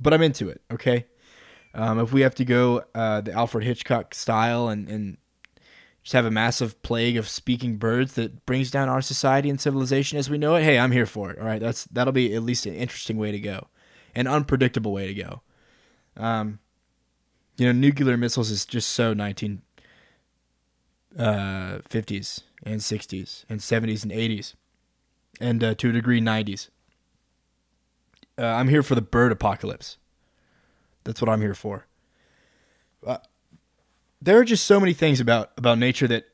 But 0.00 0.14
I'm 0.14 0.22
into 0.22 0.48
it. 0.48 0.62
Okay. 0.70 1.06
Um, 1.74 2.00
if 2.00 2.12
we 2.12 2.22
have 2.22 2.34
to 2.36 2.44
go 2.44 2.84
uh, 2.94 3.20
the 3.20 3.32
Alfred 3.32 3.64
Hitchcock 3.64 4.14
style 4.14 4.68
and, 4.68 4.88
and 4.88 5.18
just 6.02 6.14
have 6.14 6.24
a 6.24 6.30
massive 6.30 6.80
plague 6.82 7.16
of 7.16 7.28
speaking 7.28 7.76
birds 7.76 8.14
that 8.14 8.44
brings 8.46 8.70
down 8.70 8.88
our 8.88 9.02
society 9.02 9.50
and 9.50 9.60
civilization 9.60 10.18
as 10.18 10.30
we 10.30 10.38
know 10.38 10.54
it, 10.56 10.62
hey, 10.62 10.78
I'm 10.78 10.92
here 10.92 11.06
for 11.06 11.30
it. 11.30 11.38
All 11.38 11.46
right, 11.46 11.60
that's 11.60 11.84
that'll 11.84 12.12
be 12.12 12.34
at 12.34 12.42
least 12.42 12.66
an 12.66 12.74
interesting 12.74 13.18
way 13.18 13.30
to 13.30 13.38
go, 13.38 13.68
an 14.14 14.26
unpredictable 14.26 14.92
way 14.92 15.06
to 15.06 15.14
go. 15.14 15.42
Um, 16.16 16.58
you 17.56 17.66
know, 17.66 17.72
nuclear 17.72 18.16
missiles 18.16 18.50
is 18.50 18.64
just 18.64 18.88
so 18.90 19.14
1950s 19.14 19.60
uh, 21.18 21.80
and 22.64 22.80
60s 22.80 23.44
and 23.48 23.60
70s 23.60 24.02
and 24.02 24.12
80s, 24.12 24.54
and 25.40 25.62
uh, 25.62 25.74
to 25.74 25.90
a 25.90 25.92
degree 25.92 26.20
90s. 26.20 26.68
Uh, 28.40 28.46
I'm 28.46 28.68
here 28.68 28.82
for 28.82 28.94
the 28.94 29.02
bird 29.02 29.32
apocalypse. 29.32 29.98
That's 31.04 31.20
what 31.20 31.28
I'm 31.28 31.42
here 31.42 31.54
for. 31.54 31.86
Uh, 33.06 33.18
there 34.22 34.38
are 34.38 34.44
just 34.44 34.64
so 34.64 34.80
many 34.80 34.94
things 34.94 35.20
about 35.20 35.50
about 35.56 35.78
nature 35.78 36.08
that 36.08 36.24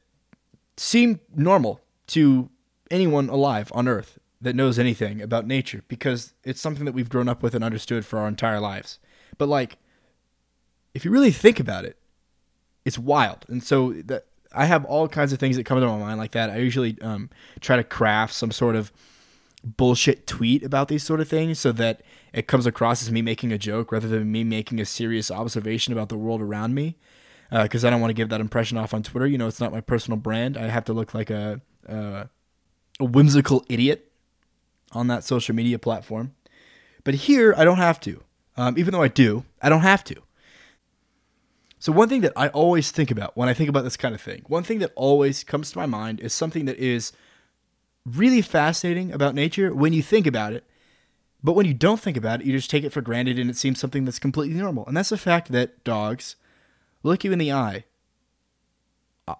seem 0.77 1.21
normal 1.35 1.81
to 2.09 2.51
anyone 2.91 3.29
alive 3.29 3.73
on 3.75 3.89
Earth 3.89 4.19
that 4.41 4.55
knows 4.55 4.79
anything 4.79 5.21
about 5.21 5.47
nature 5.47 5.83
because 5.89 6.33
it's 6.45 6.61
something 6.61 6.85
that 6.85 6.93
we've 6.93 7.09
grown 7.09 7.29
up 7.29 7.43
with 7.43 7.55
and 7.55 7.65
understood 7.65 8.05
for 8.05 8.19
our 8.19 8.29
entire 8.29 8.61
lives. 8.61 8.99
But 9.39 9.49
like, 9.49 9.79
if 10.95 11.05
you 11.05 11.11
really 11.11 11.33
think 11.33 11.59
about 11.59 11.85
it, 11.85 11.97
it's 12.85 12.99
wild. 12.99 13.45
And 13.49 13.63
so 13.63 13.93
that 13.93 14.27
I 14.53 14.67
have 14.67 14.85
all 14.85 15.09
kinds 15.09 15.33
of 15.33 15.39
things 15.39 15.57
that 15.57 15.65
come 15.65 15.81
to 15.81 15.87
my 15.87 15.99
mind 15.99 16.19
like 16.19 16.33
that. 16.33 16.51
I 16.51 16.59
usually 16.59 16.97
um, 17.01 17.31
try 17.61 17.77
to 17.77 17.85
craft 17.85 18.35
some 18.35 18.53
sort 18.53 18.77
of 18.77 18.93
bullshit 19.67 20.27
tweet 20.27 20.63
about 20.63 20.89
these 20.89 21.03
sort 21.03 21.21
of 21.21 21.29
things 21.29 21.59
so 21.59 21.73
that 21.73 22.03
it 22.33 22.47
comes 22.47 22.67
across 22.67 23.03
as 23.03 23.11
me 23.11 23.21
making 23.21 23.53
a 23.53 23.59
joke 23.59 23.91
rather 23.91 24.09
than 24.09 24.31
me 24.31 24.45
making 24.45 24.81
a 24.81 24.85
serious 24.85 25.31
observation 25.31 25.93
about 25.93 26.09
the 26.09 26.17
world 26.17 26.41
around 26.41 26.75
me. 26.75 26.97
Because 27.51 27.85
uh, 27.85 27.89
I 27.89 27.91
don't 27.91 28.01
want 28.01 28.11
to 28.11 28.15
give 28.15 28.29
that 28.31 28.41
impression 28.41 28.77
off 28.77 28.93
on 28.93 29.03
Twitter. 29.03 29.27
You 29.27 29.39
know, 29.39 29.47
it's 29.47 29.61
not 29.61 29.73
my 29.73 29.81
personal 29.81 30.19
brand. 30.19 30.57
I 30.57 30.69
have 30.69 30.85
to 30.87 30.93
look 30.93 31.15
like 31.15 31.31
a, 31.31 31.61
a, 31.87 32.29
a 32.99 33.05
whimsical 33.05 33.65
idiot 33.69 34.11
on 34.93 35.07
that 35.09 35.25
social 35.25 35.55
media 35.55 35.79
platform. 35.79 36.35
But 37.05 37.15
here, 37.15 37.55
I 37.57 37.65
don't 37.65 37.77
have 37.77 38.01
to. 38.01 38.23
Um, 38.57 38.77
even 38.79 38.93
though 38.93 39.03
I 39.03 39.09
do, 39.09 39.45
I 39.63 39.69
don't 39.69 39.83
have 39.83 40.03
to. 40.05 40.17
So, 41.79 41.93
one 41.93 42.09
thing 42.09 42.23
that 42.23 42.33
I 42.35 42.49
always 42.49 42.91
think 42.91 43.13
about 43.13 43.37
when 43.37 43.49
I 43.49 43.55
think 43.55 43.69
about 43.69 43.85
this 43.85 43.97
kind 43.97 44.15
of 44.15 44.21
thing, 44.21 44.43
one 44.49 44.65
thing 44.65 44.81
that 44.81 44.93
always 44.97 45.45
comes 45.45 45.71
to 45.71 45.79
my 45.79 45.87
mind 45.87 46.21
is 46.21 46.33
something 46.33 46.65
that 46.65 46.79
is 46.79 47.13
really 48.07 48.41
fascinating 48.41 49.13
about 49.13 49.35
nature 49.35 49.75
when 49.75 49.93
you 49.93 50.03
think 50.03 50.27
about 50.27 50.53
it. 50.53 50.65
But 51.43 51.55
when 51.55 51.67
you 51.67 51.75
don't 51.75 52.01
think 52.01 52.17
about 52.17 52.41
it, 52.41 52.47
you 52.47 52.53
just 52.53 52.71
take 52.71 52.85
it 52.85 52.93
for 52.93 53.01
granted 53.01 53.39
and 53.39 53.51
it 53.51 53.57
seems 53.57 53.79
something 53.79 54.05
that's 54.05 54.19
completely 54.19 54.57
normal. 54.57 54.87
And 54.87 54.97
that's 54.97 55.11
the 55.11 55.19
fact 55.19 55.53
that 55.53 55.85
dogs 55.85 56.37
look 57.03 57.25
you 57.25 57.33
in 57.33 57.39
the 57.39 57.53
eye 57.53 57.85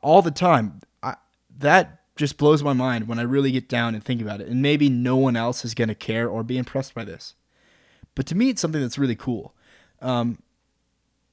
all 0.03 0.23
the 0.23 0.31
time. 0.31 0.81
I, 1.03 1.17
that 1.59 2.01
just 2.17 2.39
blows 2.39 2.63
my 2.63 2.73
mind 2.73 3.09
when 3.09 3.19
I 3.19 3.23
really 3.23 3.51
get 3.51 3.69
down 3.69 3.95
and 3.95 4.03
think 4.05 4.21
about 4.21 4.41
it. 4.41 4.49
And 4.49 4.63
maybe 4.63 4.89
no 4.89 5.17
one 5.17 5.37
else 5.37 5.65
is 5.65 5.75
going 5.75 5.89
to 5.89 5.95
care 5.95 6.29
or 6.29 6.43
be 6.43 6.59
impressed 6.59 6.95
by 6.95 7.05
this. 7.05 7.35
But 8.15 8.27
to 8.27 8.35
me, 8.35 8.49
it's 8.51 8.61
something 8.61 8.81
that's 8.81 8.99
really 8.99 9.17
cool. 9.17 9.55
Um, 10.01 10.39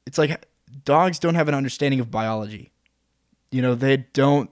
it's 0.06 0.18
like 0.18 0.48
dogs 0.86 1.20
don't 1.20 1.36
have 1.36 1.48
an 1.48 1.56
understanding 1.56 2.00
of 2.00 2.12
biology. 2.12 2.72
You 3.52 3.62
know, 3.62 3.76
they 3.76 3.98
don't 3.98 4.50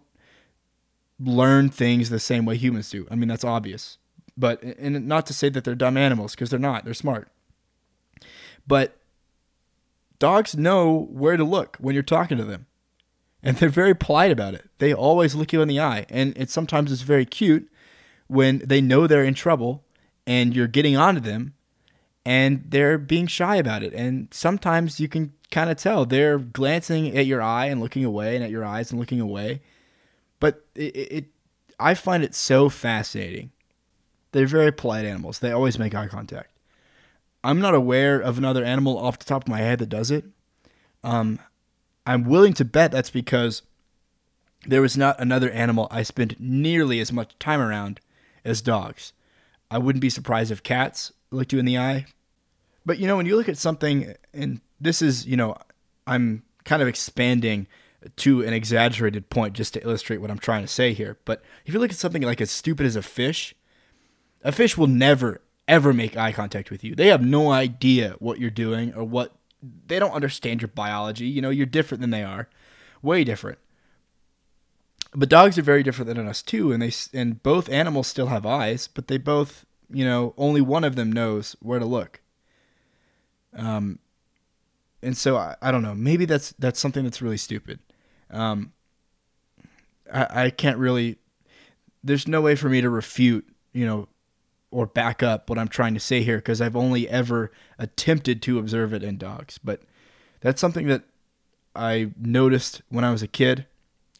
learn 1.23 1.69
things 1.69 2.09
the 2.09 2.19
same 2.19 2.45
way 2.45 2.57
humans 2.57 2.89
do. 2.89 3.07
I 3.11 3.15
mean, 3.15 3.29
that's 3.29 3.43
obvious. 3.43 3.97
But 4.37 4.63
and 4.63 5.07
not 5.07 5.25
to 5.27 5.33
say 5.33 5.49
that 5.49 5.63
they're 5.63 5.75
dumb 5.75 5.97
animals 5.97 6.33
because 6.33 6.49
they're 6.49 6.59
not. 6.59 6.85
They're 6.85 6.93
smart. 6.93 7.29
But 8.65 8.97
dogs 10.19 10.55
know 10.55 11.07
where 11.11 11.37
to 11.37 11.43
look 11.43 11.77
when 11.79 11.93
you're 11.93 12.03
talking 12.03 12.37
to 12.37 12.43
them. 12.43 12.67
And 13.43 13.57
they're 13.57 13.69
very 13.69 13.95
polite 13.95 14.31
about 14.31 14.53
it. 14.53 14.69
They 14.77 14.93
always 14.93 15.33
look 15.33 15.51
you 15.51 15.61
in 15.61 15.67
the 15.67 15.79
eye. 15.79 16.05
And 16.09 16.37
it 16.37 16.49
sometimes 16.49 16.91
it's 16.91 17.01
very 17.01 17.25
cute 17.25 17.69
when 18.27 18.59
they 18.59 18.81
know 18.81 19.07
they're 19.07 19.23
in 19.23 19.33
trouble 19.33 19.83
and 20.27 20.55
you're 20.55 20.67
getting 20.67 20.95
onto 20.95 21.19
them 21.19 21.53
and 22.23 22.63
they're 22.67 22.97
being 22.97 23.27
shy 23.27 23.55
about 23.55 23.83
it. 23.83 23.93
And 23.93 24.27
sometimes 24.31 24.99
you 24.99 25.07
can 25.07 25.33
kind 25.49 25.69
of 25.69 25.77
tell 25.77 26.05
they're 26.05 26.37
glancing 26.37 27.17
at 27.17 27.25
your 27.25 27.41
eye 27.41 27.65
and 27.65 27.81
looking 27.81 28.05
away 28.05 28.35
and 28.35 28.43
at 28.43 28.51
your 28.51 28.63
eyes 28.63 28.91
and 28.91 28.99
looking 28.99 29.19
away. 29.19 29.61
But 30.41 30.65
it, 30.75 30.95
it 30.95 31.25
I 31.79 31.93
find 31.93 32.23
it 32.25 32.35
so 32.35 32.67
fascinating. 32.67 33.51
They're 34.33 34.45
very 34.45 34.73
polite 34.73 35.05
animals. 35.05 35.39
They 35.39 35.51
always 35.51 35.79
make 35.79 35.95
eye 35.95 36.07
contact. 36.07 36.49
I'm 37.43 37.61
not 37.61 37.73
aware 37.73 38.19
of 38.19 38.37
another 38.37 38.65
animal 38.65 38.97
off 38.97 39.19
the 39.19 39.25
top 39.25 39.43
of 39.43 39.47
my 39.47 39.59
head 39.59 39.79
that 39.79 39.89
does 39.89 40.11
it. 40.11 40.25
Um, 41.03 41.39
I'm 42.05 42.25
willing 42.25 42.53
to 42.55 42.65
bet 42.65 42.91
that's 42.91 43.09
because 43.09 43.61
there 44.65 44.81
was 44.81 44.97
not 44.97 45.19
another 45.19 45.49
animal 45.49 45.87
I 45.89 46.03
spent 46.03 46.39
nearly 46.39 46.99
as 46.99 47.11
much 47.11 47.37
time 47.39 47.61
around 47.61 47.99
as 48.43 48.61
dogs. 48.61 49.13
I 49.71 49.77
wouldn't 49.77 50.01
be 50.01 50.09
surprised 50.09 50.51
if 50.51 50.61
cats 50.63 51.11
looked 51.31 51.53
you 51.53 51.59
in 51.59 51.65
the 51.65 51.77
eye. 51.77 52.05
But 52.85 52.99
you 52.99 53.07
know, 53.07 53.17
when 53.17 53.25
you 53.25 53.35
look 53.35 53.49
at 53.49 53.57
something, 53.57 54.13
and 54.33 54.59
this 54.79 55.01
is, 55.01 55.25
you 55.25 55.37
know, 55.37 55.55
I'm 56.05 56.43
kind 56.63 56.81
of 56.81 56.87
expanding 56.87 57.67
to 58.17 58.43
an 58.43 58.53
exaggerated 58.53 59.29
point 59.29 59.53
just 59.53 59.73
to 59.73 59.83
illustrate 59.83 60.17
what 60.19 60.31
I'm 60.31 60.39
trying 60.39 60.63
to 60.63 60.67
say 60.67 60.93
here. 60.93 61.17
But 61.25 61.43
if 61.65 61.73
you 61.73 61.79
look 61.79 61.91
at 61.91 61.97
something 61.97 62.21
like 62.21 62.41
as 62.41 62.51
stupid 62.51 62.85
as 62.85 62.95
a 62.95 63.01
fish, 63.01 63.55
a 64.43 64.51
fish 64.51 64.77
will 64.77 64.87
never, 64.87 65.41
ever 65.67 65.93
make 65.93 66.17
eye 66.17 66.31
contact 66.31 66.71
with 66.71 66.83
you. 66.83 66.95
They 66.95 67.07
have 67.07 67.23
no 67.23 67.51
idea 67.51 68.15
what 68.19 68.39
you're 68.39 68.49
doing 68.49 68.93
or 68.93 69.03
what 69.03 69.35
they 69.87 69.99
don't 69.99 70.13
understand 70.13 70.61
your 70.61 70.69
biology. 70.69 71.27
You 71.27 71.41
know, 71.41 71.51
you're 71.51 71.65
different 71.65 72.01
than 72.01 72.09
they 72.09 72.23
are, 72.23 72.49
way 73.01 73.23
different. 73.23 73.59
But 75.13 75.29
dogs 75.29 75.57
are 75.57 75.63
very 75.63 75.83
different 75.83 76.07
than 76.07 76.27
us 76.27 76.41
too, 76.41 76.71
and 76.71 76.81
they 76.81 76.91
and 77.13 77.43
both 77.43 77.69
animals 77.69 78.07
still 78.07 78.27
have 78.27 78.45
eyes, 78.45 78.87
but 78.87 79.07
they 79.07 79.17
both 79.17 79.65
you 79.93 80.05
know, 80.05 80.33
only 80.37 80.61
one 80.61 80.83
of 80.83 80.95
them 80.95 81.11
knows 81.11 81.55
where 81.61 81.79
to 81.79 81.85
look. 81.85 82.21
Um, 83.55 83.99
and 85.01 85.17
so 85.17 85.35
I, 85.37 85.55
I 85.61 85.71
don't 85.71 85.81
know. 85.81 85.95
Maybe 85.95 86.25
that's 86.25 86.53
that's 86.59 86.79
something 86.79 87.03
that's 87.03 87.21
really 87.21 87.37
stupid. 87.37 87.79
Um, 88.31 88.73
I, 90.11 90.45
I 90.45 90.49
can't 90.49 90.77
really. 90.77 91.17
There's 92.03 92.27
no 92.27 92.41
way 92.41 92.55
for 92.55 92.69
me 92.69 92.81
to 92.81 92.89
refute, 92.89 93.47
you 93.73 93.85
know, 93.85 94.07
or 94.71 94.87
back 94.87 95.21
up 95.21 95.49
what 95.49 95.59
I'm 95.59 95.67
trying 95.67 95.93
to 95.93 95.99
say 95.99 96.23
here 96.23 96.37
because 96.37 96.61
I've 96.61 96.75
only 96.75 97.07
ever 97.07 97.51
attempted 97.77 98.41
to 98.43 98.57
observe 98.57 98.93
it 98.93 99.03
in 99.03 99.17
dogs. 99.17 99.57
But 99.57 99.81
that's 100.39 100.59
something 100.59 100.87
that 100.87 101.03
I 101.75 102.11
noticed 102.17 102.81
when 102.89 103.03
I 103.03 103.11
was 103.11 103.21
a 103.21 103.27
kid, 103.27 103.67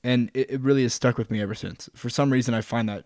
and 0.03 0.29
it, 0.33 0.51
it 0.51 0.61
really 0.61 0.83
has 0.83 0.93
stuck 0.93 1.17
with 1.17 1.31
me 1.31 1.41
ever 1.41 1.55
since. 1.55 1.89
For 1.95 2.09
some 2.09 2.31
reason, 2.31 2.53
I 2.53 2.61
find 2.61 2.87
that 2.89 3.05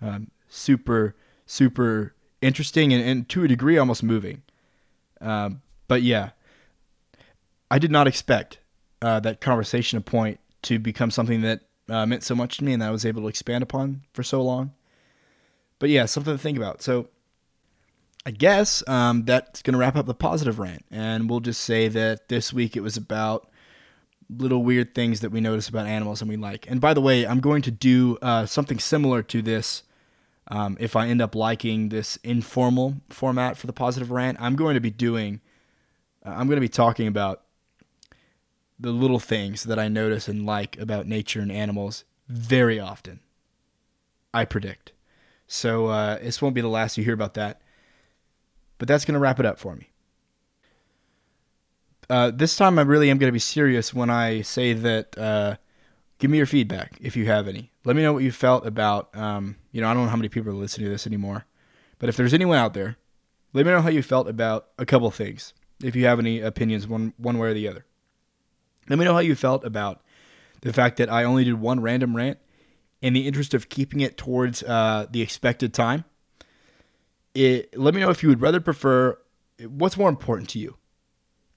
um, 0.00 0.30
super 0.48 1.14
super 1.46 2.14
interesting 2.40 2.92
and, 2.92 3.02
and 3.02 3.28
to 3.30 3.44
a 3.44 3.48
degree 3.48 3.78
almost 3.78 4.02
moving. 4.02 4.42
Um, 5.20 5.62
but 5.88 6.02
yeah, 6.02 6.30
I 7.70 7.78
did 7.78 7.90
not 7.90 8.06
expect 8.06 8.58
uh, 9.02 9.20
that 9.20 9.40
conversation 9.40 9.98
to 9.98 10.04
point 10.04 10.40
to 10.64 10.78
become 10.78 11.10
something 11.10 11.42
that 11.42 11.60
uh, 11.88 12.06
meant 12.06 12.22
so 12.22 12.34
much 12.34 12.58
to 12.58 12.64
me 12.64 12.72
and 12.72 12.82
I 12.82 12.90
was 12.90 13.04
able 13.04 13.22
to 13.22 13.28
expand 13.28 13.62
upon 13.62 14.02
for 14.12 14.22
so 14.22 14.42
long. 14.42 14.72
But 15.78 15.90
yeah, 15.90 16.06
something 16.06 16.34
to 16.34 16.38
think 16.38 16.56
about. 16.56 16.82
So 16.82 17.08
I 18.26 18.30
guess 18.30 18.86
um, 18.88 19.24
that's 19.24 19.62
going 19.62 19.72
to 19.72 19.78
wrap 19.78 19.96
up 19.96 20.06
the 20.06 20.14
positive 20.14 20.58
rant. 20.58 20.84
And 20.90 21.28
we'll 21.28 21.40
just 21.40 21.62
say 21.62 21.88
that 21.88 22.28
this 22.28 22.52
week 22.52 22.76
it 22.76 22.80
was 22.80 22.96
about 22.96 23.50
little 24.30 24.62
weird 24.62 24.94
things 24.94 25.20
that 25.20 25.30
we 25.30 25.40
notice 25.40 25.68
about 25.68 25.86
animals 25.86 26.22
and 26.22 26.30
we 26.30 26.36
like. 26.36 26.68
And 26.70 26.80
by 26.80 26.94
the 26.94 27.00
way, 27.00 27.26
I'm 27.26 27.40
going 27.40 27.62
to 27.62 27.70
do 27.70 28.18
uh, 28.22 28.46
something 28.46 28.78
similar 28.78 29.22
to 29.24 29.42
this 29.42 29.82
um, 30.48 30.76
if 30.78 30.94
I 30.94 31.08
end 31.08 31.22
up 31.22 31.34
liking 31.34 31.88
this 31.88 32.16
informal 32.22 32.96
format 33.08 33.56
for 33.56 33.66
the 33.66 33.72
positive 33.72 34.10
rant, 34.10 34.38
I'm 34.40 34.56
going 34.56 34.74
to 34.74 34.80
be 34.80 34.90
doing, 34.90 35.40
uh, 36.24 36.30
I'm 36.30 36.46
going 36.46 36.56
to 36.56 36.60
be 36.60 36.68
talking 36.68 37.06
about 37.06 37.42
the 38.78 38.90
little 38.90 39.18
things 39.18 39.64
that 39.64 39.78
I 39.78 39.88
notice 39.88 40.28
and 40.28 40.46
like 40.46 40.78
about 40.78 41.06
nature 41.06 41.40
and 41.40 41.52
animals 41.52 42.04
very 42.28 42.80
often. 42.80 43.20
I 44.32 44.44
predict. 44.44 44.92
So 45.46 45.86
uh, 45.86 46.18
this 46.18 46.42
won't 46.42 46.54
be 46.54 46.60
the 46.60 46.68
last 46.68 46.98
you 46.98 47.04
hear 47.04 47.14
about 47.14 47.34
that. 47.34 47.60
But 48.78 48.88
that's 48.88 49.04
going 49.04 49.14
to 49.14 49.20
wrap 49.20 49.38
it 49.38 49.46
up 49.46 49.58
for 49.58 49.76
me. 49.76 49.90
Uh, 52.10 52.30
this 52.34 52.56
time 52.56 52.78
I 52.78 52.82
really 52.82 53.10
am 53.10 53.18
going 53.18 53.28
to 53.28 53.32
be 53.32 53.38
serious 53.38 53.94
when 53.94 54.10
I 54.10 54.42
say 54.42 54.72
that 54.72 55.16
uh, 55.16 55.56
give 56.18 56.30
me 56.30 56.36
your 56.36 56.46
feedback 56.46 56.98
if 57.00 57.16
you 57.16 57.26
have 57.26 57.48
any. 57.48 57.70
Let 57.84 57.96
me 57.96 58.02
know 58.02 58.12
what 58.12 58.24
you 58.24 58.32
felt 58.32 58.66
about, 58.66 59.16
um, 59.16 59.56
you 59.72 59.80
know, 59.80 59.88
I 59.88 59.94
don't 59.94 60.04
know 60.04 60.10
how 60.10 60.16
many 60.16 60.28
people 60.28 60.50
are 60.50 60.56
listening 60.56 60.86
to 60.86 60.90
this 60.90 61.06
anymore, 61.06 61.46
but 61.98 62.08
if 62.08 62.16
there's 62.16 62.34
anyone 62.34 62.58
out 62.58 62.74
there, 62.74 62.96
let 63.52 63.64
me 63.64 63.72
know 63.72 63.80
how 63.80 63.88
you 63.88 64.02
felt 64.02 64.28
about 64.28 64.68
a 64.78 64.84
couple 64.84 65.10
things. 65.10 65.54
If 65.82 65.96
you 65.96 66.04
have 66.06 66.18
any 66.18 66.40
opinions, 66.40 66.86
one 66.86 67.14
one 67.16 67.38
way 67.38 67.48
or 67.48 67.54
the 67.54 67.68
other. 67.68 67.84
Let 68.88 68.98
me 68.98 69.04
know 69.04 69.14
how 69.14 69.20
you 69.20 69.34
felt 69.34 69.64
about 69.64 70.02
the 70.60 70.72
fact 70.72 70.96
that 70.98 71.10
I 71.10 71.24
only 71.24 71.44
did 71.44 71.60
one 71.60 71.80
random 71.80 72.16
rant 72.16 72.38
in 73.00 73.12
the 73.12 73.26
interest 73.26 73.54
of 73.54 73.68
keeping 73.68 74.00
it 74.00 74.16
towards 74.16 74.62
uh, 74.62 75.06
the 75.10 75.20
expected 75.20 75.74
time. 75.74 76.04
It, 77.34 77.78
let 77.78 77.94
me 77.94 78.00
know 78.00 78.10
if 78.10 78.22
you 78.22 78.28
would 78.28 78.40
rather 78.40 78.60
prefer 78.60 79.18
what's 79.66 79.96
more 79.96 80.08
important 80.08 80.48
to 80.50 80.58
you 80.58 80.76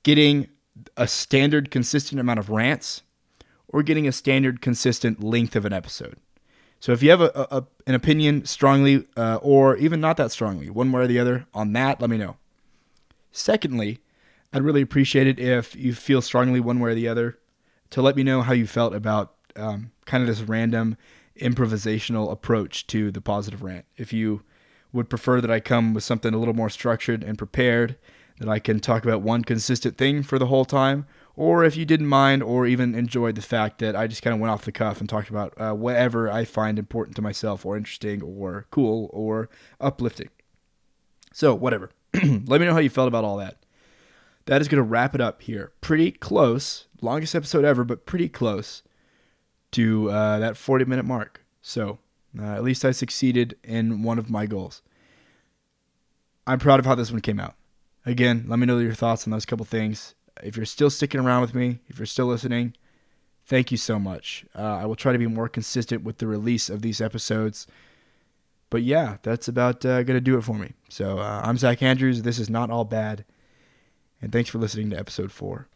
getting 0.04 0.48
a 0.96 1.08
standard, 1.08 1.72
consistent 1.72 2.20
amount 2.20 2.40
of 2.40 2.50
rants 2.50 3.02
or 3.68 3.84
getting 3.84 4.08
a 4.08 4.12
standard, 4.12 4.62
consistent 4.62 5.24
length 5.24 5.56
of 5.56 5.66
an 5.66 5.74
episode. 5.74 6.18
So 6.80 6.92
if 6.92 7.02
you 7.02 7.10
have 7.10 7.22
a, 7.22 7.32
a 7.36 7.66
an 7.88 7.96
opinion 7.96 8.46
strongly, 8.46 9.06
uh, 9.18 9.40
or 9.42 9.76
even 9.78 10.00
not 10.00 10.18
that 10.18 10.32
strongly, 10.32 10.70
one 10.70 10.92
way 10.92 11.02
or 11.02 11.08
the 11.08 11.20
other 11.20 11.48
on 11.54 11.74
that, 11.74 12.00
let 12.00 12.10
me 12.10 12.18
know. 12.18 12.38
Secondly, 13.32 14.00
I'd 14.54 14.64
really 14.64 14.82
appreciate 14.82 15.28
it 15.28 15.40
if 15.40 15.76
you 15.76 15.94
feel 15.94 16.22
strongly 16.22 16.60
one 16.60 16.80
way 16.80 16.92
or 16.92 16.96
the 16.96 17.08
other 17.08 17.38
to 17.92 18.02
let 18.02 18.16
me 18.16 18.24
know 18.24 18.42
how 18.42 18.54
you 18.54 18.68
felt 18.68 18.94
about 18.94 19.34
um, 19.56 19.92
kind 20.06 20.22
of 20.22 20.28
this 20.28 20.42
random 20.42 20.98
improvisational 21.40 22.32
approach 22.32 22.88
to 22.88 23.12
the 23.12 23.22
positive 23.22 23.62
rant. 23.62 23.86
If 23.96 24.14
you 24.14 24.44
would 24.92 25.10
prefer 25.10 25.42
that 25.42 25.52
I 25.52 25.60
come 25.60 25.94
with 25.94 26.04
something 26.04 26.34
a 26.34 26.38
little 26.38 26.54
more 26.54 26.70
structured 26.70 27.24
and 27.24 27.38
prepared, 27.38 27.98
that 28.40 28.50
I 28.50 28.60
can 28.60 28.80
talk 28.80 29.04
about 29.04 29.22
one 29.22 29.44
consistent 29.44 29.98
thing 29.98 30.24
for 30.24 30.38
the 30.38 30.46
whole 30.46 30.66
time, 30.66 31.06
or 31.36 31.64
if 31.64 31.76
you 31.76 31.86
didn't 31.86 32.08
mind 32.08 32.44
or 32.44 32.68
even 32.68 32.96
enjoyed 32.96 33.36
the 33.36 33.42
fact 33.42 33.80
that 33.80 33.96
I 33.96 34.08
just 34.08 34.22
kind 34.22 34.34
of 34.34 34.40
went 34.40 34.52
off 34.52 34.66
the 34.66 34.72
cuff 34.72 35.00
and 35.00 35.10
talked 35.10 35.30
about 35.30 35.54
uh, 35.60 35.74
whatever 35.74 36.32
I 36.32 36.46
find 36.46 36.78
important 36.78 37.16
to 37.16 37.22
myself 37.22 37.66
or 37.66 37.78
interesting 37.78 38.22
or 38.22 38.68
cool 38.70 39.10
or 39.12 39.50
uplifting. 39.82 40.30
So, 41.34 41.54
whatever. 41.54 41.92
Let 42.14 42.62
me 42.62 42.66
know 42.66 42.74
how 42.74 42.80
you 42.80 42.90
felt 42.90 43.08
about 43.08 43.24
all 43.24 43.38
that. 43.38 43.58
That 44.48 44.62
is 44.62 44.68
going 44.68 44.84
to 44.84 44.90
wrap 44.90 45.16
it 45.16 45.22
up 45.22 45.42
here. 45.42 45.72
Pretty 45.82 46.12
close. 46.12 46.88
Longest 47.02 47.36
episode 47.36 47.64
ever, 47.64 47.84
but 47.84 48.06
pretty 48.06 48.28
close 48.28 48.82
to 49.72 50.10
uh, 50.10 50.40
that 50.40 50.58
40 50.58 50.86
minute 50.86 51.06
mark. 51.06 51.46
So, 51.62 52.00
uh, 52.40 52.56
at 52.56 52.64
least 52.64 52.84
I 52.84 52.92
succeeded 52.92 53.56
in 53.64 54.04
one 54.04 54.20
of 54.20 54.30
my 54.30 54.46
goals. 54.46 54.82
I'm 56.46 56.60
proud 56.60 56.80
of 56.80 56.86
how 56.86 56.96
this 56.96 57.12
one 57.12 57.22
came 57.22 57.40
out. 57.40 57.56
Again, 58.06 58.46
let 58.48 58.58
me 58.58 58.66
know 58.66 58.80
your 58.80 58.94
thoughts 58.94 59.28
on 59.28 59.32
those 59.32 59.46
couple 59.46 59.66
things 59.66 60.16
if 60.44 60.56
you're 60.56 60.66
still 60.66 60.90
sticking 60.90 61.20
around 61.20 61.42
with 61.42 61.56
me, 61.56 61.80
if 61.88 62.00
you're 62.00 62.06
still 62.06 62.28
listening, 62.28 62.76
thank 63.46 63.72
you 63.72 63.78
so 63.78 64.00
much. 64.00 64.46
Uh, 64.56 64.62
I 64.62 64.86
will 64.86 64.96
try 64.96 65.12
to 65.12 65.18
be 65.18 65.28
more 65.28 65.50
consistent 65.50 66.04
with 66.04 66.18
the 66.18 66.28
release 66.28 66.70
of 66.70 66.82
these 66.82 67.02
episodes. 67.02 67.68
But 68.70 68.84
yeah, 68.84 69.18
that's 69.24 69.48
about 69.48 69.86
uh, 69.86 70.04
going 70.04 70.18
to 70.18 70.22
do 70.22 70.38
it 70.38 70.44
for 70.44 70.56
me. 70.56 70.74
So 70.90 71.20
uh, 71.20 71.42
I'm 71.44 71.58
Zach 71.58 71.82
Andrews. 71.82 72.24
This 72.24 72.40
is 72.40 72.50
Not 72.50 72.70
All 72.70 72.86
Bad. 72.86 73.24
And 74.22 74.32
thanks 74.32 74.50
for 74.50 74.58
listening 74.58 74.90
to 74.92 75.00
episode 75.00 75.32
four. 75.32 75.68